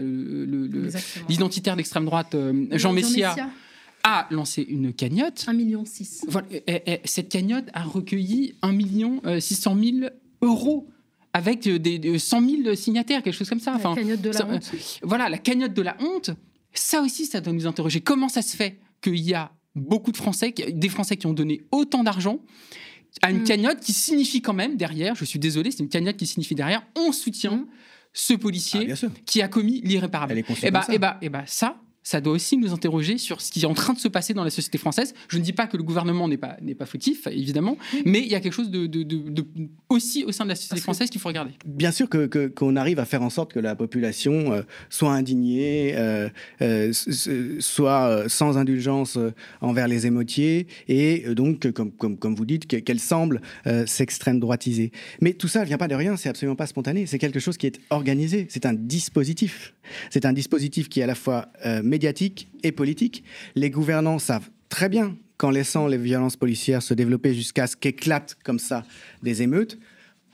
l'identitaire 1.28 1.76
d'extrême 1.76 2.04
droite 2.04 2.34
euh, 2.34 2.66
Jean 2.72 2.92
Messia 2.92 3.34
a 4.04 4.26
lancé 4.30 4.62
une 4.62 4.92
cagnotte. 4.92 5.44
1,6 5.48 5.54
million. 5.56 5.84
six. 5.84 6.24
Voilà, 6.28 6.46
et- 6.50 6.92
et 6.92 7.00
cette 7.04 7.28
cagnotte 7.30 7.66
a 7.72 7.82
recueilli 7.82 8.54
1 8.62 8.72
million 8.72 9.20
600 9.40 9.76
000 9.82 9.96
euros 10.42 10.86
avec 11.32 11.66
euh, 11.66 11.78
des, 11.80 11.98
des 11.98 12.18
100 12.18 12.40
000 12.62 12.74
signataires, 12.76 13.22
quelque 13.22 13.34
chose 13.34 13.48
comme 13.48 13.58
ça. 13.60 13.72
La 13.72 13.76
Enfin, 13.78 13.94
cagnotte 13.96 14.20
de 14.20 14.28
la 14.30 14.38
ça- 14.38 14.46
honte. 14.48 14.70
voilà, 15.02 15.28
la 15.28 15.38
cagnotte 15.38 15.74
de 15.74 15.82
la 15.82 15.96
honte. 16.00 16.30
Ça 16.72 17.02
aussi, 17.02 17.26
ça 17.26 17.40
doit 17.40 17.52
nous 17.52 17.66
interroger. 17.66 18.00
Comment 18.00 18.28
ça 18.28 18.42
se 18.42 18.54
fait 18.56 18.78
qu'il 19.00 19.16
y 19.20 19.34
a 19.34 19.50
beaucoup 19.74 20.12
de 20.12 20.16
Français, 20.16 20.52
des 20.72 20.88
Français 20.88 21.16
qui 21.16 21.26
ont 21.26 21.32
donné 21.32 21.62
autant 21.72 22.04
d'argent 22.04 22.38
à 23.22 23.30
une 23.30 23.40
Mm. 23.40 23.44
cagnotte 23.44 23.80
qui 23.80 23.92
signifie 23.92 24.42
quand 24.42 24.52
même 24.54 24.76
derrière, 24.76 25.14
je 25.14 25.24
suis 25.24 25.38
désolé, 25.38 25.70
c'est 25.70 25.80
une 25.80 25.88
cagnotte 25.88 26.16
qui 26.16 26.26
signifie 26.26 26.54
derrière, 26.54 26.82
on 26.96 27.10
soutient 27.12 27.56
Mm. 27.56 27.66
ce 28.12 28.34
Ah, 28.34 28.38
policier 28.38 28.94
sûr. 28.96 29.10
qui 29.24 29.40
a 29.42 29.48
commis 29.48 29.80
l'irréparable. 29.82 30.32
Elle 30.32 30.38
est 30.38 30.42
conçue 30.44 30.66
Et 30.66 30.70
bah, 30.70 30.84
et 30.92 30.98
bah, 30.98 31.18
et 31.22 31.28
bah, 31.28 31.42
ça, 31.46 31.80
ça 32.04 32.20
doit 32.20 32.34
aussi 32.34 32.58
nous 32.58 32.72
interroger 32.72 33.18
sur 33.18 33.40
ce 33.40 33.50
qui 33.50 33.62
est 33.62 33.66
en 33.66 33.74
train 33.74 33.94
de 33.94 33.98
se 33.98 34.08
passer 34.08 34.34
dans 34.34 34.44
la 34.44 34.50
société 34.50 34.76
française. 34.78 35.14
Je 35.28 35.38
ne 35.38 35.42
dis 35.42 35.54
pas 35.54 35.66
que 35.66 35.76
le 35.78 35.82
gouvernement 35.82 36.28
n'est 36.28 36.36
pas, 36.36 36.56
n'est 36.60 36.74
pas 36.74 36.84
fautif, 36.86 37.26
évidemment, 37.26 37.78
mais 38.04 38.20
il 38.20 38.28
y 38.28 38.34
a 38.34 38.40
quelque 38.40 38.52
chose 38.52 38.70
de, 38.70 38.86
de, 38.86 39.02
de, 39.02 39.46
aussi 39.88 40.22
au 40.24 40.30
sein 40.30 40.44
de 40.44 40.50
la 40.50 40.54
société 40.54 40.80
française 40.80 41.08
qu'il 41.08 41.20
faut 41.20 41.28
regarder. 41.28 41.52
Bien 41.64 41.90
sûr 41.90 42.08
qu'on 42.10 42.28
que, 42.28 42.48
qu'on 42.48 42.76
arrive 42.76 42.98
à 42.98 43.06
faire 43.06 43.22
en 43.22 43.30
sorte 43.30 43.54
que 43.54 43.58
la 43.58 43.74
population 43.74 44.52
euh, 44.52 44.62
soit 44.90 45.12
indignée, 45.12 45.94
euh, 45.96 46.28
euh, 46.60 46.92
soit 47.58 48.28
sans 48.28 48.58
indulgence 48.58 49.18
envers 49.62 49.88
les 49.88 50.06
émotiers, 50.06 50.66
et 50.88 51.34
donc, 51.34 51.70
comme, 51.72 51.90
comme, 51.92 52.18
comme 52.18 52.34
vous 52.34 52.44
dites, 52.44 52.66
qu'elle 52.66 53.00
semble 53.00 53.40
s'extrême 53.86 54.40
droitiser. 54.40 54.92
Mais 55.22 55.32
tout 55.32 55.48
ça 55.48 55.60
ne 55.60 55.64
vient 55.64 55.78
pas 55.78 55.88
de 55.88 55.94
rien, 55.94 56.16
c'est 56.16 56.28
absolument 56.28 56.56
pas 56.56 56.66
spontané, 56.66 57.06
c'est 57.06 57.18
quelque 57.18 57.40
chose 57.40 57.56
qui 57.56 57.66
est 57.66 57.80
organisé, 57.88 58.46
c'est 58.50 58.66
un 58.66 58.74
dispositif. 58.74 59.74
C'est 60.10 60.24
un 60.24 60.32
dispositif 60.32 60.88
qui 60.88 61.00
est 61.00 61.02
à 61.02 61.06
la 61.06 61.14
fois 61.14 61.48
médiatique 61.94 62.48
et 62.64 62.72
politique. 62.72 63.22
Les 63.54 63.70
gouvernants 63.70 64.18
savent 64.18 64.50
très 64.68 64.88
bien 64.88 65.16
qu'en 65.36 65.50
laissant 65.50 65.86
les 65.86 65.96
violences 65.96 66.36
policières 66.36 66.82
se 66.82 66.92
développer 66.92 67.34
jusqu'à 67.34 67.68
ce 67.68 67.76
qu'éclatent 67.76 68.36
comme 68.42 68.58
ça 68.58 68.84
des 69.22 69.42
émeutes, 69.42 69.78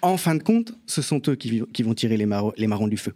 en 0.03 0.17
fin 0.17 0.35
de 0.35 0.43
compte, 0.43 0.73
ce 0.87 1.03
sont 1.03 1.21
eux 1.29 1.37
qui, 1.37 1.83
vont 1.83 1.95
tirer 1.95 2.17
les, 2.17 2.25
marrons, 2.25 2.89
du 2.89 2.97
feu. 2.97 3.13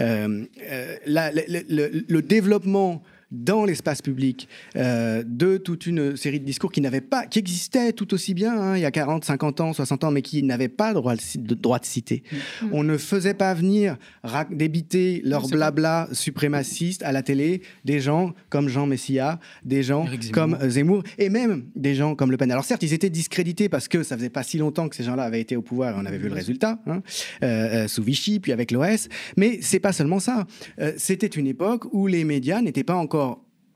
Euh, 0.00 0.46
euh, 0.70 0.96
le, 1.06 2.20
développement 2.20 3.02
dans 3.32 3.64
l'espace 3.64 4.02
public 4.02 4.48
euh, 4.76 5.24
de 5.26 5.56
toute 5.56 5.86
une 5.86 6.16
série 6.16 6.38
de 6.38 6.44
discours 6.44 6.70
qui 6.70 6.80
n'avaient 6.80 7.00
pas, 7.00 7.26
qui 7.26 7.38
existaient 7.38 7.92
tout 7.92 8.12
aussi 8.14 8.34
bien 8.34 8.60
hein, 8.60 8.76
il 8.76 8.82
y 8.82 8.84
a 8.84 8.90
40, 8.90 9.24
50 9.24 9.60
ans, 9.60 9.72
60 9.72 10.04
ans, 10.04 10.10
mais 10.10 10.22
qui 10.22 10.42
n'avaient 10.42 10.68
pas 10.68 10.92
droit 10.92 11.14
de, 11.16 11.54
droit 11.54 11.78
de 11.78 11.84
citer. 11.84 12.22
Mmh. 12.30 12.66
On 12.72 12.84
ne 12.84 12.98
faisait 12.98 13.34
pas 13.34 13.54
venir 13.54 13.96
débiter 14.50 15.22
leur 15.24 15.48
blabla 15.48 16.08
suprémaciste 16.12 17.02
à 17.02 17.12
la 17.12 17.22
télé 17.22 17.62
des 17.84 18.00
gens 18.00 18.34
comme 18.50 18.68
Jean 18.68 18.86
Messia, 18.86 19.40
des 19.64 19.82
gens 19.82 20.06
comme 20.32 20.58
Zemmour 20.68 21.02
et 21.18 21.30
même 21.30 21.64
des 21.74 21.94
gens 21.94 22.14
comme 22.14 22.30
Le 22.30 22.36
Pen. 22.36 22.50
Alors 22.50 22.64
certes, 22.64 22.82
ils 22.82 22.92
étaient 22.92 23.10
discrédités 23.10 23.68
parce 23.68 23.88
que 23.88 24.02
ça 24.02 24.16
faisait 24.16 24.30
pas 24.30 24.42
si 24.42 24.58
longtemps 24.58 24.88
que 24.88 24.96
ces 24.96 25.04
gens-là 25.04 25.22
avaient 25.24 25.40
été 25.40 25.56
au 25.56 25.62
pouvoir 25.62 25.96
et 25.96 26.00
on 26.00 26.04
avait 26.04 26.18
vu 26.18 26.28
le 26.28 26.34
résultat 26.34 26.78
hein, 26.86 27.02
euh, 27.42 27.88
sous 27.88 28.02
Vichy, 28.02 28.40
puis 28.40 28.52
avec 28.52 28.70
l'OS. 28.70 29.08
Mais 29.36 29.58
c'est 29.62 29.80
pas 29.80 29.92
seulement 29.92 30.20
ça. 30.20 30.46
Euh, 30.80 30.92
C'était 30.96 31.26
une 31.26 31.46
époque 31.46 31.86
où 31.92 32.06
les 32.06 32.24
médias 32.24 32.60
n'étaient 32.60 32.84
pas 32.84 32.96
encore 32.96 33.21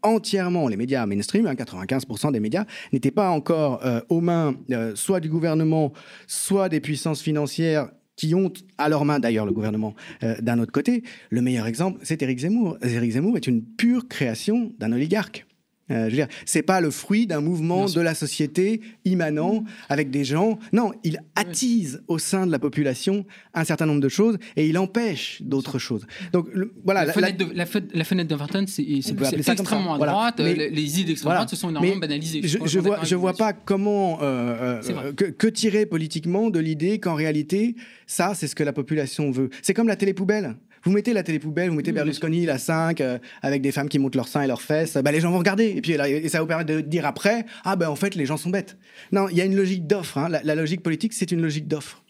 entièrement 0.03 0.69
les 0.69 0.77
médias 0.77 1.05
mainstream, 1.07 1.47
hein, 1.47 1.55
95% 1.55 2.33
des 2.33 2.41
médias, 2.41 2.65
n'étaient 2.93 3.11
pas 3.11 3.31
encore 3.31 3.85
euh, 3.85 4.01
aux 4.09 4.21
mains 4.21 4.55
euh, 4.71 4.95
soit 4.95 5.21
du 5.21 5.29
gouvernement, 5.29 5.93
soit 6.27 6.69
des 6.69 6.81
puissances 6.81 7.21
financières 7.21 7.91
qui 8.17 8.35
ont 8.35 8.53
à 8.79 8.89
leur 8.89 9.05
main 9.05 9.19
d'ailleurs 9.19 9.47
le 9.47 9.53
gouvernement 9.53 9.95
euh, 10.23 10.37
d'un 10.41 10.59
autre 10.59 10.73
côté. 10.73 11.03
Le 11.31 11.43
meilleur 11.43 11.67
exemple, 11.67 12.01
c'est 12.03 12.23
Éric 12.23 12.39
Zemmour. 12.39 12.79
Éric 12.83 13.13
Zemmour 13.13 13.37
est 13.37 13.47
une 13.47 13.63
pure 13.63 14.09
création 14.09 14.73
d'un 14.79 14.93
oligarque. 14.93 15.46
Euh, 15.91 16.05
je 16.07 16.11
veux 16.11 16.17
dire, 16.17 16.29
c'est 16.45 16.63
pas 16.63 16.81
le 16.81 16.91
fruit 16.91 17.27
d'un 17.27 17.41
mouvement 17.41 17.87
de 17.87 18.01
la 18.01 18.15
société 18.15 18.81
immanent 19.05 19.65
avec 19.89 20.11
des 20.11 20.25
gens. 20.25 20.59
Non, 20.73 20.93
il 21.05 21.21
attise 21.37 22.03
au 22.09 22.19
sein 22.19 22.47
de 22.47 22.51
la 22.51 22.59
population 22.59 23.25
un 23.55 23.65
certain 23.65 23.87
nombre 23.87 24.01
de 24.01 24.09
choses 24.09 24.37
et 24.57 24.67
il 24.67 24.79
empêche 24.79 25.43
d'autres 25.43 25.79
choses. 25.79 26.07
Donc 26.33 26.49
le, 26.53 26.73
voilà. 26.85 27.05
La, 27.05 27.13
fenêtre, 27.13 27.39
De, 27.39 27.53
la, 27.55 27.67
la 27.95 28.05
fenêtre 28.05 28.29
d'Overton, 28.29 28.65
c'est 28.67 28.83
extrêmement 28.83 29.95
à 29.95 29.99
droite. 29.99 30.35
Voilà. 30.39 30.55
Mais, 30.57 30.71
les 30.71 31.01
idées 31.01 31.05
d'extrême 31.05 31.29
voilà. 31.29 31.41
droite 31.41 31.51
se 31.51 31.57
sont 31.57 31.71
énormément 31.71 31.97
banalisées. 31.97 32.41
Je, 32.43 32.59
je, 32.65 32.67
je 32.67 32.79
vois, 32.81 32.99
je 33.05 33.15
vois 33.15 33.35
pas 33.35 33.53
comment 33.53 34.21
euh, 34.23 34.81
euh, 34.83 35.13
que, 35.13 35.25
que, 35.25 35.47
tirer 35.47 35.87
politiquement 35.87 36.51
de 36.51 36.59
l'idée 36.59 36.99
qu'en 36.99 37.15
réalité, 37.15 37.77
ça, 38.07 38.35
c'est 38.35 38.49
ce 38.49 38.55
que 38.55 38.65
la 38.65 38.73
population 38.73 39.31
veut. 39.31 39.51
C'est 39.63 39.75
comme 39.75 39.89
la 39.89 39.97
télé 39.97 40.15
poubelle. 40.15 40.57
Vous 40.87 40.93
mettez 40.93 41.13
la 41.13 41.25
télé 41.25 41.41
poubelle, 41.41 41.69
vous 41.69 41.75
mettez 41.75 41.91
Berlusconi, 41.91 42.47
la 42.47 42.59
5, 42.59 43.01
euh, 43.01 43.19
avec 43.43 43.61
des 43.61 43.73
femmes 43.73 43.89
qui 43.89 43.99
montent 43.99 44.15
leurs 44.15 44.29
seins 44.29 44.43
et 44.43 44.47
leurs 44.47 44.63
fesses, 44.63 44.97
bah, 44.97 45.11
les 45.11 45.21
gens 45.21 45.33
vont 45.33 45.39
regarder. 45.39 45.75
Et 45.77 45.81
puis 45.81 45.95
et 45.95 46.29
ça 46.29 46.41
vous 46.41 46.47
permet 46.47 46.65
de 46.65 46.81
dire 46.81 47.05
après, 47.07 47.45
ah 47.65 47.75
ben 47.75 47.89
en 47.89 47.97
fait 47.97 48.15
les 48.15 48.25
gens 48.25 48.37
sont 48.37 48.51
bêtes. 48.51 48.77
Non, 49.11 49.29
il 49.29 49.37
y 49.37 49.41
a 49.41 49.45
une 49.45 49.57
logique 49.57 49.89
d'offre. 49.89 50.17
Hein. 50.17 50.29
La, 50.29 50.45
la 50.45 50.55
logique 50.55 50.85
politique, 50.85 51.13
c'est 51.13 51.33
une 51.33 51.43
logique 51.43 51.67
d'offre. 51.67 52.05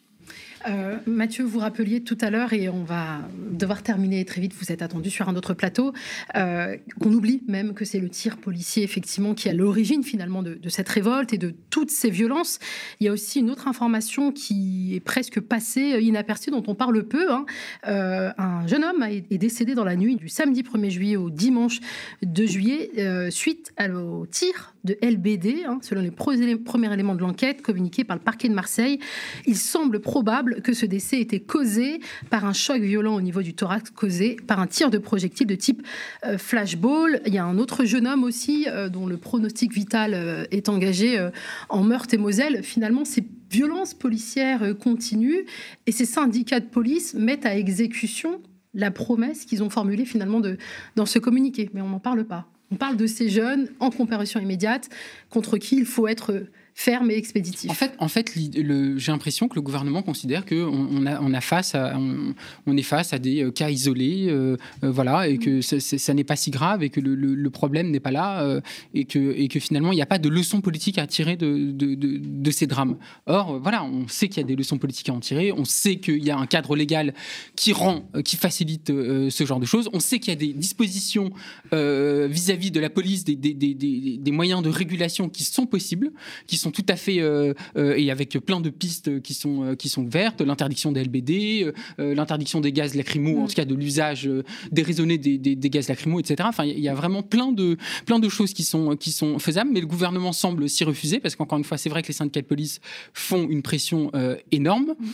Euh, 0.69 0.97
Mathieu, 1.07 1.45
vous 1.45 1.59
rappeliez 1.59 2.03
tout 2.03 2.19
à 2.21 2.31
l'heure, 2.31 2.53
et 2.53 2.69
on 2.69 2.83
va 2.83 3.21
devoir 3.51 3.83
terminer 3.83 4.25
très 4.25 4.41
vite, 4.41 4.55
vous 4.55 4.73
êtes 4.73 4.83
attendu 4.83 5.11
sur 5.11 5.29
un 5.29 5.37
autre 5.37 5.55
plateau, 5.55 5.93
euh, 6.35 6.77
qu'on 7.01 7.13
oublie 7.13 7.43
même 7.47 7.75
que 7.75 7.85
c'est 7.85 8.01
le 8.01 8.09
tir 8.09 8.37
policier, 8.37 8.83
effectivement, 8.83 9.35
qui 9.35 9.49
est 9.49 9.53
à 9.53 9.55
l'origine 9.55 10.03
finalement 10.03 10.43
de, 10.43 10.59
cette 10.69 10.89
révolte 10.89 11.33
et 11.33 11.39
de 11.39 11.55
toutes 11.71 11.91
ces 11.91 12.11
violences. 12.11 12.59
Il 13.01 13.07
y 13.07 13.09
a 13.09 13.13
aussi 13.13 13.41
une 13.41 13.51
autre 13.51 13.69
information 13.69 14.33
qui 14.33 14.95
est 14.95 15.01
presque 15.01 15.41
passée 15.41 15.99
inaperçue, 16.01 16.51
dont 16.51 16.65
on 16.67 16.75
parle 16.75 17.05
peu. 17.05 17.33
Hein. 17.33 17.47
Euh, 17.87 18.31
un 18.37 18.67
jeune 18.67 18.85
homme 18.85 19.03
est 19.03 19.39
décédé 19.39 19.75
dans 19.75 19.85
la 19.85 19.97
nuit 19.97 20.17
du 20.17 20.29
samedi 20.29 20.63
1er 20.63 20.91
juillet 20.91 21.17
au 21.17 21.31
dimanche 21.31 21.81
2 22.23 22.47
juillet, 22.47 22.91
euh, 22.99 23.31
suite 23.31 23.73
au 23.95 24.27
tir 24.27 24.75
de 24.85 24.97
LBD, 25.03 25.65
hein, 25.67 25.79
selon 25.83 26.01
les 26.01 26.11
premiers 26.11 26.93
éléments 26.93 27.15
de 27.15 27.21
l'enquête 27.21 27.63
communiqués 27.63 28.05
par 28.05 28.17
le 28.17 28.23
parquet 28.23 28.49
de 28.49 28.55
Marseille. 28.55 28.99
Il 29.47 29.57
semble 29.57 30.01
probable 30.01 30.56
que 30.63 30.73
ce 30.73 30.87
décès 30.87 31.21
était 31.21 31.41
causé 31.41 32.01
par 32.31 32.45
un 32.45 32.53
choc 32.53 32.81
violent 32.81 33.15
au 33.15 33.21
niveau 33.21 33.43
du 33.43 33.55
thorax 33.55 33.91
causé 33.91 34.37
par 34.47 34.61
un 34.61 34.67
tir 34.67 34.91
de 34.91 34.99
projectile 34.99 35.47
de 35.47 35.55
type 35.55 35.87
euh, 36.25 36.39
flashball. 36.39 37.21
Il 37.27 37.35
y 37.35 37.39
a 37.39 37.45
un 37.45 37.59
autre 37.59 37.85
jeune 37.85 38.07
homme 38.07 38.25
aussi 38.25 38.67
euh, 38.69 38.89
dont 38.89 39.07
le 39.07 39.17
pronostic 39.17 39.73
vital 39.73 40.15
euh, 40.15 40.45
est 40.51 40.69
engagé 40.69 41.29
en 41.69 41.83
Meurthe 41.83 42.15
et 42.15 42.19
Moselle. 42.19 42.63
Finalement, 42.63 43.05
ces 43.05 43.25
violences 43.51 43.95
policières 43.95 44.77
continuent 44.79 45.45
et 45.87 45.93
ces 45.93 46.05
syndicats 46.05 46.61
de 46.61 46.67
police 46.67 47.15
mettent 47.15 47.47
à 47.47 47.57
exécution 47.57 48.41
la 48.75 48.91
promesse 48.91 49.45
qu'ils 49.45 49.63
ont 49.63 49.71
formulée 49.71 50.05
finalement 50.05 50.41
de, 50.41 50.59
dans 50.97 51.07
ce 51.07 51.19
communiqué. 51.19 51.71
Mais 51.73 51.81
on 51.81 51.89
n'en 51.89 52.01
parle 52.01 52.25
pas. 52.25 52.47
On 52.71 52.77
parle 52.77 52.97
de 52.97 53.07
ces 53.07 53.29
jeunes 53.29 53.69
en 53.79 53.91
comparution 53.91 54.41
immédiate 54.41 54.89
contre 55.31 55.57
qui 55.59 55.77
il 55.77 55.87
faut 55.87 56.09
être 56.09 56.47
ferme 56.79 57.11
et 57.11 57.17
expéditif. 57.17 57.71
En 57.71 57.75
fait, 57.75 57.95
en 57.99 58.09
fait 58.09 58.33
j'ai 58.35 59.11
l'impression 59.11 59.49
que 59.49 59.55
le 59.55 59.63
gouvernement 59.63 60.03
considère 60.03 60.45
qu'on 60.45 60.89
on 60.93 61.07
a, 61.07 61.21
on 61.23 61.33
a 61.33 61.41
face 61.41 61.75
à, 61.75 61.97
on, 61.97 62.35
on, 62.67 62.77
est 62.77 62.83
face 62.83 63.15
à 63.15 63.19
des 63.19 63.43
euh, 63.43 63.51
cas 63.51 63.71
isolés, 63.71 64.27
euh, 64.29 64.59
euh, 64.85 64.91
voilà, 64.91 65.27
et 65.27 65.39
que 65.39 65.63
ça 65.63 66.15
n'est 66.15 66.23
pas 66.23 66.37
si 66.37 66.51
grave 66.51 66.83
et 66.83 66.91
que 66.91 67.01
le, 67.01 67.15
le, 67.15 67.35
le 67.35 67.51
problème 67.51 67.91
n'est 67.91 67.99
pas 67.99 68.11
là 68.11 68.43
euh, 68.43 68.61
et, 68.93 69.07
que, 69.07 69.35
et 69.37 69.49
que 69.49 69.59
finalement 69.59 69.91
il 69.91 69.95
n'y 69.95 70.03
a 70.03 70.07
pas 70.07 70.19
de 70.19 70.29
leçons 70.29 70.61
politiques 70.61 70.99
à 70.99 71.07
tirer 71.07 71.37
de, 71.37 71.71
de, 71.73 71.95
de, 71.95 72.21
de 72.23 72.51
ces 72.51 72.67
drames. 72.67 72.99
Or, 73.25 73.59
voilà, 73.59 73.83
on 73.83 74.07
sait 74.07 74.29
qu'il 74.29 74.43
y 74.43 74.45
a 74.45 74.47
des 74.47 74.55
leçons 74.55 74.77
politiques 74.77 75.09
à 75.09 75.15
en 75.15 75.21
tirer, 75.21 75.53
on 75.53 75.65
sait 75.65 75.97
qu'il 75.97 76.23
y 76.23 76.31
a 76.31 76.37
un 76.37 76.47
cadre 76.47 76.77
légal 76.77 77.15
qui 77.57 77.73
rend, 77.73 78.07
qui 78.23 78.37
facilite 78.37 78.89
ce 78.89 79.45
genre 79.47 79.61
de 79.61 79.67
choses, 79.67 79.89
on 79.95 80.01
sait 80.01 80.19
qu'il 80.19 80.29
y 80.29 80.37
a 80.37 80.39
des 80.39 80.53
dispositions 80.53 81.31
vis-à-vis 81.73 82.69
-vis 82.69 82.71
de 82.71 82.81
la 82.81 82.91
police, 82.91 83.25
des, 83.25 83.35
des, 83.35 83.55
des, 83.55 83.75
des, 84.19 84.31
moyens 84.33 84.63
de 84.63 84.69
régulation 84.69 85.31
qui 85.31 85.43
sont 85.43 85.67
possibles, 85.67 86.13
qui 86.47 86.59
sont 86.59 86.66
sont 86.67 86.73
tout 86.73 86.87
à 86.89 86.97
fait 86.97 87.21
euh, 87.21 87.55
euh, 87.77 87.95
et 87.97 88.11
avec 88.11 88.39
plein 88.39 88.61
de 88.61 88.71
pistes 88.71 89.23
qui 89.23 89.35
sont 89.35 89.63
euh, 89.63 89.75
qui 89.75 89.89
sont 89.89 90.05
vertes, 90.05 90.41
l'interdiction 90.41 90.93
des 90.93 91.05
LBD, 91.05 91.73
l'interdiction 91.99 92.61
des 92.61 92.73
gaz 92.73 92.95
lacrymaux, 92.95 93.43
en 93.43 93.47
tout 93.47 93.55
cas 93.55 93.65
de 93.65 93.75
l'usage 93.75 94.29
déraisonné 94.73 95.19
des, 95.19 95.39
des, 95.39 95.55
des, 95.55 95.71
gaz 95.71 95.89
lacrymaux, 95.89 96.21
etc. 96.21 96.37
Enfin, 96.45 96.65
il 96.65 96.81
y 96.81 96.89
a 96.89 96.95
vraiment 96.95 97.23
plein 97.23 97.53
de 97.53 97.77
plein 98.05 98.19
de 98.19 98.29
choses 98.29 98.53
qui 98.53 98.65
sont 98.65 98.97
qui 98.97 99.13
sont 99.13 99.39
faisables, 99.39 99.71
mais 99.73 99.81
le 99.81 99.87
gouvernement 99.87 100.33
semble 100.33 100.69
s'y 100.69 100.85
refuser 100.85 101.21
parce 101.21 101.37
qu'encore 101.37 101.59
une 101.59 101.65
fois, 101.65 101.79
c'est 101.79 101.91
vrai 101.91 102.03
que 102.03 102.09
les 102.09 102.15
syndicats 102.15 102.43
de 102.43 102.47
police 102.47 102.81
font 103.13 103.49
une 103.49 103.63
pression 103.63 104.11
énorme. 104.51 104.95
Mmh. 104.99 105.07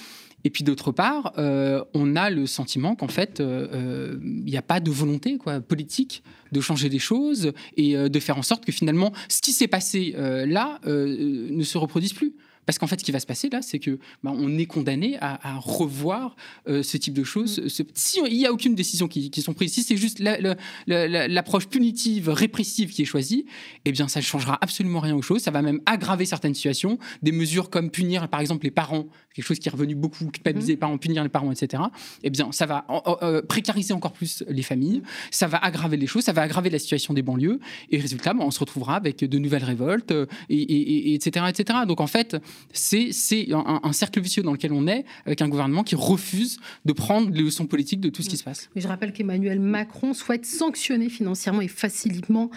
Et 0.45 0.51
puis 0.51 0.65
d'autre 0.65 0.93
part, 0.93 1.33
euh, 1.39 1.85
on 1.95 2.17
a 2.17 2.31
le 2.31 2.47
sentiment 2.47 2.95
qu'en 2.95 3.09
fait, 3.09 3.37
il 3.39 3.45
euh, 3.45 4.19
n'y 4.23 4.57
a 4.57 4.63
pas 4.63 4.81
de 4.81 4.91
volonté 4.91 5.39
politique 5.67 6.23
de 6.51 6.61
changer 6.61 6.89
les 6.89 6.99
choses 6.99 7.53
et 7.77 7.97
euh, 7.97 8.09
de 8.09 8.21
faire 8.21 8.39
en 8.39 8.43
sorte 8.43 8.65
que 8.65 8.73
finalement, 8.73 9.13
ce 9.29 9.41
qui 9.41 9.53
s'est 9.53 9.69
passé 9.69 10.15
là 10.17 10.81
ne 10.87 11.63
se 11.63 11.79
reproduise 11.79 12.13
plus. 12.13 12.35
Parce 12.67 12.79
qu'en 12.79 12.87
fait, 12.87 13.01
ce 13.01 13.05
qui 13.05 13.13
va 13.13 13.21
se 13.21 13.27
passer 13.27 13.49
là, 13.49 13.61
c'est 13.61 13.79
que 13.79 13.99
bah, 14.23 14.33
on 14.35 14.57
est 14.57 14.67
condamné 14.67 15.17
à, 15.21 15.55
à 15.55 15.59
revoir 15.59 16.37
euh, 16.69 16.83
ce 16.83 16.97
type 16.97 17.15
de 17.15 17.25
choses. 17.25 17.59
Mmh. 17.59 17.69
Ce, 17.69 17.83
si 17.95 18.21
il 18.25 18.37
n'y 18.37 18.47
a 18.47 18.53
aucune 18.53 18.75
décision 18.75 19.09
qui, 19.09 19.31
qui 19.31 19.43
sont 19.43 19.53
prises, 19.53 19.73
si 19.73 19.83
c'est 19.83 19.97
juste 19.97 20.21
l'approche 20.21 20.57
la, 20.87 21.09
la, 21.09 21.29
la, 21.29 21.43
punitive, 21.43 22.29
répressive 22.29 22.91
qui 22.91 23.03
est 23.03 23.07
choisie, 23.07 23.47
eh 23.85 23.93
bien, 23.93 24.07
ça 24.07 24.21
ne 24.21 24.25
changera 24.25 24.59
absolument 24.61 25.01
rien 25.01 25.17
aux 25.17 25.23
choses. 25.23 25.43
Ça 25.43 25.51
va 25.51 25.63
même 25.63 25.81
aggraver 25.87 26.25
certaines 26.25 26.55
situations. 26.55 26.99
Des 27.23 27.33
mesures 27.33 27.69
comme 27.69 27.91
punir, 27.91 28.29
par 28.29 28.41
exemple, 28.41 28.65
les 28.65 28.71
parents, 28.71 29.07
quelque 29.35 29.45
chose 29.45 29.59
qui 29.59 29.69
est 29.69 29.73
revenu 29.73 29.95
beaucoup, 29.95 30.27
culpabiliser 30.27 30.73
mmh. 30.73 30.75
les 30.75 30.79
parents, 30.79 30.99
punir 30.99 31.23
les 31.25 31.29
parents, 31.29 31.51
etc. 31.51 31.83
Eh 32.23 32.31
bien, 32.31 32.53
ça 32.53 32.67
va 32.67 32.87
euh, 33.23 33.43
précariser 33.43 33.93
encore 33.93 34.13
plus 34.13 34.45
les 34.49 34.63
familles. 34.63 35.03
Ça 35.31 35.49
va 35.49 35.59
aggraver 35.59 35.97
les 35.97 36.07
choses. 36.07 36.25
Ça 36.25 36.33
va 36.33 36.43
aggraver 36.43 36.71
la 36.71 36.79
situation 36.79 37.13
des 37.13 37.23
banlieues. 37.23 37.59
Et 37.91 37.99
résultat, 37.99 38.35
bah, 38.35 38.45
on 38.45 38.53
se 38.53 38.61
retrouvera 38.61 38.97
avec 38.97 39.25
de 39.25 39.39
nouvelles 39.39 39.65
révoltes, 39.65 40.13
et, 40.49 40.57
et, 40.57 41.11
et, 41.11 41.15
etc., 41.15 41.47
etc. 41.49 41.81
Donc, 41.87 42.01
en 42.01 42.07
fait, 42.07 42.37
c'est 42.73 43.11
un, 43.53 43.81
un, 43.83 43.93
cercle 43.93 44.21
vicieux 44.21 44.43
dans 44.43 44.53
lequel 44.53 44.73
on 44.73 44.87
est, 44.87 45.05
avec 45.27 45.43
un 45.43 45.49
gouvernement 45.49 45.83
qui 45.83 45.95
refuse 45.95 46.59
de 46.85 46.93
prendre 46.93 47.31
les 47.31 47.43
leçons 47.43 47.67
politiques 47.67 48.01
de 48.01 48.09
tout 48.09 48.23
ce 48.23 48.29
qui 48.29 48.37
se 48.37 48.45
passe. 48.45 48.71
Mais 48.75 48.81
je 48.81 48.89
rappelle 48.89 49.13
qu'Emmanuel 49.13 49.61
Macron 49.61 50.15
souhaite 50.15 50.47
sanctionner 50.47 51.09
financièrement 51.09 51.61
et 51.61 51.69
facilement 51.69 52.51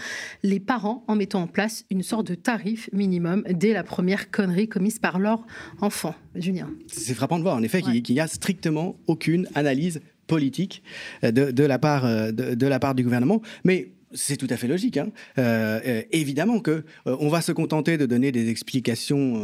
les 0.43 0.59
parents 0.59 1.03
en 1.07 1.15
mettant 1.15 1.41
en 1.41 1.47
place 1.47 1.85
une 1.89 2.03
sorte 2.03 2.27
de 2.27 2.35
tarif 2.35 2.89
minimum 2.93 3.43
dès 3.49 3.73
la 3.73 3.83
première 3.83 4.31
connerie 4.31 4.67
commise 4.67 4.99
par 4.99 5.19
leur 5.19 5.45
enfant. 5.81 6.15
Julien. 6.35 6.69
C'est 6.87 7.13
frappant 7.13 7.37
de 7.37 7.43
voir, 7.43 7.55
en 7.55 7.63
effet, 7.63 7.81
qu'il 7.81 8.15
n'y 8.15 8.19
a 8.19 8.27
strictement 8.27 8.97
aucune 9.07 9.47
analyse 9.55 10.01
politique 10.27 10.83
de, 11.21 11.51
de, 11.51 11.63
la 11.63 11.79
part, 11.79 12.03
de, 12.05 12.55
de 12.55 12.67
la 12.67 12.79
part 12.79 12.95
du 12.95 13.03
gouvernement. 13.03 13.41
Mais 13.63 13.91
c'est 14.15 14.37
tout 14.37 14.47
à 14.49 14.57
fait 14.57 14.67
logique. 14.67 14.97
Hein. 14.97 15.09
Euh, 15.37 15.79
euh, 15.85 16.01
évidemment 16.11 16.59
que 16.59 16.83
euh, 17.07 17.17
on 17.19 17.29
va 17.29 17.41
se 17.41 17.51
contenter 17.51 17.97
de 17.97 18.05
donner 18.05 18.31
des 18.31 18.49
explications 18.49 19.41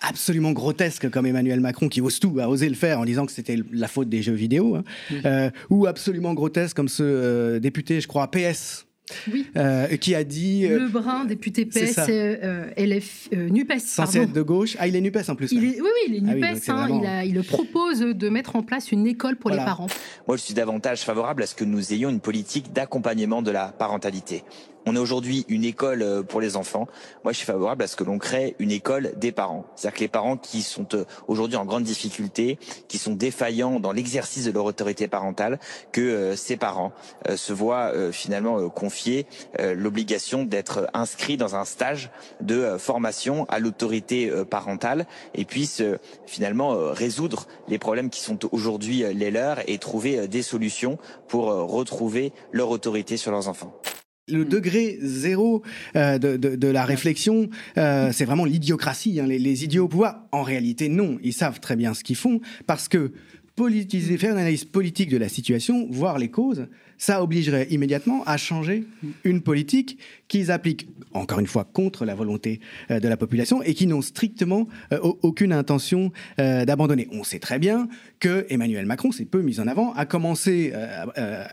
absolument 0.00 0.52
grotesques 0.52 1.08
comme 1.10 1.26
Emmanuel 1.26 1.60
Macron 1.60 1.88
qui 1.88 2.00
ose 2.00 2.18
tout, 2.18 2.38
a 2.40 2.48
osé 2.48 2.68
le 2.68 2.74
faire 2.74 3.00
en 3.00 3.04
disant 3.04 3.26
que 3.26 3.32
c'était 3.32 3.58
la 3.72 3.88
faute 3.88 4.08
des 4.08 4.22
jeux 4.22 4.32
vidéo, 4.32 4.76
hein. 4.76 5.50
ou 5.70 5.86
absolument 5.86 6.34
grotesques 6.34 6.76
comme 6.76 6.88
ce 6.88 7.58
député, 7.58 8.00
je 8.00 8.08
crois, 8.08 8.30
PS 8.30 8.83
oui. 9.32 9.46
Euh, 9.56 9.96
qui 9.96 10.14
a 10.14 10.24
dit. 10.24 10.66
Euh, 10.66 10.78
Lebrun, 10.80 11.24
député 11.24 11.66
PS, 11.66 11.98
euh, 12.08 12.70
LF, 12.76 13.28
NUPES. 13.32 13.80
Censé 13.80 14.20
être 14.20 14.32
de 14.32 14.42
gauche. 14.42 14.76
Ah, 14.78 14.86
il 14.86 14.96
est 14.96 15.00
NUPES 15.00 15.28
en 15.28 15.34
plus. 15.34 15.52
Il 15.52 15.64
est, 15.64 15.80
oui, 15.80 15.88
oui, 16.08 16.08
il 16.08 16.14
est 16.14 16.30
ah 16.30 16.34
NUPES. 16.34 16.68
hein, 16.70 17.22
il, 17.24 17.36
il, 17.36 17.42
propose 17.42 18.00
de 18.00 18.28
mettre 18.28 18.56
en 18.56 18.62
place 18.62 18.92
une 18.92 19.06
école 19.06 19.36
pour 19.36 19.50
les 19.50 19.56
parents. 19.56 19.86
Moi, 20.26 20.36
je 20.36 20.42
suis 20.42 20.54
davantage 20.54 21.02
favorable 21.02 21.42
à 21.42 21.46
ce 21.46 21.54
que 21.54 21.64
nous 21.64 21.92
ayons 21.92 22.08
une 22.10 22.20
politique 22.20 22.72
d'accompagnement 22.72 23.42
de 23.42 23.50
la 23.50 23.68
parentalité. 23.68 24.42
On 24.86 24.96
a 24.96 25.00
aujourd'hui 25.00 25.46
une 25.48 25.64
école 25.64 26.02
euh, 26.02 26.22
pour 26.22 26.42
les 26.42 26.56
enfants. 26.56 26.86
Moi, 27.22 27.32
je 27.32 27.38
suis 27.38 27.46
favorable 27.46 27.82
à 27.82 27.86
ce 27.86 27.96
que 27.96 28.04
l'on 28.04 28.18
crée 28.18 28.54
une 28.58 28.70
école 28.70 29.12
des 29.16 29.32
parents. 29.32 29.64
C'est-à-dire 29.76 29.96
que 29.96 30.04
les 30.04 30.08
parents 30.08 30.36
qui 30.36 30.60
sont 30.60 30.86
euh, 30.94 31.04
aujourd'hui 31.26 31.56
en 31.56 31.64
grande 31.64 31.84
difficulté, 31.84 32.58
qui 32.86 32.98
sont 32.98 33.14
défaillants 33.14 33.80
dans 33.80 33.92
l'exercice 33.92 34.44
de 34.44 34.50
leur 34.50 34.66
autorité 34.66 35.08
parentale, 35.08 35.58
que 35.92 36.02
euh, 36.02 36.36
ces 36.36 36.56
parents 36.56 36.92
se 37.34 37.52
voient 37.52 37.92
finalement 38.12 38.68
confier 38.68 39.26
l'obligation 39.58 40.44
d'être 40.44 40.88
inscrits 40.92 41.36
dans 41.36 41.56
un 41.56 41.64
stage 41.64 42.10
de 42.40 42.76
formation 42.78 43.46
à 43.48 43.58
l'autorité 43.58 44.30
parentale 44.48 45.06
et 45.34 45.44
puissent 45.44 45.82
finalement 46.26 46.74
résoudre 46.92 47.46
les 47.68 47.78
problèmes 47.78 48.10
qui 48.10 48.20
sont 48.20 48.38
aujourd'hui 48.52 49.04
les 49.14 49.30
leurs 49.30 49.68
et 49.68 49.78
trouver 49.78 50.28
des 50.28 50.42
solutions 50.42 50.98
pour 51.28 51.46
retrouver 51.46 52.32
leur 52.52 52.70
autorité 52.70 53.16
sur 53.16 53.30
leurs 53.30 53.48
enfants. 53.48 53.74
Le 54.26 54.46
degré 54.46 54.98
zéro 55.02 55.62
euh, 55.96 56.18
de, 56.18 56.38
de, 56.38 56.56
de, 56.56 56.68
la 56.68 56.86
réflexion, 56.86 57.50
euh, 57.76 58.10
c'est 58.10 58.24
vraiment 58.24 58.46
l'idiocratie. 58.46 59.20
Hein. 59.20 59.26
Les, 59.26 59.38
les, 59.38 59.64
idiots 59.64 59.84
au 59.84 59.88
pouvoir, 59.88 60.24
en 60.32 60.42
réalité, 60.42 60.88
non. 60.88 61.18
Ils 61.22 61.34
savent 61.34 61.60
très 61.60 61.76
bien 61.76 61.92
ce 61.92 62.02
qu'ils 62.02 62.16
font 62.16 62.40
parce 62.66 62.88
que 62.88 63.12
faire 63.56 64.32
une 64.32 64.38
analyse 64.38 64.64
politique 64.64 65.10
de 65.10 65.16
la 65.16 65.28
situation, 65.28 65.86
voir 65.90 66.18
les 66.18 66.30
causes, 66.30 66.66
ça 66.98 67.22
obligerait 67.22 67.66
immédiatement 67.70 68.22
à 68.24 68.36
changer 68.36 68.84
une 69.24 69.42
politique 69.42 69.98
qu'ils 70.28 70.50
appliquent, 70.50 70.88
encore 71.12 71.38
une 71.38 71.46
fois, 71.46 71.64
contre 71.64 72.04
la 72.04 72.14
volonté 72.14 72.60
euh, 72.90 73.00
de 73.00 73.08
la 73.08 73.16
population 73.16 73.62
et 73.62 73.74
qui 73.74 73.86
n'ont 73.86 74.02
strictement 74.02 74.68
euh, 74.92 74.98
aucune 75.22 75.52
intention 75.52 76.12
euh, 76.40 76.64
d'abandonner. 76.64 77.08
On 77.12 77.24
sait 77.24 77.38
très 77.38 77.58
bien 77.58 77.88
que 78.20 78.46
Emmanuel 78.48 78.86
Macron, 78.86 79.12
c'est 79.12 79.26
peu 79.26 79.42
mis 79.42 79.60
en 79.60 79.66
avant, 79.68 79.92
a 79.92 80.06
commencé, 80.06 80.72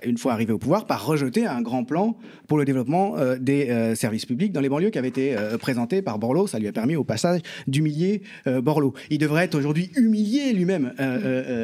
une 0.06 0.18
fois 0.18 0.32
arrivé 0.32 0.54
au 0.54 0.58
pouvoir, 0.58 0.86
par 0.86 1.06
rejeter 1.06 1.46
un 1.46 1.62
grand 1.62 1.84
plan 1.84 2.18
pour 2.48 2.58
le 2.58 2.64
développement 2.64 3.16
des 3.40 3.94
services 3.96 4.26
publics 4.26 4.54
dans 4.54 4.62
les 4.62 4.70
banlieues 4.70 4.90
qui 4.90 4.98
avait 4.98 5.10
été 5.10 5.36
présenté 5.60 6.02
par 6.02 6.18
Borloo. 6.18 6.48
Ça 6.48 6.60
lui 6.60 6.68
a 6.68 6.72
permis 6.72 6.96
au 6.96 7.04
passage 7.04 7.42
d'humilier 7.68 8.22
Borloo. 8.46 8.94
Il 9.10 9.18
devrait 9.18 9.44
être 9.44 9.56
aujourd'hui 9.56 9.92
humilié 9.98 10.54
lui-même, 10.54 10.94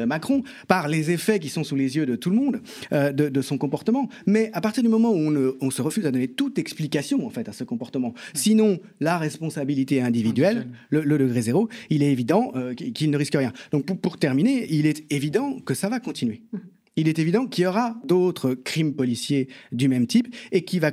Macron, 0.06 0.27
par 0.66 0.88
les 0.88 1.10
effets 1.10 1.38
qui 1.38 1.48
sont 1.48 1.64
sous 1.64 1.76
les 1.76 1.96
yeux 1.96 2.06
de 2.06 2.16
tout 2.16 2.30
le 2.30 2.36
monde 2.36 2.60
de, 2.90 3.28
de 3.28 3.42
son 3.42 3.58
comportement. 3.58 4.08
Mais 4.26 4.50
à 4.52 4.60
partir 4.60 4.82
du 4.82 4.88
moment 4.88 5.10
où 5.10 5.18
on, 5.18 5.54
on 5.60 5.70
se 5.70 5.82
refuse 5.82 6.06
à 6.06 6.10
donner 6.10 6.28
toute 6.28 6.58
explication 6.58 7.26
en 7.26 7.30
fait 7.30 7.48
à 7.48 7.52
ce 7.52 7.64
comportement, 7.64 8.14
sinon 8.34 8.78
la 9.00 9.18
responsabilité 9.18 10.00
individuelle, 10.00 10.68
le, 10.90 11.02
le, 11.02 11.18
degré 11.18 11.42
zéro, 11.42 11.68
il 11.90 12.02
est 12.02 12.12
évident 12.12 12.52
euh, 12.54 12.74
qu'il 12.74 13.10
ne 13.10 13.16
risque 13.16 13.34
rien. 13.34 13.52
Donc 13.72 13.86
pour, 13.86 13.98
pour, 13.98 14.18
terminer, 14.18 14.66
il 14.70 14.86
est 14.86 15.04
évident 15.12 15.58
que 15.60 15.74
ça 15.74 15.88
va 15.88 16.00
continuer. 16.00 16.42
Mmh. 16.52 16.58
Il 16.96 17.08
est 17.08 17.20
évident 17.20 17.46
qu'il 17.46 17.64
y 17.64 17.66
aura 17.66 17.96
d'autres 18.04 18.54
crimes 18.54 18.94
policiers 18.94 19.48
du 19.70 19.86
même 19.86 20.08
type 20.08 20.34
et 20.50 20.64
qui 20.64 20.80
va 20.80 20.90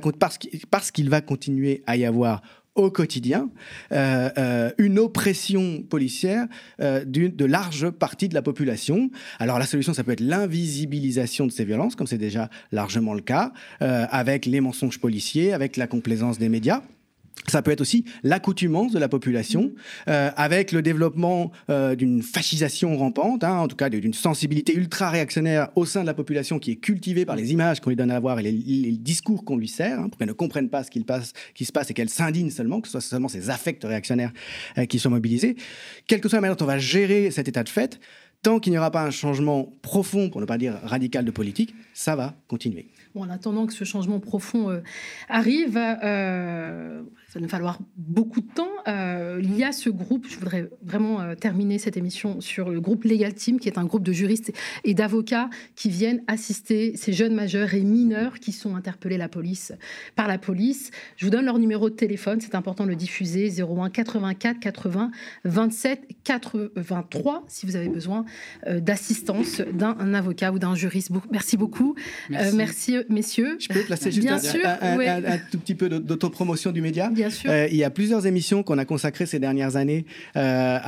parce 0.70 0.90
qu'il 0.92 1.10
va 1.10 1.20
continuer 1.20 1.82
à 1.86 1.96
y 1.96 2.04
avoir 2.04 2.42
au 2.76 2.90
quotidien 2.90 3.50
euh, 3.92 4.30
euh, 4.38 4.70
une 4.78 4.98
oppression 4.98 5.82
policière 5.82 6.46
euh, 6.80 7.04
de 7.04 7.44
larges 7.44 7.90
parties 7.90 8.28
de 8.28 8.34
la 8.34 8.42
population. 8.42 9.10
Alors 9.38 9.58
la 9.58 9.66
solution, 9.66 9.94
ça 9.94 10.04
peut 10.04 10.12
être 10.12 10.20
l'invisibilisation 10.20 11.46
de 11.46 11.52
ces 11.52 11.64
violences, 11.64 11.96
comme 11.96 12.06
c'est 12.06 12.18
déjà 12.18 12.48
largement 12.72 13.14
le 13.14 13.22
cas, 13.22 13.52
euh, 13.82 14.06
avec 14.10 14.46
les 14.46 14.60
mensonges 14.60 15.00
policiers, 15.00 15.52
avec 15.52 15.76
la 15.76 15.86
complaisance 15.86 16.38
des 16.38 16.48
médias. 16.48 16.82
Ça 17.48 17.62
peut 17.62 17.70
être 17.70 17.80
aussi 17.80 18.04
l'accoutumance 18.22 18.92
de 18.92 18.98
la 18.98 19.08
population, 19.08 19.72
euh, 20.08 20.30
avec 20.36 20.72
le 20.72 20.82
développement 20.82 21.52
euh, 21.70 21.94
d'une 21.94 22.22
fascisation 22.22 22.96
rampante, 22.96 23.44
hein, 23.44 23.58
en 23.58 23.68
tout 23.68 23.76
cas 23.76 23.88
d'une 23.88 24.14
sensibilité 24.14 24.74
ultra 24.74 25.10
réactionnaire 25.10 25.68
au 25.76 25.84
sein 25.84 26.02
de 26.02 26.06
la 26.06 26.14
population 26.14 26.58
qui 26.58 26.72
est 26.72 26.76
cultivée 26.76 27.24
par 27.24 27.36
les 27.36 27.52
images 27.52 27.80
qu'on 27.80 27.90
lui 27.90 27.96
donne 27.96 28.10
à 28.10 28.20
voir 28.20 28.38
et 28.40 28.42
les, 28.42 28.52
les 28.52 28.96
discours 28.96 29.44
qu'on 29.44 29.56
lui 29.56 29.68
sert, 29.68 30.00
hein, 30.00 30.08
pour 30.08 30.18
qu'elle 30.18 30.28
ne 30.28 30.32
comprenne 30.32 30.68
pas 30.68 30.82
ce 30.82 30.90
qu'il 30.90 31.04
qui 31.54 31.64
se 31.64 31.72
passe 31.72 31.90
et 31.90 31.94
qu'elle 31.94 32.08
s'indigne 32.08 32.50
seulement, 32.50 32.80
que 32.80 32.88
ce 32.88 32.92
soit 32.92 33.00
seulement 33.00 33.28
ses 33.28 33.50
affects 33.50 33.84
réactionnaires 33.84 34.32
euh, 34.78 34.86
qui 34.86 34.98
sont 34.98 35.10
mobilisés. 35.10 35.56
Quelle 36.06 36.20
que 36.20 36.28
soit 36.28 36.38
la 36.38 36.42
manière 36.42 36.56
dont 36.56 36.64
on 36.64 36.68
va 36.68 36.78
gérer 36.78 37.30
cet 37.30 37.48
état 37.48 37.62
de 37.62 37.68
fait, 37.68 38.00
tant 38.42 38.58
qu'il 38.60 38.72
n'y 38.72 38.78
aura 38.78 38.90
pas 38.90 39.02
un 39.02 39.10
changement 39.10 39.72
profond, 39.82 40.30
pour 40.30 40.40
ne 40.40 40.46
pas 40.46 40.58
dire 40.58 40.78
radical 40.84 41.24
de 41.24 41.30
politique, 41.30 41.74
ça 41.94 42.16
va 42.16 42.34
continuer. 42.48 42.88
Bon, 43.14 43.22
en 43.22 43.30
attendant 43.30 43.66
que 43.66 43.72
ce 43.72 43.84
changement 43.84 44.20
profond 44.20 44.70
euh, 44.70 44.80
arrive, 45.28 45.76
euh, 45.76 47.02
va 47.36 47.42
nous 47.42 47.48
falloir 47.48 47.78
beaucoup 47.96 48.40
de 48.40 48.48
temps. 48.54 48.70
Euh, 48.88 49.40
il 49.42 49.56
y 49.56 49.64
a 49.64 49.72
ce 49.72 49.90
groupe, 49.90 50.26
je 50.28 50.38
voudrais 50.38 50.68
vraiment 50.82 51.20
euh, 51.20 51.34
terminer 51.34 51.78
cette 51.78 51.96
émission 51.96 52.40
sur 52.40 52.70
le 52.70 52.80
groupe 52.80 53.04
Legal 53.04 53.34
Team, 53.34 53.60
qui 53.60 53.68
est 53.68 53.78
un 53.78 53.84
groupe 53.84 54.02
de 54.02 54.12
juristes 54.12 54.52
et 54.84 54.94
d'avocats 54.94 55.50
qui 55.74 55.90
viennent 55.90 56.22
assister 56.26 56.96
ces 56.96 57.12
jeunes 57.12 57.34
majeurs 57.34 57.74
et 57.74 57.82
mineurs 57.82 58.38
qui 58.40 58.52
sont 58.52 58.74
interpellés 58.74 59.18
la 59.18 59.28
police, 59.28 59.72
par 60.14 60.28
la 60.28 60.38
police. 60.38 60.90
Je 61.16 61.26
vous 61.26 61.30
donne 61.30 61.44
leur 61.44 61.58
numéro 61.58 61.90
de 61.90 61.94
téléphone, 61.94 62.40
c'est 62.40 62.54
important 62.54 62.84
de 62.84 62.90
le 62.90 62.96
diffuser 62.96 63.50
01 63.50 63.90
84 63.90 64.58
80 64.58 65.10
27 65.44 66.08
83 66.24 67.44
si 67.48 67.66
vous 67.66 67.76
avez 67.76 67.88
besoin 67.88 68.24
euh, 68.66 68.80
d'assistance 68.80 69.60
d'un 69.60 70.14
avocat 70.14 70.52
ou 70.52 70.58
d'un 70.58 70.74
juriste. 70.74 71.10
Merci 71.30 71.56
beaucoup. 71.56 71.94
Merci. 72.30 72.56
Merci. 72.56 72.96
messieurs. 73.10 73.56
Je 73.60 73.68
peux 73.68 73.80
placer 73.80 74.10
juste 74.10 74.26
Bien 74.26 74.36
un, 74.36 74.38
sûr, 74.38 74.60
un, 74.64 74.98
un, 74.98 75.38
tout 75.50 75.58
petit 75.58 75.74
peu 75.74 75.88
d'autopromotion 75.88 76.72
du 76.72 76.80
média? 76.80 77.10
Bien 77.10 77.25
Euh, 77.46 77.68
il 77.70 77.76
y 77.76 77.84
a 77.84 77.90
plusieurs 77.90 78.26
émissions 78.26 78.62
qu'on 78.62 78.78
a 78.78 78.84
consacrées 78.84 79.26
ces 79.26 79.38
dernières 79.38 79.76
années 79.76 80.04
euh, 80.36 80.78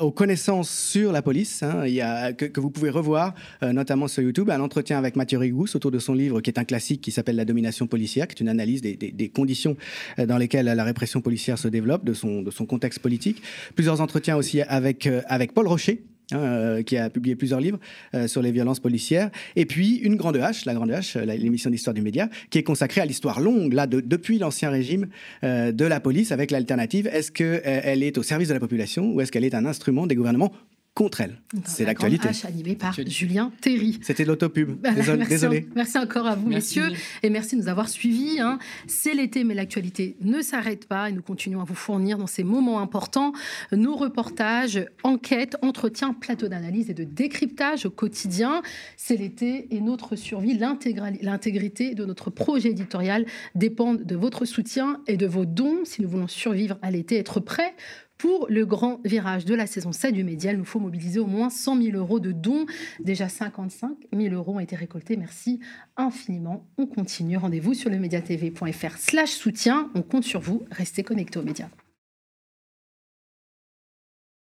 aux 0.00 0.10
connaissances 0.10 0.70
sur 0.70 1.12
la 1.12 1.22
police, 1.22 1.62
hein, 1.62 1.84
que, 2.32 2.60
vous 2.60 2.70
pouvez 2.70 2.90
revoir, 2.90 3.34
euh, 3.62 3.72
notamment 3.72 4.08
sur 4.08 4.22
YouTube, 4.22 4.50
un 4.50 4.60
entretien 4.60 4.98
avec 4.98 5.16
Mathieu 5.16 5.38
Rigous 5.38 5.68
autour 5.74 5.90
de 5.90 5.98
son 5.98 6.14
livre 6.14 6.40
qui 6.40 6.50
est 6.50 6.58
un 6.58 6.64
classique 6.64 7.00
qui 7.00 7.10
s'appelle 7.10 7.36
La 7.36 7.44
domination 7.44 7.86
policière, 7.86 8.28
qui 8.28 8.34
est 8.34 8.40
une 8.40 8.48
analyse 8.48 8.80
des, 8.82 9.32
conditions 9.34 9.76
dans 10.16 10.38
lesquelles 10.38 10.66
la 10.66 10.84
répression 10.84 11.20
policière 11.20 11.58
se 11.58 11.68
développe, 11.68 12.04
de 12.04 12.14
son, 12.14 12.42
de 12.42 12.50
son 12.50 12.66
contexte 12.66 13.00
politique. 13.00 13.42
Plusieurs 13.74 14.00
entretiens 14.00 14.36
aussi 14.36 14.62
avec, 14.62 15.08
avec 15.28 15.52
Paul 15.52 15.68
Rocher, 15.68 16.02
Hein, 16.30 16.36
euh, 16.40 16.82
qui 16.82 16.98
a 16.98 17.08
publié 17.08 17.36
plusieurs 17.36 17.58
livres 17.58 17.78
euh, 18.14 18.28
sur 18.28 18.42
les 18.42 18.52
violences 18.52 18.80
policières. 18.80 19.30
Et 19.56 19.64
puis 19.64 19.96
une 19.96 20.16
grande 20.16 20.36
H, 20.36 20.66
la 20.66 20.74
grande 20.74 20.90
H, 20.90 21.18
l'émission 21.24 21.70
d'histoire 21.70 21.94
du 21.94 22.02
média, 22.02 22.28
qui 22.50 22.58
est 22.58 22.62
consacrée 22.62 23.00
à 23.00 23.06
l'histoire 23.06 23.40
longue, 23.40 23.72
là, 23.72 23.86
de, 23.86 24.00
depuis 24.00 24.38
l'ancien 24.38 24.68
régime 24.68 25.06
euh, 25.42 25.72
de 25.72 25.86
la 25.86 26.00
police, 26.00 26.30
avec 26.30 26.50
l'alternative. 26.50 27.06
Est-ce 27.06 27.32
qu'elle 27.32 28.02
est 28.02 28.18
au 28.18 28.22
service 28.22 28.48
de 28.48 28.52
la 28.52 28.60
population 28.60 29.10
ou 29.10 29.22
est-ce 29.22 29.32
qu'elle 29.32 29.44
est 29.44 29.54
un 29.54 29.64
instrument 29.64 30.06
des 30.06 30.16
gouvernements 30.16 30.52
contre 30.98 31.20
elle. 31.20 31.38
C'est 31.64 31.84
l'actualité. 31.84 32.28
animé 32.42 32.74
par 32.74 32.92
Julien 32.92 33.52
Terry. 33.60 34.00
C'était 34.02 34.24
l'autopub. 34.24 34.80
Désolé. 34.82 35.16
merci, 35.18 35.30
désolé. 35.30 35.68
merci 35.76 35.96
encore 35.96 36.26
à 36.26 36.34
vous, 36.34 36.48
merci. 36.48 36.80
messieurs, 36.80 36.96
et 37.22 37.30
merci 37.30 37.54
de 37.54 37.62
nous 37.62 37.68
avoir 37.68 37.88
suivis. 37.88 38.40
Hein. 38.40 38.58
C'est 38.88 39.14
l'été, 39.14 39.44
mais 39.44 39.54
l'actualité 39.54 40.16
ne 40.22 40.42
s'arrête 40.42 40.86
pas 40.88 41.08
et 41.08 41.12
nous 41.12 41.22
continuons 41.22 41.60
à 41.60 41.64
vous 41.64 41.76
fournir 41.76 42.18
dans 42.18 42.26
ces 42.26 42.42
moments 42.42 42.80
importants 42.80 43.32
nos 43.70 43.94
reportages, 43.94 44.84
enquêtes, 45.04 45.56
entretiens, 45.62 46.14
plateaux 46.14 46.48
d'analyse 46.48 46.90
et 46.90 46.94
de 46.94 47.04
décryptage 47.04 47.86
au 47.86 47.90
quotidien. 47.90 48.60
C'est 48.96 49.16
l'été 49.16 49.68
et 49.70 49.80
notre 49.80 50.16
survie, 50.16 50.58
l'intégrité 50.58 51.94
de 51.94 52.04
notre 52.06 52.30
projet 52.30 52.70
éditorial 52.70 53.24
dépendent 53.54 54.02
de 54.02 54.16
votre 54.16 54.46
soutien 54.46 55.00
et 55.06 55.16
de 55.16 55.26
vos 55.26 55.44
dons 55.44 55.84
si 55.84 56.02
nous 56.02 56.08
voulons 56.08 56.26
survivre 56.26 56.76
à 56.82 56.90
l'été, 56.90 57.18
être 57.18 57.38
prêts 57.38 57.76
pour 58.18 58.46
le 58.50 58.66
grand 58.66 59.00
virage 59.04 59.44
de 59.44 59.54
la 59.54 59.66
saison 59.66 59.92
7 59.92 60.12
du 60.12 60.24
Média, 60.24 60.52
il 60.52 60.58
nous 60.58 60.64
faut 60.64 60.80
mobiliser 60.80 61.20
au 61.20 61.26
moins 61.26 61.50
100 61.50 61.80
000 61.82 61.96
euros 61.96 62.18
de 62.18 62.32
dons. 62.32 62.66
Déjà 63.00 63.28
55 63.28 63.96
000 64.12 64.34
euros 64.34 64.56
ont 64.56 64.60
été 64.60 64.76
récoltés. 64.76 65.16
Merci 65.16 65.60
infiniment. 65.96 66.66
On 66.76 66.86
continue. 66.86 67.36
Rendez-vous 67.36 67.74
sur 67.74 67.90
le 67.90 67.98
mediatv.fr 67.98 68.98
slash 68.98 69.30
soutien. 69.30 69.90
On 69.94 70.02
compte 70.02 70.24
sur 70.24 70.40
vous. 70.40 70.64
Restez 70.70 71.04
connectés 71.04 71.38
aux 71.38 71.44
médias. 71.44 71.68